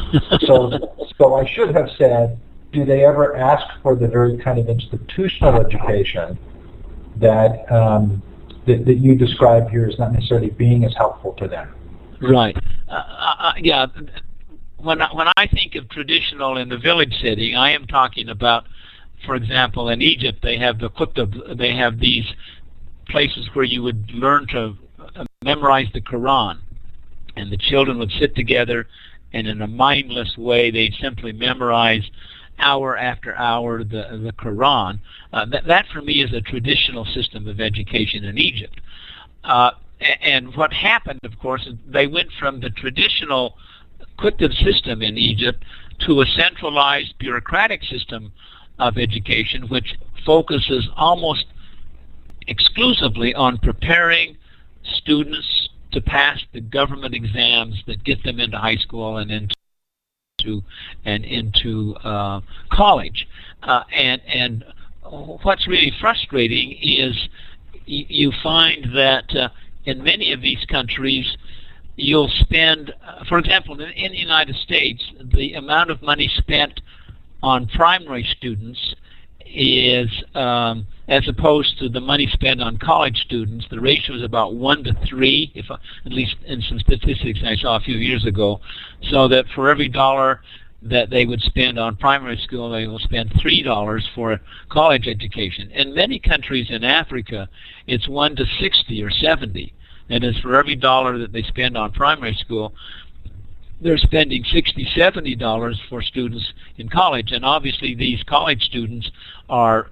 so, 0.40 0.72
so 1.16 1.34
I 1.34 1.46
should 1.46 1.74
have 1.74 1.88
said, 1.96 2.38
do 2.72 2.84
they 2.84 3.04
ever 3.04 3.36
ask 3.36 3.66
for 3.82 3.94
the 3.94 4.08
very 4.08 4.38
kind 4.38 4.58
of 4.58 4.68
institutional 4.68 5.60
education 5.60 6.38
that, 7.16 7.70
um, 7.70 8.22
that, 8.66 8.84
that 8.84 8.94
you 8.94 9.14
describe 9.14 9.70
here 9.70 9.86
as 9.86 9.98
not 9.98 10.12
necessarily 10.12 10.50
being 10.50 10.84
as 10.84 10.94
helpful 10.96 11.32
to 11.34 11.48
them? 11.48 11.72
Right. 12.20 12.56
Uh, 12.88 12.92
uh, 12.92 13.52
yeah. 13.58 13.86
When 14.78 15.02
I, 15.02 15.12
when 15.14 15.28
I 15.36 15.46
think 15.46 15.74
of 15.74 15.88
traditional 15.90 16.56
in 16.56 16.68
the 16.68 16.78
village 16.78 17.14
setting, 17.20 17.54
I 17.56 17.72
am 17.72 17.86
talking 17.86 18.28
about, 18.28 18.64
for 19.26 19.34
example, 19.34 19.88
in 19.90 20.00
Egypt 20.00 20.40
they 20.42 20.56
have 20.58 20.78
the 20.78 20.90
they 21.56 21.74
have 21.76 21.98
these 21.98 22.24
places 23.10 23.48
where 23.52 23.64
you 23.64 23.82
would 23.82 24.10
learn 24.12 24.46
to 24.48 24.74
memorize 25.42 25.86
the 25.92 26.00
Quran, 26.00 26.58
and 27.36 27.50
the 27.50 27.56
children 27.56 27.98
would 27.98 28.12
sit 28.12 28.34
together, 28.34 28.86
and 29.32 29.46
in 29.46 29.62
a 29.62 29.66
mindless 29.66 30.36
way 30.36 30.70
they'd 30.70 30.94
simply 31.00 31.32
memorize 31.32 32.08
hour 32.58 32.96
after 32.96 33.34
hour 33.36 33.82
the 33.84 34.20
the 34.22 34.32
Quran. 34.32 35.00
Uh, 35.32 35.46
that, 35.46 35.66
that 35.66 35.86
for 35.92 36.02
me 36.02 36.22
is 36.22 36.32
a 36.32 36.40
traditional 36.40 37.04
system 37.06 37.46
of 37.48 37.60
education 37.60 38.24
in 38.24 38.38
Egypt. 38.38 38.80
Uh, 39.44 39.70
and 40.22 40.54
what 40.56 40.72
happened, 40.72 41.20
of 41.24 41.38
course, 41.38 41.66
is 41.66 41.74
they 41.86 42.06
went 42.06 42.28
from 42.38 42.60
the 42.60 42.70
traditional 42.70 43.56
kutub 44.18 44.52
system 44.64 45.02
in 45.02 45.16
Egypt 45.16 45.64
to 46.06 46.20
a 46.20 46.26
centralized 46.26 47.14
bureaucratic 47.18 47.82
system 47.84 48.32
of 48.78 48.96
education, 48.96 49.68
which 49.68 49.96
focuses 50.24 50.88
almost 50.96 51.46
exclusively 52.50 53.32
on 53.34 53.56
preparing 53.58 54.36
students 54.82 55.68
to 55.92 56.00
pass 56.00 56.38
the 56.52 56.60
government 56.60 57.14
exams 57.14 57.82
that 57.86 58.04
get 58.04 58.22
them 58.24 58.38
into 58.38 58.58
high 58.58 58.76
school 58.76 59.16
and 59.16 59.30
into 59.30 60.62
and 61.04 61.24
into 61.24 61.94
uh, 62.04 62.40
college. 62.70 63.26
Uh, 63.62 63.82
and 63.92 64.20
and 64.26 64.64
what's 65.42 65.66
really 65.66 65.92
frustrating 66.00 66.76
is 66.80 67.28
you 67.86 68.32
find 68.42 68.84
that 68.94 69.34
uh, 69.34 69.48
in 69.84 70.02
many 70.02 70.32
of 70.32 70.40
these 70.40 70.64
countries, 70.66 71.36
you'll 71.96 72.30
spend, 72.40 72.92
uh, 73.04 73.24
for 73.28 73.38
example, 73.38 73.80
in, 73.80 73.90
in, 73.90 74.12
the 74.12 74.18
United 74.18 74.54
States, 74.56 75.02
the 75.34 75.54
amount 75.54 75.90
of 75.90 76.00
money 76.02 76.30
spent 76.36 76.80
on 77.42 77.66
primary 77.66 78.26
students 78.36 78.94
is, 79.44 80.08
um, 80.34 80.86
as 81.10 81.26
opposed 81.26 81.76
to 81.80 81.88
the 81.88 82.00
money 82.00 82.28
spent 82.32 82.62
on 82.62 82.78
college 82.78 83.18
students, 83.22 83.66
the 83.68 83.80
ratio 83.80 84.14
is 84.14 84.22
about 84.22 84.54
one 84.54 84.84
to 84.84 84.94
three, 85.08 85.50
if 85.56 85.68
at 85.68 86.12
least 86.12 86.36
in 86.46 86.62
some 86.62 86.78
statistics 86.78 87.40
I 87.44 87.56
saw 87.56 87.76
a 87.76 87.80
few 87.80 87.96
years 87.96 88.24
ago. 88.24 88.60
So 89.10 89.26
that 89.26 89.46
for 89.54 89.68
every 89.68 89.88
dollar 89.88 90.40
that 90.82 91.10
they 91.10 91.26
would 91.26 91.42
spend 91.42 91.80
on 91.80 91.96
primary 91.96 92.38
school, 92.38 92.70
they 92.70 92.86
will 92.86 93.00
spend 93.00 93.32
three 93.42 93.60
dollars 93.60 94.08
for 94.14 94.40
college 94.68 95.08
education. 95.08 95.70
In 95.72 95.92
many 95.94 96.20
countries 96.20 96.68
in 96.70 96.84
Africa, 96.84 97.48
it's 97.88 98.08
one 98.08 98.36
to 98.36 98.44
sixty 98.60 99.02
or 99.02 99.10
seventy. 99.10 99.74
and 100.08 100.22
That 100.22 100.28
is, 100.28 100.38
for 100.38 100.54
every 100.56 100.76
dollar 100.76 101.18
that 101.18 101.32
they 101.32 101.42
spend 101.42 101.76
on 101.76 101.90
primary 101.90 102.34
school, 102.34 102.72
they're 103.82 103.98
spending 103.98 104.44
60 104.44 104.88
70 104.94 105.34
dollars 105.36 105.80
for 105.88 106.02
students 106.02 106.52
in 106.76 106.88
college 106.88 107.32
and 107.32 107.46
obviously 107.46 107.94
these 107.94 108.22
college 108.24 108.62
students 108.62 109.10
are 109.48 109.88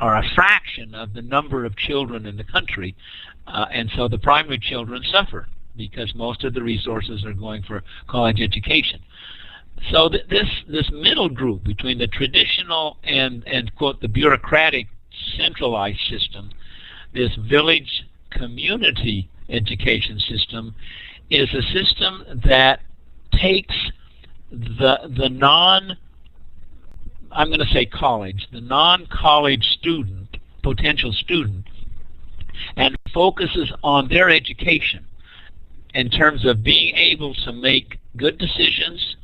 are 0.00 0.16
a 0.16 0.28
fraction 0.34 0.94
of 0.94 1.12
the 1.12 1.22
number 1.22 1.64
of 1.64 1.76
children 1.76 2.26
in 2.26 2.36
the 2.36 2.44
country 2.44 2.94
uh, 3.46 3.66
and 3.72 3.90
so 3.96 4.08
the 4.08 4.18
primary 4.18 4.58
children 4.58 5.02
suffer 5.10 5.48
because 5.76 6.14
most 6.14 6.44
of 6.44 6.54
the 6.54 6.62
resources 6.62 7.24
are 7.24 7.32
going 7.32 7.62
for 7.62 7.82
college 8.08 8.40
education. 8.40 9.00
So 9.92 10.08
th 10.08 10.22
this 10.28 10.50
this 10.66 10.90
middle 10.90 11.28
group 11.28 11.62
between 11.62 11.98
the 11.98 12.08
traditional 12.08 12.96
and 13.04 13.46
and 13.46 13.74
quote 13.76 14.00
the 14.00 14.08
bureaucratic 14.08 14.86
centralized 15.36 16.00
system 16.10 16.50
this 17.14 17.34
village 17.48 18.04
community 18.30 19.28
education 19.48 20.18
system 20.18 20.74
is 21.30 21.48
a 21.54 21.62
system 21.62 22.24
that 22.44 22.80
takes 23.40 23.74
the 24.50 24.94
the 25.16 25.28
non 25.28 25.96
I'm 27.32 27.48
going 27.48 27.60
to 27.60 27.72
say 27.72 27.86
college, 27.86 28.46
the 28.52 28.60
non-college 28.60 29.64
student, 29.78 30.36
potential 30.62 31.12
student, 31.12 31.66
and 32.76 32.96
focuses 33.12 33.72
on 33.82 34.08
their 34.08 34.30
education 34.30 35.06
in 35.94 36.10
terms 36.10 36.44
of 36.46 36.62
being 36.62 36.94
able 36.96 37.34
to 37.34 37.52
make 37.52 37.98
good 38.16 38.38
decisions, 38.38 39.16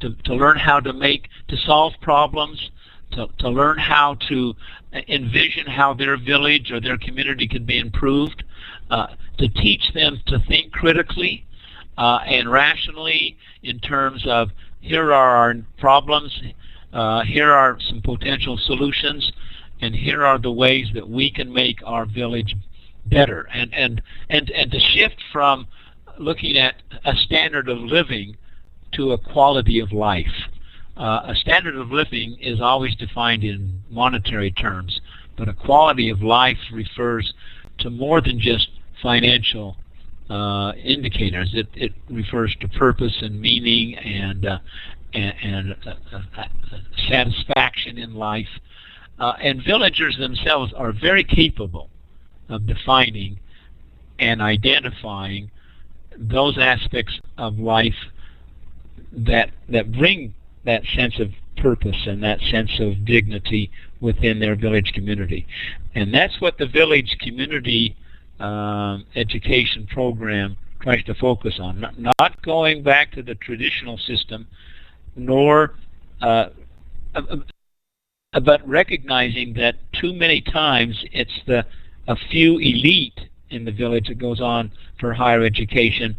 to, 0.00 0.14
to 0.24 0.34
learn 0.34 0.58
how 0.58 0.80
to 0.80 0.92
make, 0.92 1.28
to 1.48 1.56
solve 1.56 1.92
problems, 2.00 2.70
to, 3.12 3.26
to 3.38 3.48
learn 3.48 3.78
how 3.78 4.16
to 4.28 4.54
envision 5.08 5.66
how 5.66 5.94
their 5.94 6.16
village 6.16 6.70
or 6.72 6.80
their 6.80 6.98
community 6.98 7.46
can 7.46 7.64
be 7.64 7.78
improved, 7.78 8.42
uh, 8.90 9.08
to 9.38 9.48
teach 9.48 9.92
them 9.94 10.20
to 10.26 10.38
think 10.48 10.72
critically 10.72 11.46
uh, 11.98 12.18
and 12.26 12.50
rationally 12.50 13.36
in 13.62 13.78
terms 13.80 14.24
of 14.26 14.50
here 14.80 15.12
are 15.12 15.36
our 15.36 15.54
problems, 15.78 16.36
uh, 16.92 17.22
here 17.22 17.50
are 17.50 17.78
some 17.88 18.02
potential 18.02 18.58
solutions, 18.58 19.32
and 19.80 19.94
here 19.94 20.24
are 20.24 20.38
the 20.38 20.52
ways 20.52 20.88
that 20.94 21.08
we 21.08 21.30
can 21.30 21.52
make 21.52 21.80
our 21.84 22.06
village 22.06 22.54
better. 23.06 23.48
And, 23.52 23.72
and, 23.74 24.02
and, 24.28 24.50
and 24.50 24.70
to 24.70 24.78
shift 24.78 25.16
from 25.32 25.66
looking 26.18 26.56
at 26.56 26.76
a 27.04 27.14
standard 27.16 27.68
of 27.68 27.78
living 27.78 28.36
to 28.92 29.12
a 29.12 29.18
quality 29.18 29.80
of 29.80 29.92
life. 29.92 30.26
Uh, 30.96 31.22
a 31.28 31.34
standard 31.34 31.74
of 31.76 31.90
living 31.90 32.36
is 32.40 32.60
always 32.60 32.94
defined 32.96 33.42
in 33.42 33.80
monetary 33.90 34.50
terms, 34.50 35.00
but 35.38 35.48
a 35.48 35.54
quality 35.54 36.10
of 36.10 36.22
life 36.22 36.58
refers 36.72 37.32
to 37.78 37.88
more 37.88 38.20
than 38.20 38.38
just 38.38 38.68
financial 39.02 39.76
uh, 40.28 40.72
indicators. 40.72 41.50
It, 41.54 41.68
it 41.74 41.92
refers 42.10 42.54
to 42.60 42.68
purpose 42.68 43.16
and 43.22 43.40
meaning 43.40 43.96
and 43.96 44.46
uh, 44.46 44.58
and, 45.14 45.34
and 45.42 45.76
uh, 45.86 46.18
uh, 46.36 46.44
satisfaction 47.08 47.98
in 47.98 48.14
life. 48.14 48.48
Uh, 49.18 49.34
and 49.40 49.62
villagers 49.64 50.16
themselves 50.18 50.72
are 50.72 50.92
very 50.92 51.22
capable 51.22 51.88
of 52.48 52.66
defining 52.66 53.38
and 54.18 54.40
identifying 54.40 55.50
those 56.16 56.58
aspects 56.58 57.18
of 57.38 57.58
life 57.58 57.94
that 59.12 59.50
that 59.68 59.92
bring 59.92 60.34
that 60.64 60.82
sense 60.94 61.18
of 61.18 61.28
purpose 61.56 62.06
and 62.06 62.22
that 62.22 62.40
sense 62.50 62.70
of 62.80 63.04
dignity 63.04 63.70
within 64.00 64.38
their 64.38 64.56
village 64.56 64.92
community. 64.94 65.46
And 65.94 66.12
that's 66.12 66.40
what 66.40 66.58
the 66.58 66.66
village 66.66 67.16
community 67.20 67.96
um, 68.40 69.04
education 69.14 69.86
program 69.86 70.56
tries 70.80 71.04
to 71.04 71.14
focus 71.14 71.58
on. 71.60 71.80
Not, 71.80 71.94
not, 71.98 72.42
going 72.42 72.82
back 72.82 73.12
to 73.12 73.22
the 73.22 73.36
traditional 73.36 73.98
system, 73.98 74.48
nor 75.16 75.74
uh, 76.20 76.46
but 78.44 78.66
recognizing 78.66 79.52
that 79.54 79.76
too 79.92 80.12
many 80.12 80.40
times 80.40 81.04
it's 81.12 81.40
the 81.46 81.64
a 82.08 82.16
few 82.30 82.58
elite 82.58 83.20
in 83.50 83.64
the 83.64 83.72
village 83.72 84.08
that 84.08 84.18
goes 84.18 84.40
on 84.40 84.72
for 84.98 85.12
higher 85.12 85.44
education, 85.44 86.16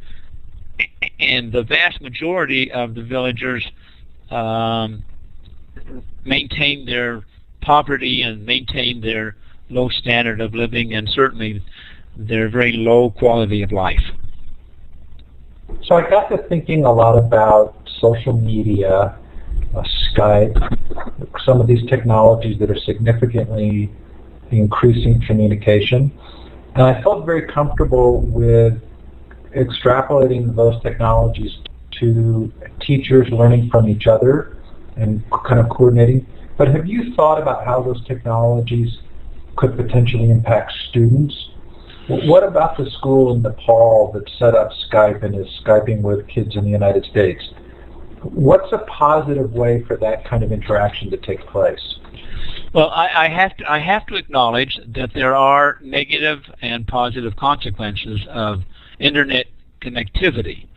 and 1.20 1.52
the 1.52 1.64
vast 1.64 2.02
majority 2.02 2.72
of 2.72 2.96
the 2.96 3.04
villagers 3.04 3.66
um, 4.30 5.04
maintain 6.24 6.86
their 6.86 7.24
poverty 7.62 8.22
and 8.22 8.46
maintain 8.46 9.02
their 9.02 9.36
low 9.70 9.90
standard 9.90 10.40
of 10.40 10.54
living, 10.54 10.94
and 10.94 11.10
certainly 11.10 11.62
their 12.16 12.48
very 12.50 12.74
low 12.74 13.10
quality 13.10 13.64
of 13.64 13.72
life. 13.72 14.04
So 15.84 15.96
I 15.96 16.10
got 16.10 16.30
to 16.30 16.38
thinking 16.50 16.86
a 16.86 16.92
lot 16.92 17.18
about 17.18 17.83
social 18.04 18.34
media, 18.34 19.18
uh, 19.76 19.84
Skype, 20.12 20.56
some 21.46 21.62
of 21.62 21.68
these 21.68 21.84
technologies 21.90 22.60
that 22.60 22.70
are 22.70 22.80
significantly 22.80 23.90
increasing 24.52 25.22
communication. 25.26 26.12
And 26.76 26.84
I 26.84 27.02
felt 27.02 27.26
very 27.26 27.48
comfortable 27.48 28.22
with 28.22 28.82
extrapolating 29.56 30.56
those 30.56 30.82
technologies 30.82 31.52
to 32.00 32.52
teachers 32.82 33.28
learning 33.32 33.70
from 33.70 33.88
each 33.88 34.08
other 34.08 34.58
and 34.98 35.24
kind 35.48 35.60
of 35.60 35.70
coordinating. 35.70 36.26
But 36.58 36.68
have 36.70 36.86
you 36.88 37.14
thought 37.16 37.42
about 37.42 37.66
how 37.66 37.82
those 37.82 38.04
technologies 38.06 39.00
could 39.56 39.78
potentially 39.78 40.30
impact 40.30 40.74
students 40.90 41.36
what 42.08 42.44
about 42.44 42.76
the 42.78 42.90
school 42.92 43.34
in 43.34 43.42
Nepal 43.42 44.12
that 44.14 44.30
set 44.38 44.56
up 44.56 44.72
Skype 44.92 45.24
and 45.24 45.36
is 45.36 45.48
Skyping 45.64 46.02
with 46.02 46.28
kids 46.28 46.58
in 46.58 46.66
the 46.66 46.70
United 46.70 47.06
States? 47.06 47.42
What's 48.24 48.72
a 48.72 48.80
positive 48.80 49.52
way 49.52 49.84
for 49.84 49.98
that 49.98 50.26
kind 50.26 50.44
of 50.44 50.52
interaction 50.52 51.12
to 51.12 51.18
take 51.18 51.46
place? 51.48 51.98
Well, 52.74 52.90
I, 52.90 53.26
I, 53.26 53.30
have 53.30 53.56
to 53.58 53.72
I 53.72 53.80
have 53.80 54.06
to 54.08 54.16
acknowledge 54.16 54.80
that 54.88 55.14
there 55.14 55.36
are 55.36 55.78
negative 55.82 56.40
and 56.62 56.88
positive 56.88 57.36
consequences 57.36 58.26
of 58.30 58.64
internet 59.00 59.48
connectivity, 59.82 60.68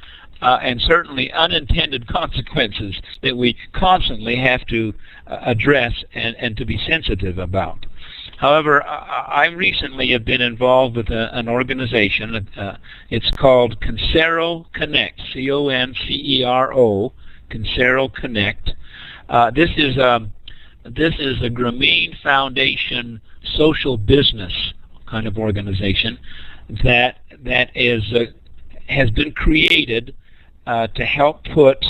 uh, 0.42 0.58
and 0.60 0.80
certainly 0.80 1.32
unintended 1.32 2.06
consequences 2.12 3.00
that 3.22 3.36
we 3.36 3.56
constantly 3.72 4.36
have 4.36 4.66
to 4.66 4.92
uh, 5.26 5.38
address 5.42 6.04
and, 6.14 6.36
and 6.36 6.56
to 6.56 6.64
be 6.64 6.78
sensitive 6.86 7.38
about. 7.38 7.86
However, 8.38 8.84
I, 8.86 9.46
I 9.46 9.46
recently 9.46 10.10
have 10.10 10.24
been 10.24 10.42
involved 10.42 10.96
with 10.96 11.10
a, 11.10 11.34
an 11.36 11.48
organization. 11.48 12.48
Uh, 12.56 12.76
it's 13.08 13.30
called 13.30 13.80
Concero 13.80 14.66
Connect, 14.74 15.20
C-O-N-C-E-R-O, 15.32 17.12
Concero 17.50 18.08
Connect. 18.08 18.72
Uh, 19.28 19.50
this 19.50 19.70
is 19.76 19.96
a 19.96 20.12
um, 20.12 20.32
this 20.84 21.14
is 21.18 21.42
a 21.42 21.50
Grameen 21.50 22.16
Foundation 22.22 23.20
social 23.56 23.96
business 23.96 24.52
kind 25.06 25.26
of 25.26 25.38
organization 25.38 26.18
that 26.84 27.18
that 27.40 27.70
is 27.74 28.02
uh, 28.12 28.26
has 28.88 29.10
been 29.10 29.32
created 29.32 30.14
uh, 30.66 30.86
to 30.88 31.04
help 31.04 31.44
put 31.44 31.84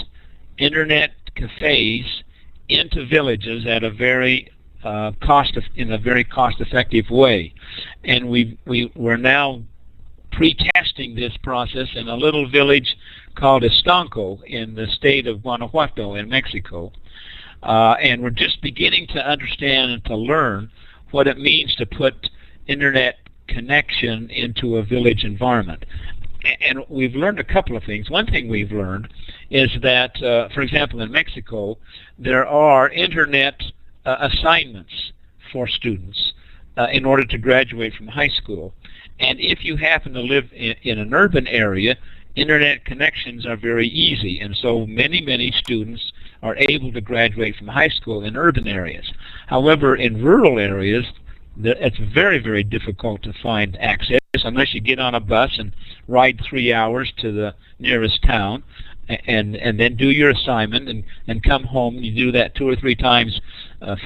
internet 0.58 1.12
cafes 1.34 2.22
into 2.68 3.06
villages 3.06 3.66
at 3.66 3.84
a 3.84 3.90
very 3.90 4.50
uh, 4.82 5.12
cost 5.22 5.58
in 5.74 5.92
a 5.92 5.98
very 5.98 6.24
cost 6.24 6.60
effective 6.60 7.10
way 7.10 7.52
and 8.04 8.28
we 8.28 8.58
we 8.66 8.90
we're 8.94 9.16
now 9.16 9.62
pre-testing 10.32 11.14
this 11.14 11.36
process 11.42 11.88
in 11.94 12.08
a 12.08 12.14
little 12.14 12.48
village 12.48 12.96
called 13.36 13.62
Estanco 13.62 14.42
in 14.44 14.74
the 14.74 14.86
state 14.88 15.26
of 15.26 15.42
Guanajuato 15.42 16.14
in 16.14 16.28
Mexico 16.28 16.92
uh, 17.62 17.94
and 18.00 18.22
we're 18.22 18.30
just 18.30 18.60
beginning 18.62 19.06
to 19.08 19.18
understand 19.18 19.90
and 19.90 20.04
to 20.06 20.16
learn 20.16 20.70
what 21.10 21.26
it 21.26 21.38
means 21.38 21.74
to 21.76 21.86
put 21.86 22.30
internet 22.66 23.16
connection 23.48 24.28
into 24.30 24.76
a 24.76 24.82
village 24.82 25.24
environment 25.24 25.84
and 26.60 26.84
we've 26.88 27.14
learned 27.14 27.40
a 27.40 27.44
couple 27.44 27.76
of 27.76 27.84
things. 27.84 28.10
One 28.10 28.26
thing 28.26 28.48
we've 28.48 28.72
learned 28.72 29.08
is 29.50 29.70
that, 29.82 30.20
uh, 30.22 30.48
for 30.54 30.60
example, 30.60 31.00
in 31.00 31.10
Mexico, 31.10 31.78
there 32.18 32.46
are 32.46 32.88
internet 32.90 33.60
uh, 34.04 34.28
assignments 34.32 35.12
for 35.52 35.66
students 35.66 36.32
uh, 36.76 36.88
in 36.92 37.04
order 37.04 37.24
to 37.24 37.38
graduate 37.38 37.94
from 37.94 38.08
high 38.08 38.28
school. 38.28 38.74
And 39.18 39.40
if 39.40 39.64
you 39.64 39.76
happen 39.76 40.12
to 40.12 40.20
live 40.20 40.44
in, 40.52 40.74
in 40.82 40.98
an 40.98 41.14
urban 41.14 41.46
area, 41.46 41.96
internet 42.36 42.84
connections 42.84 43.46
are 43.46 43.56
very 43.56 43.88
easy. 43.88 44.40
And 44.40 44.56
so 44.56 44.86
many, 44.86 45.20
many 45.20 45.50
students 45.50 46.12
are 46.42 46.56
able 46.56 46.92
to 46.92 47.00
graduate 47.00 47.56
from 47.56 47.68
high 47.68 47.88
school 47.88 48.24
in 48.24 48.36
urban 48.36 48.68
areas. 48.68 49.10
However, 49.48 49.96
in 49.96 50.22
rural 50.22 50.58
areas, 50.58 51.04
it's 51.58 51.98
very, 52.14 52.38
very 52.38 52.62
difficult 52.62 53.22
to 53.22 53.32
find 53.42 53.76
access 53.80 54.20
unless 54.44 54.74
you 54.74 54.80
get 54.80 54.98
on 54.98 55.14
a 55.14 55.20
bus 55.20 55.50
and 55.58 55.74
ride 56.08 56.40
three 56.48 56.72
hours 56.72 57.12
to 57.18 57.32
the 57.32 57.54
nearest 57.78 58.22
town 58.22 58.62
and 59.08 59.56
and 59.56 59.78
then 59.78 59.96
do 59.96 60.10
your 60.10 60.30
assignment 60.30 60.88
and 60.88 61.04
and 61.28 61.42
come 61.42 61.64
home 61.64 61.94
you 61.96 62.12
do 62.14 62.32
that 62.32 62.54
two 62.54 62.68
or 62.68 62.76
three 62.76 62.94
times 62.94 63.40
uh, 63.82 63.96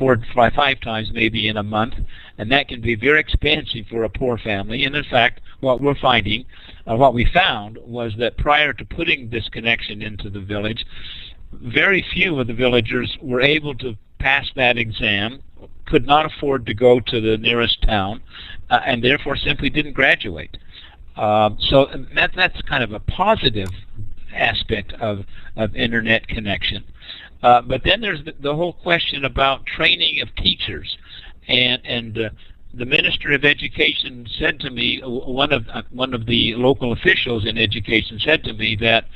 five 0.55 0.81
times 0.81 1.11
maybe 1.13 1.49
in 1.49 1.57
a 1.57 1.63
month 1.63 1.95
and 2.39 2.51
that 2.51 2.69
can 2.69 2.81
be 2.81 2.95
very 2.95 3.21
expensive 3.21 3.87
for 3.89 4.05
a 4.05 4.09
poor 4.09 4.39
family 4.39 4.85
and 4.85 4.95
in 4.97 5.05
fact 5.05 5.41
what 5.61 5.81
we're 5.81 5.95
finding 6.01 6.45
uh, 6.87 6.97
what 6.97 7.15
we 7.15 7.25
found 7.33 7.79
was 7.85 8.13
that 8.19 8.37
prior 8.37 8.73
to 8.73 8.85
putting 8.85 9.29
this 9.31 9.49
connection 9.49 10.03
into 10.03 10.31
the 10.31 10.41
village 10.41 10.85
very 11.53 12.05
few 12.13 12.39
of 12.39 12.47
the 12.47 12.55
villagers 12.55 13.17
were 13.21 13.41
able 13.41 13.75
to 13.75 13.97
pass 14.19 14.47
that 14.55 14.77
exam 14.77 15.41
could 15.87 16.07
not 16.07 16.25
afford 16.27 16.65
to 16.67 16.75
go 16.75 17.01
to 17.01 17.21
the 17.21 17.37
nearest 17.37 17.83
town 17.83 18.23
uh, 18.71 18.81
and 18.87 19.03
therefore 19.03 19.37
simply 19.37 19.69
didn't 19.69 19.93
graduate. 19.93 20.57
Uh, 21.17 21.51
so 21.59 21.87
that, 22.15 22.31
that's 22.37 22.63
kind 22.63 22.85
of 22.85 22.93
a 22.93 23.01
positive 23.01 23.69
aspect 24.35 24.93
of, 24.95 25.25
of 25.57 25.75
internet 25.75 26.27
connection. 26.29 26.85
Uh, 27.43 27.63
but 27.63 27.83
then 27.85 28.01
there's 28.01 28.23
the, 28.25 28.35
the, 28.41 28.55
whole 28.55 28.75
question 28.75 29.25
about 29.25 29.65
training 29.67 30.21
of 30.21 30.35
teachers. 30.37 30.99
And, 31.49 31.81
and 31.85 32.19
uh, 32.19 32.31
the 32.75 32.85
Minister 32.85 33.33
of 33.33 33.45
Education 33.45 34.27
said 34.39 34.61
to 34.61 34.71
me, 34.71 35.01
one 35.05 35.53
of, 35.53 35.67
uh, 35.73 35.83
one 35.91 36.15
of 36.15 36.27
the 36.27 36.55
local 36.55 36.93
officials 36.93 37.47
in 37.47 37.57
education 37.57 38.21
said 38.23 38.45
to 38.45 38.53
me 38.53 38.77
that 38.81 39.07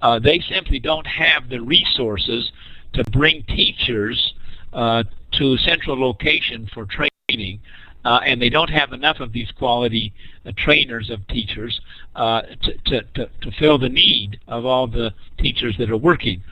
uh, 0.00 0.18
they 0.18 0.40
simply 0.40 0.78
don't 0.78 1.06
have 1.06 1.48
the 1.48 1.60
resources 1.60 2.50
to 2.94 3.04
bring 3.10 3.42
teachers 3.44 4.34
uh, 4.72 5.04
to 5.32 5.56
central 5.58 6.00
location 6.00 6.68
for 6.72 6.86
training. 6.86 7.60
Uh, 8.04 8.20
and 8.24 8.40
they 8.40 8.48
don't 8.48 8.70
have 8.70 8.92
enough 8.92 9.20
of 9.20 9.32
these 9.32 9.50
quality 9.58 10.12
uh, 10.46 10.52
trainers 10.56 11.10
of 11.10 11.26
teachers 11.28 11.80
uh, 12.14 12.42
to, 12.86 13.02
to, 13.14 13.28
to, 13.40 13.50
fill 13.58 13.76
the 13.76 13.88
need 13.88 14.38
of 14.46 14.64
all 14.64 14.86
the 14.86 15.12
teachers 15.38 15.76
that 15.78 15.90
are 15.90 15.96
working. 15.96 16.42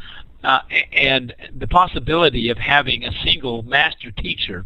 Uh, 0.47 0.61
and 0.93 1.35
the 1.59 1.67
possibility 1.67 2.51
of 2.51 2.57
having 2.57 3.05
a 3.05 3.11
single 3.25 3.65
master 3.65 4.13
teacher 4.13 4.65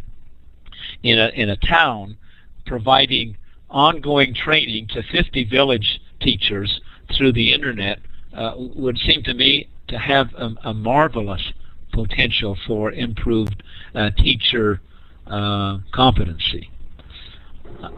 in 1.02 1.18
a, 1.18 1.28
in 1.28 1.48
a 1.48 1.56
town 1.56 2.18
providing 2.66 3.34
ongoing 3.70 4.34
training 4.34 4.86
to 4.88 5.02
50 5.02 5.44
village 5.44 5.98
teachers 6.20 6.82
through 7.16 7.32
the 7.32 7.54
internet 7.54 7.98
uh, 8.34 8.52
would 8.56 8.98
seem 8.98 9.22
to 9.22 9.32
me 9.32 9.70
to 9.88 9.98
have 9.98 10.28
a, 10.34 10.54
a 10.64 10.74
marvelous 10.74 11.50
potential 11.94 12.58
for 12.66 12.92
improved 12.92 13.62
uh, 13.94 14.10
teacher 14.18 14.82
uh, 15.28 15.78
competency. 15.92 16.70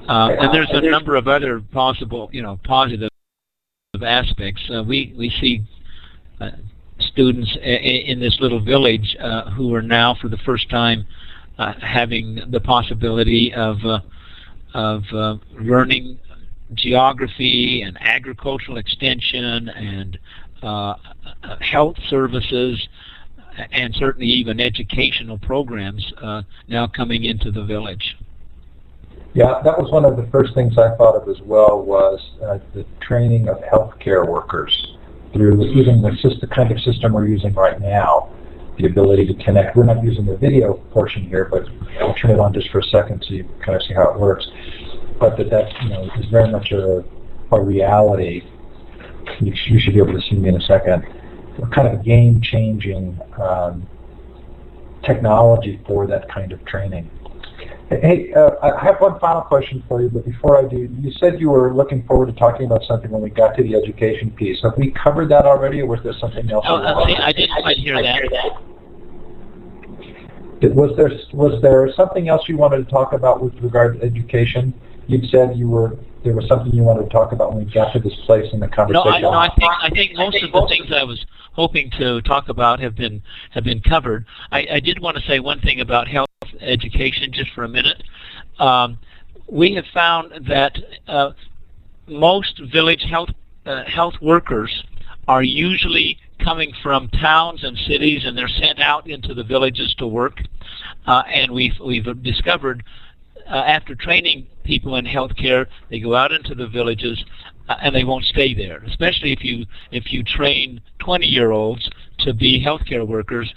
Uh, 0.08 0.36
and 0.38 0.54
there's 0.54 0.70
a 0.70 0.88
number 0.88 1.16
of 1.16 1.26
other 1.26 1.60
possible, 1.72 2.30
you 2.32 2.42
know, 2.42 2.60
positive 2.62 3.10
aspects. 4.00 4.62
Uh, 4.72 4.84
we 4.84 5.12
we 5.18 5.30
see 5.40 5.64
uh, 6.40 6.50
students 7.00 7.56
in 7.62 8.20
this 8.20 8.38
little 8.40 8.60
village 8.60 9.16
uh, 9.20 9.50
who 9.50 9.74
are 9.74 9.82
now, 9.82 10.16
for 10.20 10.28
the 10.28 10.38
first 10.38 10.68
time, 10.70 11.06
having 11.80 12.40
the 12.50 12.60
possibility 12.60 13.52
of 13.54 13.78
of 14.74 15.02
learning 15.60 16.18
geography 16.74 17.82
and 17.82 17.98
agricultural 18.00 18.78
extension 18.78 19.68
and 19.68 20.18
health 21.60 21.96
services 22.08 22.88
and 23.72 23.94
certainly 23.96 24.26
even 24.26 24.60
educational 24.60 25.38
programs 25.38 26.12
uh, 26.22 26.42
now 26.68 26.86
coming 26.86 27.24
into 27.24 27.50
the 27.50 27.64
village. 27.64 28.16
Yeah, 29.34 29.60
that 29.64 29.78
was 29.78 29.90
one 29.90 30.04
of 30.04 30.16
the 30.16 30.30
first 30.30 30.54
things 30.54 30.76
I 30.76 30.94
thought 30.96 31.16
of 31.16 31.28
as 31.28 31.40
well 31.42 31.82
was 31.82 32.20
uh, 32.42 32.58
the 32.74 32.84
training 33.00 33.48
of 33.48 33.58
healthcare 33.58 34.26
workers 34.26 34.96
through 35.32 35.64
even 35.64 36.02
the 36.02 36.12
system, 36.16 36.48
kind 36.50 36.70
of 36.70 36.80
system 36.80 37.12
we're 37.12 37.26
using 37.26 37.52
right 37.54 37.80
now, 37.80 38.30
the 38.78 38.86
ability 38.86 39.26
to 39.26 39.34
connect. 39.44 39.76
We're 39.76 39.84
not 39.84 40.02
using 40.02 40.26
the 40.26 40.36
video 40.36 40.74
portion 40.92 41.22
here, 41.22 41.46
but 41.50 41.66
I'll 42.00 42.14
turn 42.14 42.30
it 42.30 42.38
on 42.38 42.52
just 42.52 42.70
for 42.70 42.80
a 42.80 42.84
second 42.84 43.24
so 43.26 43.34
you 43.34 43.48
kind 43.64 43.76
of 43.76 43.82
see 43.82 43.94
how 43.94 44.12
it 44.12 44.20
works. 44.20 44.46
But 45.18 45.36
that 45.36 45.50
that 45.50 45.82
you 45.82 45.90
know 45.90 46.10
is 46.18 46.26
very 46.26 46.50
much 46.50 46.72
a, 46.72 47.04
a 47.52 47.60
reality. 47.60 48.42
You, 49.40 49.52
you 49.66 49.80
should 49.80 49.94
be 49.94 50.00
able 50.00 50.14
to 50.14 50.22
see 50.22 50.36
me 50.36 50.48
in 50.48 50.56
a 50.56 50.66
second 50.66 51.04
kind 51.70 51.88
of 51.88 52.00
a 52.00 52.02
game-changing 52.02 53.18
um, 53.40 53.86
technology 55.04 55.80
for 55.86 56.06
that 56.06 56.28
kind 56.28 56.52
of 56.52 56.64
training. 56.64 57.10
Hey, 58.00 58.32
uh, 58.34 58.50
I 58.62 58.84
have 58.84 59.00
one 59.00 59.18
final 59.18 59.42
question 59.42 59.82
for 59.88 60.00
you, 60.00 60.08
but 60.08 60.24
before 60.24 60.56
I 60.56 60.68
do, 60.68 60.88
you 61.00 61.12
said 61.12 61.40
you 61.40 61.50
were 61.50 61.74
looking 61.74 62.04
forward 62.06 62.26
to 62.26 62.32
talking 62.32 62.66
about 62.66 62.82
something 62.84 63.10
when 63.10 63.22
we 63.22 63.30
got 63.30 63.56
to 63.56 63.62
the 63.62 63.74
education 63.74 64.30
piece. 64.30 64.62
Have 64.62 64.74
we 64.78 64.92
covered 64.92 65.28
that 65.30 65.44
already, 65.44 65.80
or 65.80 65.86
was 65.86 66.00
there 66.02 66.14
something 66.18 66.50
else? 66.50 66.64
Oh, 66.68 66.76
uh, 66.76 67.04
I 67.04 67.32
didn't 67.32 67.60
quite 67.60 67.78
hear 67.78 68.00
that. 68.00 68.62
Was 70.74 70.96
there 70.96 71.10
was 71.32 71.60
there 71.60 71.92
something 71.96 72.28
else 72.28 72.48
you 72.48 72.56
wanted 72.56 72.84
to 72.84 72.90
talk 72.90 73.12
about 73.12 73.42
with 73.42 73.54
regard 73.60 73.98
to 73.98 74.06
education? 74.06 74.72
You 75.08 75.26
said 75.28 75.56
you 75.56 75.68
were 75.68 75.98
there 76.24 76.34
was 76.34 76.46
something 76.46 76.72
you 76.72 76.84
wanted 76.84 77.02
to 77.02 77.08
talk 77.08 77.32
about 77.32 77.52
when 77.52 77.66
we 77.66 77.72
got 77.72 77.92
to 77.94 77.98
this 77.98 78.14
place 78.26 78.46
in 78.52 78.60
the 78.60 78.68
conversation. 78.68 79.04
No, 79.04 79.10
I, 79.10 79.20
no, 79.20 79.30
I 79.32 79.48
think 79.58 79.72
I 79.82 79.90
think 79.90 80.16
most 80.16 80.40
of 80.40 80.52
the 80.52 80.66
things 80.68 80.92
I 80.94 81.02
was 81.02 81.26
hoping 81.52 81.90
to 81.98 82.22
talk 82.22 82.48
about 82.48 82.78
have 82.78 82.94
been 82.94 83.22
have 83.50 83.64
been 83.64 83.80
covered. 83.80 84.24
I, 84.52 84.66
I 84.74 84.80
did 84.80 85.00
want 85.00 85.16
to 85.16 85.22
say 85.26 85.40
one 85.40 85.60
thing 85.60 85.80
about 85.80 86.06
health 86.06 86.28
education 86.60 87.32
just 87.32 87.50
for 87.52 87.64
a 87.64 87.68
minute. 87.68 88.02
Um, 88.58 88.98
we 89.50 89.74
have 89.74 89.84
found 89.92 90.46
that 90.48 90.76
uh, 91.08 91.32
most 92.06 92.60
village 92.72 93.04
health 93.08 93.30
uh, 93.66 93.84
health 93.84 94.14
workers 94.20 94.84
are 95.28 95.42
usually 95.42 96.18
coming 96.42 96.72
from 96.82 97.08
towns 97.08 97.62
and 97.62 97.76
cities, 97.86 98.22
and 98.24 98.36
they're 98.36 98.48
sent 98.48 98.80
out 98.80 99.08
into 99.08 99.34
the 99.34 99.44
villages 99.44 99.94
to 99.98 100.06
work. 100.06 100.38
Uh, 101.06 101.22
and 101.32 101.52
we've 101.52 101.78
we've 101.84 102.22
discovered 102.22 102.82
uh, 103.48 103.56
after 103.56 103.94
training 103.94 104.46
people 104.64 104.96
in 104.96 105.04
healthcare, 105.04 105.66
they 105.90 106.00
go 106.00 106.14
out 106.14 106.32
into 106.32 106.54
the 106.54 106.66
villages 106.66 107.22
uh, 107.68 107.76
and 107.82 107.94
they 107.94 108.04
won't 108.04 108.24
stay 108.24 108.54
there. 108.54 108.82
Especially 108.84 109.32
if 109.32 109.44
you 109.44 109.66
if 109.90 110.12
you 110.12 110.22
train 110.22 110.80
20-year-olds 111.00 111.88
to 112.20 112.32
be 112.32 112.64
healthcare 112.64 113.06
workers, 113.06 113.52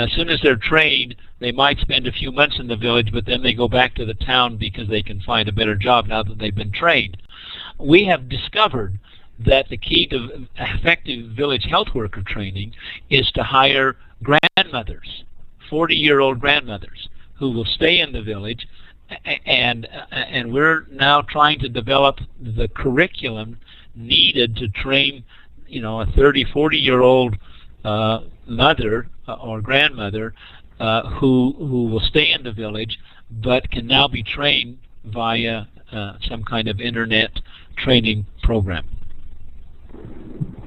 as 0.00 0.12
soon 0.12 0.28
as 0.28 0.40
they're 0.42 0.56
trained, 0.56 1.16
they 1.40 1.52
might 1.52 1.78
spend 1.78 2.06
a 2.06 2.12
few 2.12 2.30
months 2.32 2.58
in 2.58 2.66
the 2.66 2.76
village, 2.76 3.10
but 3.12 3.26
then 3.26 3.42
they 3.42 3.52
go 3.52 3.68
back 3.68 3.94
to 3.94 4.04
the 4.04 4.14
town 4.14 4.56
because 4.56 4.88
they 4.88 5.02
can 5.02 5.20
find 5.22 5.48
a 5.48 5.52
better 5.52 5.74
job 5.74 6.06
now 6.06 6.22
that 6.22 6.38
they've 6.38 6.54
been 6.54 6.72
trained. 6.72 7.16
We 7.78 8.04
have 8.04 8.28
discovered 8.28 8.98
that 9.46 9.68
the 9.68 9.76
key 9.76 10.06
to 10.08 10.46
effective 10.56 11.30
village 11.30 11.64
health 11.68 11.88
worker 11.94 12.22
training 12.22 12.74
is 13.08 13.30
to 13.32 13.42
hire 13.42 13.96
grandmothers, 14.22 15.24
40-year-old 15.70 16.40
grandmothers, 16.40 17.08
who 17.38 17.50
will 17.52 17.64
stay 17.64 18.00
in 18.00 18.12
the 18.12 18.22
village 18.22 18.66
and 19.46 19.88
and 20.10 20.52
we're 20.52 20.86
now 20.90 21.22
trying 21.22 21.58
to 21.58 21.68
develop 21.68 22.18
the 22.40 22.68
curriculum 22.68 23.58
needed 23.94 24.56
to 24.56 24.68
train, 24.68 25.24
you 25.66 25.82
know, 25.82 26.00
a 26.00 26.06
30, 26.06 26.44
40 26.52 26.78
year 26.78 27.00
old 27.00 27.36
uh, 27.84 28.20
mother 28.46 29.08
or 29.34 29.60
grandmother 29.60 30.34
uh, 30.78 31.08
who 31.10 31.54
who 31.58 31.86
will 31.86 32.00
stay 32.00 32.32
in 32.32 32.42
the 32.42 32.52
village, 32.52 32.98
but 33.30 33.70
can 33.70 33.86
now 33.86 34.08
be 34.08 34.22
trained 34.22 34.78
via 35.04 35.64
uh, 35.92 36.14
some 36.28 36.42
kind 36.44 36.68
of 36.68 36.80
internet 36.80 37.30
training 37.76 38.26
program. 38.42 38.84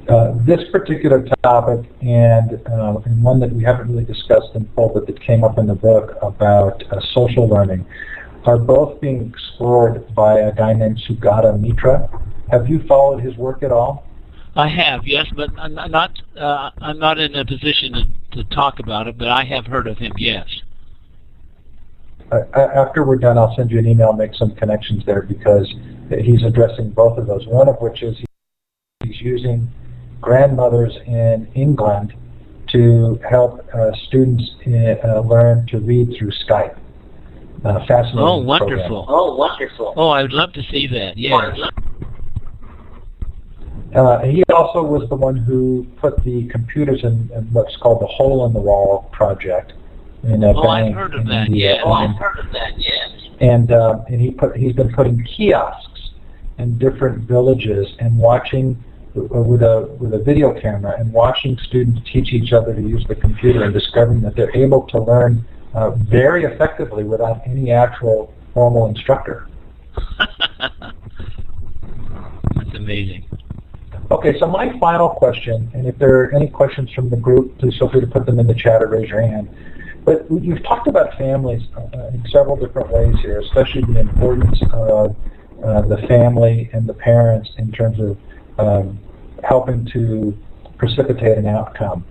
Uh, 0.09 0.33
this 0.45 0.59
particular 0.69 1.25
topic 1.43 1.89
and, 2.01 2.61
uh, 2.67 2.99
and 3.05 3.23
one 3.23 3.39
that 3.39 3.49
we 3.53 3.63
haven't 3.63 3.89
really 3.89 4.03
discussed 4.03 4.49
in 4.53 4.69
full 4.75 4.89
but 4.89 5.07
that 5.07 5.19
came 5.21 5.45
up 5.45 5.57
in 5.57 5.65
the 5.65 5.75
book 5.75 6.17
about 6.21 6.83
uh, 6.91 6.99
social 7.13 7.47
learning 7.47 7.85
are 8.43 8.57
both 8.57 8.99
being 8.99 9.29
explored 9.29 10.13
by 10.13 10.39
a 10.39 10.53
guy 10.53 10.73
named 10.73 11.01
Sugata 11.07 11.57
Mitra. 11.57 12.09
Have 12.51 12.69
you 12.69 12.83
followed 12.85 13.21
his 13.21 13.37
work 13.37 13.63
at 13.63 13.71
all? 13.71 14.05
I 14.55 14.67
have, 14.67 15.07
yes, 15.07 15.25
but 15.35 15.49
I'm 15.57 15.73
not. 15.73 16.11
Uh, 16.37 16.69
I'm 16.79 16.99
not 16.99 17.17
in 17.17 17.35
a 17.35 17.43
position 17.43 17.93
to, 17.93 18.43
to 18.43 18.49
talk 18.55 18.79
about 18.79 19.07
it, 19.07 19.17
but 19.17 19.27
I 19.27 19.43
have 19.45 19.65
heard 19.65 19.87
of 19.87 19.97
him. 19.97 20.13
Yes. 20.17 20.47
Uh, 22.31 22.41
after 22.55 23.03
we're 23.03 23.17
done, 23.17 23.37
I'll 23.37 23.55
send 23.55 23.71
you 23.71 23.79
an 23.79 23.87
email 23.87 24.09
and 24.09 24.17
make 24.17 24.35
some 24.35 24.55
connections 24.55 25.03
there 25.05 25.23
because 25.23 25.73
he's 26.21 26.43
addressing 26.43 26.91
both 26.91 27.17
of 27.17 27.27
those. 27.27 27.47
One 27.47 27.67
of 27.67 27.77
which 27.81 28.03
is 28.03 28.23
he's 29.03 29.21
using 29.21 29.69
grandmothers 30.21 30.95
in 31.05 31.47
England 31.55 32.13
to 32.69 33.19
help 33.29 33.67
uh, 33.73 33.91
students 34.07 34.55
in, 34.65 34.97
uh, 35.03 35.21
learn 35.21 35.65
to 35.67 35.79
read 35.79 36.15
through 36.17 36.31
Skype. 36.47 36.77
Uh, 37.65 37.85
fascinating. 37.85 38.19
Oh, 38.19 38.37
wonderful! 38.39 39.05
Program. 39.05 39.19
Oh, 39.19 39.35
wonderful! 39.35 39.93
Oh, 39.95 40.09
I 40.09 40.21
would 40.21 40.33
love 40.33 40.53
to 40.53 40.63
see 40.63 40.87
that. 40.87 41.17
Yes. 41.17 41.57
Uh, 43.95 44.23
he 44.23 44.43
also 44.53 44.81
was 44.81 45.07
the 45.09 45.15
one 45.15 45.35
who 45.35 45.85
put 45.97 46.23
the 46.23 46.47
computers 46.47 47.03
in, 47.03 47.29
in 47.33 47.53
what's 47.53 47.75
called 47.77 48.01
the 48.01 48.07
Hole 48.07 48.45
in 48.45 48.53
the 48.53 48.59
Wall 48.59 49.09
project. 49.11 49.73
In 50.23 50.43
a 50.43 50.53
oh, 50.53 50.67
I've 50.67 50.93
heard 50.93 51.15
of 51.15 51.27
that. 51.27 51.47
India. 51.47 51.75
Yes. 51.75 51.81
Oh, 51.85 51.91
I've 51.91 52.15
heard 52.15 52.39
of 52.39 52.51
that. 52.53 52.73
Yes. 52.77 53.09
And 53.41 53.71
uh, 53.71 53.99
and 54.07 54.21
he 54.21 54.31
put 54.31 54.55
he's 54.55 54.73
been 54.73 54.93
putting 54.93 55.23
kiosks 55.25 56.11
in 56.57 56.77
different 56.77 57.27
villages 57.27 57.87
and 57.99 58.17
watching 58.17 58.81
with 59.15 59.61
a 59.61 59.95
with 59.99 60.13
a 60.13 60.19
video 60.19 60.59
camera 60.59 60.95
and 60.97 61.11
watching 61.11 61.57
students 61.67 62.01
teach 62.11 62.33
each 62.33 62.53
other 62.53 62.73
to 62.73 62.81
use 62.81 63.05
the 63.07 63.15
computer 63.15 63.63
and 63.63 63.73
discovering 63.73 64.21
that 64.21 64.35
they're 64.35 64.55
able 64.55 64.83
to 64.87 64.99
learn 64.99 65.45
uh, 65.73 65.91
very 65.91 66.45
effectively 66.45 67.03
without 67.03 67.41
any 67.45 67.71
actual 67.71 68.33
formal 68.53 68.87
instructor. 68.87 69.47
That's 70.59 70.93
amazing. 72.75 73.25
Okay, 74.11 74.37
so 74.37 74.47
my 74.47 74.77
final 74.79 75.09
question, 75.09 75.71
and 75.73 75.87
if 75.87 75.97
there 75.97 76.19
are 76.21 76.35
any 76.35 76.47
questions 76.47 76.91
from 76.91 77.09
the 77.09 77.17
group, 77.17 77.57
please 77.57 77.77
feel 77.77 77.89
free 77.89 78.01
to 78.01 78.07
put 78.07 78.25
them 78.25 78.39
in 78.39 78.47
the 78.47 78.53
chat 78.53 78.83
or 78.83 78.87
raise 78.87 79.09
your 79.09 79.21
hand. 79.21 79.49
But 80.05 80.25
you've 80.29 80.63
talked 80.63 80.87
about 80.87 81.17
families 81.17 81.61
uh, 81.77 82.07
in 82.07 82.23
several 82.29 82.57
different 82.57 82.89
ways 82.89 83.15
here, 83.21 83.39
especially 83.39 83.81
the 83.83 83.99
importance 83.99 84.59
of 84.73 85.15
uh, 85.63 85.81
the 85.81 85.97
family 86.07 86.69
and 86.73 86.87
the 86.87 86.93
parents 86.93 87.51
in 87.57 87.71
terms 87.71 87.99
of 87.99 88.17
um, 88.59 88.99
helping 89.43 89.85
to 89.87 90.37
precipitate 90.77 91.37
an 91.37 91.47
outcome. 91.47 92.05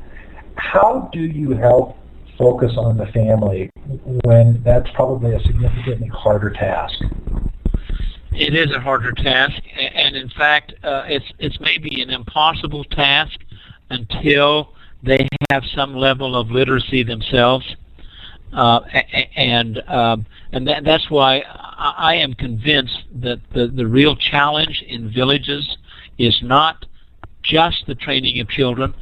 How 0.57 1.11
do 1.13 1.21
you 1.21 1.51
help 1.51 1.99
focus 2.39 2.73
on 2.79 2.97
the 2.97 3.07
family 3.07 3.71
when 4.25 4.63
that's 4.63 4.91
probably 4.95 5.35
a 5.35 5.41
significantly 5.41 6.09
harder 6.09 6.51
task? 6.51 7.03
It 8.35 8.55
is 8.55 8.71
a 8.75 8.81
harder 8.81 9.13
task, 9.13 9.61
and 9.77 10.17
in 10.17 10.31
fact, 10.31 10.73
uh, 10.83 11.05
it's 11.07 11.31
it's 11.39 11.61
maybe 11.61 12.01
an 12.01 12.11
impossible 12.11 12.85
task 12.85 13.39
until 13.91 14.73
they 15.03 15.29
have 15.51 15.65
some 15.75 15.95
level 15.95 16.35
of 16.35 16.51
literacy 16.51 17.03
themselves, 17.03 17.77
uh, 18.55 18.81
and 19.37 19.83
um, 19.87 20.27
and 20.53 20.67
that, 20.67 20.85
that's 20.85 21.11
why 21.11 21.43
I 21.79 22.15
am 22.15 22.33
convinced 22.33 23.05
that 23.21 23.41
the 23.53 23.69
the 23.69 23.87
real 23.87 24.17
challenge 24.17 24.83
in 24.89 25.13
villages 25.13 25.77
is 26.17 26.39
not 26.43 26.87
just 27.43 27.85
the 27.87 27.95
training 27.95 28.41
of 28.41 28.49
children. 28.49 28.95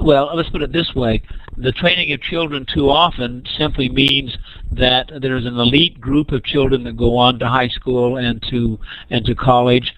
Well, 0.00 0.30
let's 0.34 0.48
put 0.48 0.62
it 0.62 0.72
this 0.72 0.94
way. 0.94 1.22
The 1.56 1.72
training 1.72 2.12
of 2.12 2.20
children 2.22 2.64
too 2.72 2.88
often 2.88 3.44
simply 3.58 3.88
means 3.88 4.36
that 4.72 5.10
there's 5.20 5.46
an 5.46 5.58
elite 5.58 6.00
group 6.00 6.30
of 6.30 6.44
children 6.44 6.84
that 6.84 6.96
go 6.96 7.16
on 7.16 7.38
to 7.38 7.48
high 7.48 7.68
school 7.68 8.18
and 8.18 8.42
to 8.50 8.78
and 9.10 9.24
to 9.26 9.34
college, 9.34 9.92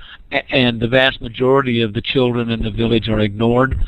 and 0.50 0.80
the 0.80 0.88
vast 0.88 1.20
majority 1.20 1.82
of 1.82 1.92
the 1.92 2.00
children 2.00 2.50
in 2.50 2.62
the 2.62 2.70
village 2.70 3.08
are 3.08 3.20
ignored. 3.20 3.78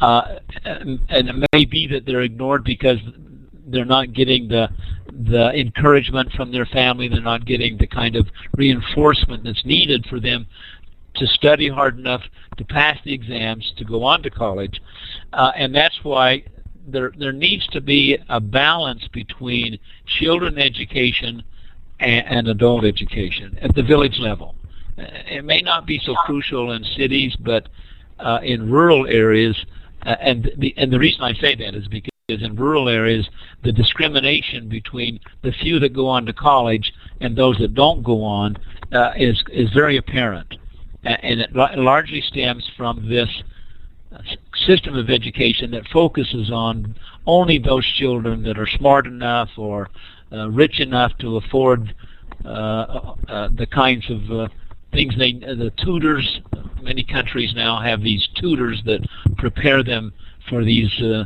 Uh, 0.00 0.36
and 0.64 1.00
it 1.10 1.48
may 1.52 1.64
be 1.64 1.86
that 1.86 2.06
they're 2.06 2.22
ignored 2.22 2.64
because 2.64 2.98
they're 3.66 3.84
not 3.84 4.12
getting 4.12 4.48
the 4.48 4.68
the 5.12 5.50
encouragement 5.50 6.32
from 6.32 6.50
their 6.50 6.66
family. 6.66 7.08
They're 7.08 7.20
not 7.20 7.44
getting 7.44 7.76
the 7.76 7.86
kind 7.86 8.16
of 8.16 8.26
reinforcement 8.56 9.44
that's 9.44 9.64
needed 9.66 10.06
for 10.08 10.18
them 10.18 10.46
to 11.16 11.26
study 11.26 11.68
hard 11.68 11.98
enough 11.98 12.22
to 12.56 12.64
pass 12.64 12.96
the 13.04 13.12
exams 13.12 13.70
to 13.76 13.84
go 13.84 14.02
on 14.02 14.22
to 14.22 14.30
college, 14.30 14.80
uh, 15.34 15.52
and 15.54 15.74
that's 15.74 15.98
why 16.02 16.42
there 16.86 17.12
there 17.18 17.32
needs 17.32 17.66
to 17.68 17.80
be 17.80 18.18
a 18.28 18.40
balance 18.40 19.06
between 19.12 19.78
children 20.18 20.58
education 20.58 21.42
and, 22.00 22.26
and 22.26 22.48
adult 22.48 22.84
education 22.84 23.58
at 23.60 23.74
the 23.74 23.82
village 23.82 24.18
level. 24.18 24.54
It 24.96 25.44
may 25.44 25.62
not 25.62 25.86
be 25.86 26.00
so 26.04 26.14
crucial 26.14 26.72
in 26.72 26.84
cities, 26.84 27.34
but 27.40 27.68
uh, 28.18 28.40
in 28.42 28.70
rural 28.70 29.06
areas, 29.06 29.56
uh, 30.04 30.16
and 30.20 30.50
the 30.58 30.74
and 30.76 30.92
the 30.92 30.98
reason 30.98 31.22
I 31.22 31.34
say 31.34 31.54
that 31.54 31.74
is 31.74 31.88
because 31.88 32.10
in 32.28 32.56
rural 32.56 32.88
areas, 32.88 33.28
the 33.62 33.72
discrimination 33.72 34.68
between 34.68 35.20
the 35.42 35.52
few 35.52 35.78
that 35.80 35.92
go 35.92 36.08
on 36.08 36.26
to 36.26 36.32
college 36.32 36.92
and 37.20 37.36
those 37.36 37.58
that 37.58 37.74
don't 37.74 38.02
go 38.02 38.22
on 38.22 38.56
uh, 38.92 39.12
is 39.16 39.42
is 39.52 39.70
very 39.72 39.96
apparent 39.96 40.54
and 41.04 41.40
it 41.40 41.54
largely 41.54 42.22
stems 42.22 42.68
from 42.76 43.08
this 43.08 43.28
system 44.66 44.96
of 44.96 45.10
education 45.10 45.70
that 45.72 45.86
focuses 45.92 46.50
on 46.50 46.94
only 47.26 47.58
those 47.58 47.86
children 47.98 48.42
that 48.42 48.58
are 48.58 48.66
smart 48.66 49.06
enough 49.06 49.48
or 49.56 49.88
uh, 50.32 50.48
rich 50.50 50.80
enough 50.80 51.12
to 51.18 51.36
afford 51.36 51.94
uh, 52.44 53.14
uh, 53.28 53.48
the 53.56 53.66
kinds 53.66 54.08
of 54.10 54.30
uh, 54.30 54.48
things 54.92 55.14
they 55.16 55.32
the 55.32 55.72
tutors 55.84 56.40
many 56.82 57.04
countries 57.04 57.52
now 57.54 57.80
have 57.80 58.02
these 58.02 58.28
tutors 58.34 58.82
that 58.84 59.00
prepare 59.38 59.82
them 59.82 60.12
for 60.48 60.64
these 60.64 60.90
uh, 61.00 61.24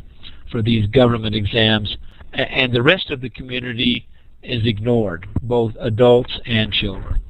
for 0.51 0.63
these 0.63 0.87
government 0.89 1.35
exams 1.35 1.97
and 2.37 2.73
the 2.73 2.83
rest 2.83 3.11
of 3.11 3.21
the 3.21 3.31
community 3.31 4.07
is 4.43 4.67
ignored 4.67 5.27
both 5.43 5.73
adults 5.81 6.39
and 6.47 6.73
children. 6.73 7.21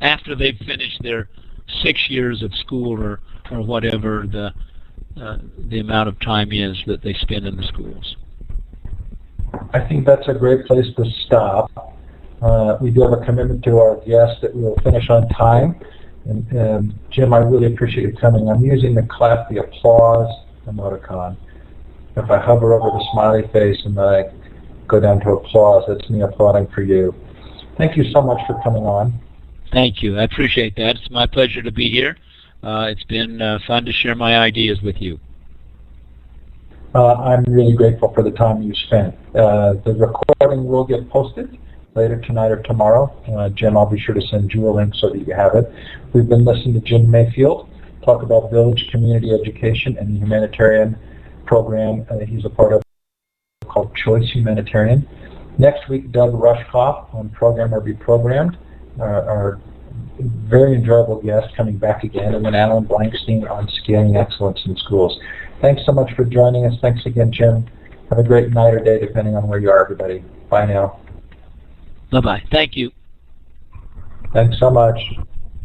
After 0.00 0.36
they've 0.36 0.58
finished 0.58 1.02
their 1.02 1.28
six 1.82 2.08
years 2.08 2.42
of 2.42 2.54
school 2.54 3.02
or 3.02 3.20
or 3.50 3.62
whatever 3.62 4.26
the 4.30 4.52
uh, 5.20 5.38
the 5.68 5.80
amount 5.80 6.08
of 6.08 6.18
time 6.20 6.52
is 6.52 6.76
that 6.86 7.02
they 7.02 7.14
spend 7.14 7.46
in 7.46 7.56
the 7.56 7.62
schools. 7.64 8.16
I 9.72 9.80
think 9.80 10.06
that's 10.06 10.28
a 10.28 10.34
great 10.34 10.66
place 10.66 10.86
to 10.96 11.04
stop. 11.26 11.96
Uh, 12.40 12.76
we 12.80 12.90
do 12.90 13.02
have 13.02 13.12
a 13.12 13.24
commitment 13.24 13.64
to 13.64 13.78
our 13.78 13.96
guests 14.06 14.40
that 14.42 14.54
we'll 14.54 14.76
finish 14.76 15.08
on 15.10 15.28
time. 15.30 15.80
And 16.24 16.58
um, 16.58 17.00
Jim, 17.10 17.32
I 17.32 17.38
really 17.38 17.72
appreciate 17.72 18.08
you 18.08 18.16
coming. 18.16 18.48
I'm 18.48 18.60
using 18.60 18.94
the 18.94 19.02
clap, 19.02 19.48
the 19.48 19.58
applause 19.58 20.30
emoticon. 20.66 21.36
If 22.16 22.30
I 22.30 22.38
hover 22.38 22.74
over 22.74 22.90
the 22.90 23.04
smiley 23.12 23.48
face 23.52 23.80
and 23.84 23.96
then 23.96 24.04
I 24.04 24.24
go 24.86 25.00
down 25.00 25.20
to 25.20 25.30
applause, 25.30 25.84
that's 25.88 26.08
me 26.10 26.20
applauding 26.22 26.66
for 26.68 26.82
you. 26.82 27.14
Thank 27.76 27.96
you 27.96 28.10
so 28.12 28.20
much 28.20 28.44
for 28.46 28.60
coming 28.62 28.84
on. 28.84 29.18
Thank 29.72 30.02
you. 30.02 30.18
I 30.18 30.24
appreciate 30.24 30.76
that. 30.76 30.96
It's 30.96 31.10
my 31.10 31.26
pleasure 31.26 31.62
to 31.62 31.70
be 31.70 31.90
here. 31.90 32.16
Uh, 32.62 32.86
it's 32.90 33.04
been 33.04 33.40
uh, 33.40 33.58
fun 33.66 33.84
to 33.84 33.92
share 33.92 34.14
my 34.14 34.38
ideas 34.38 34.80
with 34.82 35.00
you. 35.00 35.18
Uh, 36.94 37.14
I'm 37.14 37.44
really 37.44 37.74
grateful 37.74 38.12
for 38.12 38.22
the 38.22 38.30
time 38.30 38.62
you 38.62 38.74
spent. 38.74 39.14
Uh, 39.34 39.74
the 39.84 39.94
recording 39.94 40.64
will 40.64 40.84
get 40.84 41.08
posted 41.10 41.58
later 41.94 42.20
tonight 42.20 42.50
or 42.50 42.62
tomorrow. 42.62 43.14
Uh, 43.28 43.50
Jim, 43.50 43.76
I'll 43.76 43.86
be 43.86 44.00
sure 44.00 44.14
to 44.14 44.26
send 44.26 44.52
you 44.52 44.68
a 44.68 44.72
link 44.72 44.94
so 44.94 45.10
that 45.10 45.18
you 45.18 45.34
have 45.34 45.54
it. 45.54 45.72
We've 46.12 46.28
been 46.28 46.44
listening 46.44 46.74
to 46.74 46.80
Jim 46.80 47.10
Mayfield 47.10 47.68
talk 48.08 48.22
about 48.22 48.50
village 48.50 48.88
community 48.90 49.32
education 49.32 49.98
and 49.98 50.14
the 50.14 50.18
humanitarian 50.20 50.96
program 51.44 52.06
uh, 52.10 52.18
he's 52.20 52.44
a 52.44 52.48
part 52.48 52.72
of 52.72 52.82
called 53.66 53.94
Choice 53.96 54.30
Humanitarian. 54.30 55.06
Next 55.58 55.88
week, 55.90 56.10
Doug 56.10 56.32
Rushkoff 56.32 57.12
on 57.14 57.28
Program 57.30 57.74
or 57.74 57.80
Be 57.80 57.92
Programmed 57.92 58.56
our 58.98 59.60
very 60.20 60.74
enjoyable 60.74 61.20
guest 61.20 61.54
coming 61.56 61.76
back 61.76 62.04
again, 62.04 62.34
and 62.34 62.44
then 62.44 62.54
Alan 62.54 62.84
Blankstein 62.84 63.48
on 63.50 63.68
scaling 63.82 64.16
excellence 64.16 64.60
in 64.66 64.76
schools. 64.76 65.18
Thanks 65.60 65.82
so 65.86 65.92
much 65.92 66.12
for 66.14 66.24
joining 66.24 66.66
us. 66.66 66.74
Thanks 66.80 67.04
again, 67.06 67.32
Jim. 67.32 67.66
Have 68.10 68.18
a 68.18 68.22
great 68.22 68.50
night 68.50 68.74
or 68.74 68.80
day, 68.80 68.98
depending 68.98 69.36
on 69.36 69.48
where 69.48 69.58
you 69.58 69.70
are, 69.70 69.82
everybody. 69.82 70.24
Bye 70.48 70.66
now. 70.66 71.00
Bye-bye. 72.10 72.44
Thank 72.50 72.76
you. 72.76 72.90
Thanks 74.32 74.58
so 74.58 74.70
much. 74.70 74.98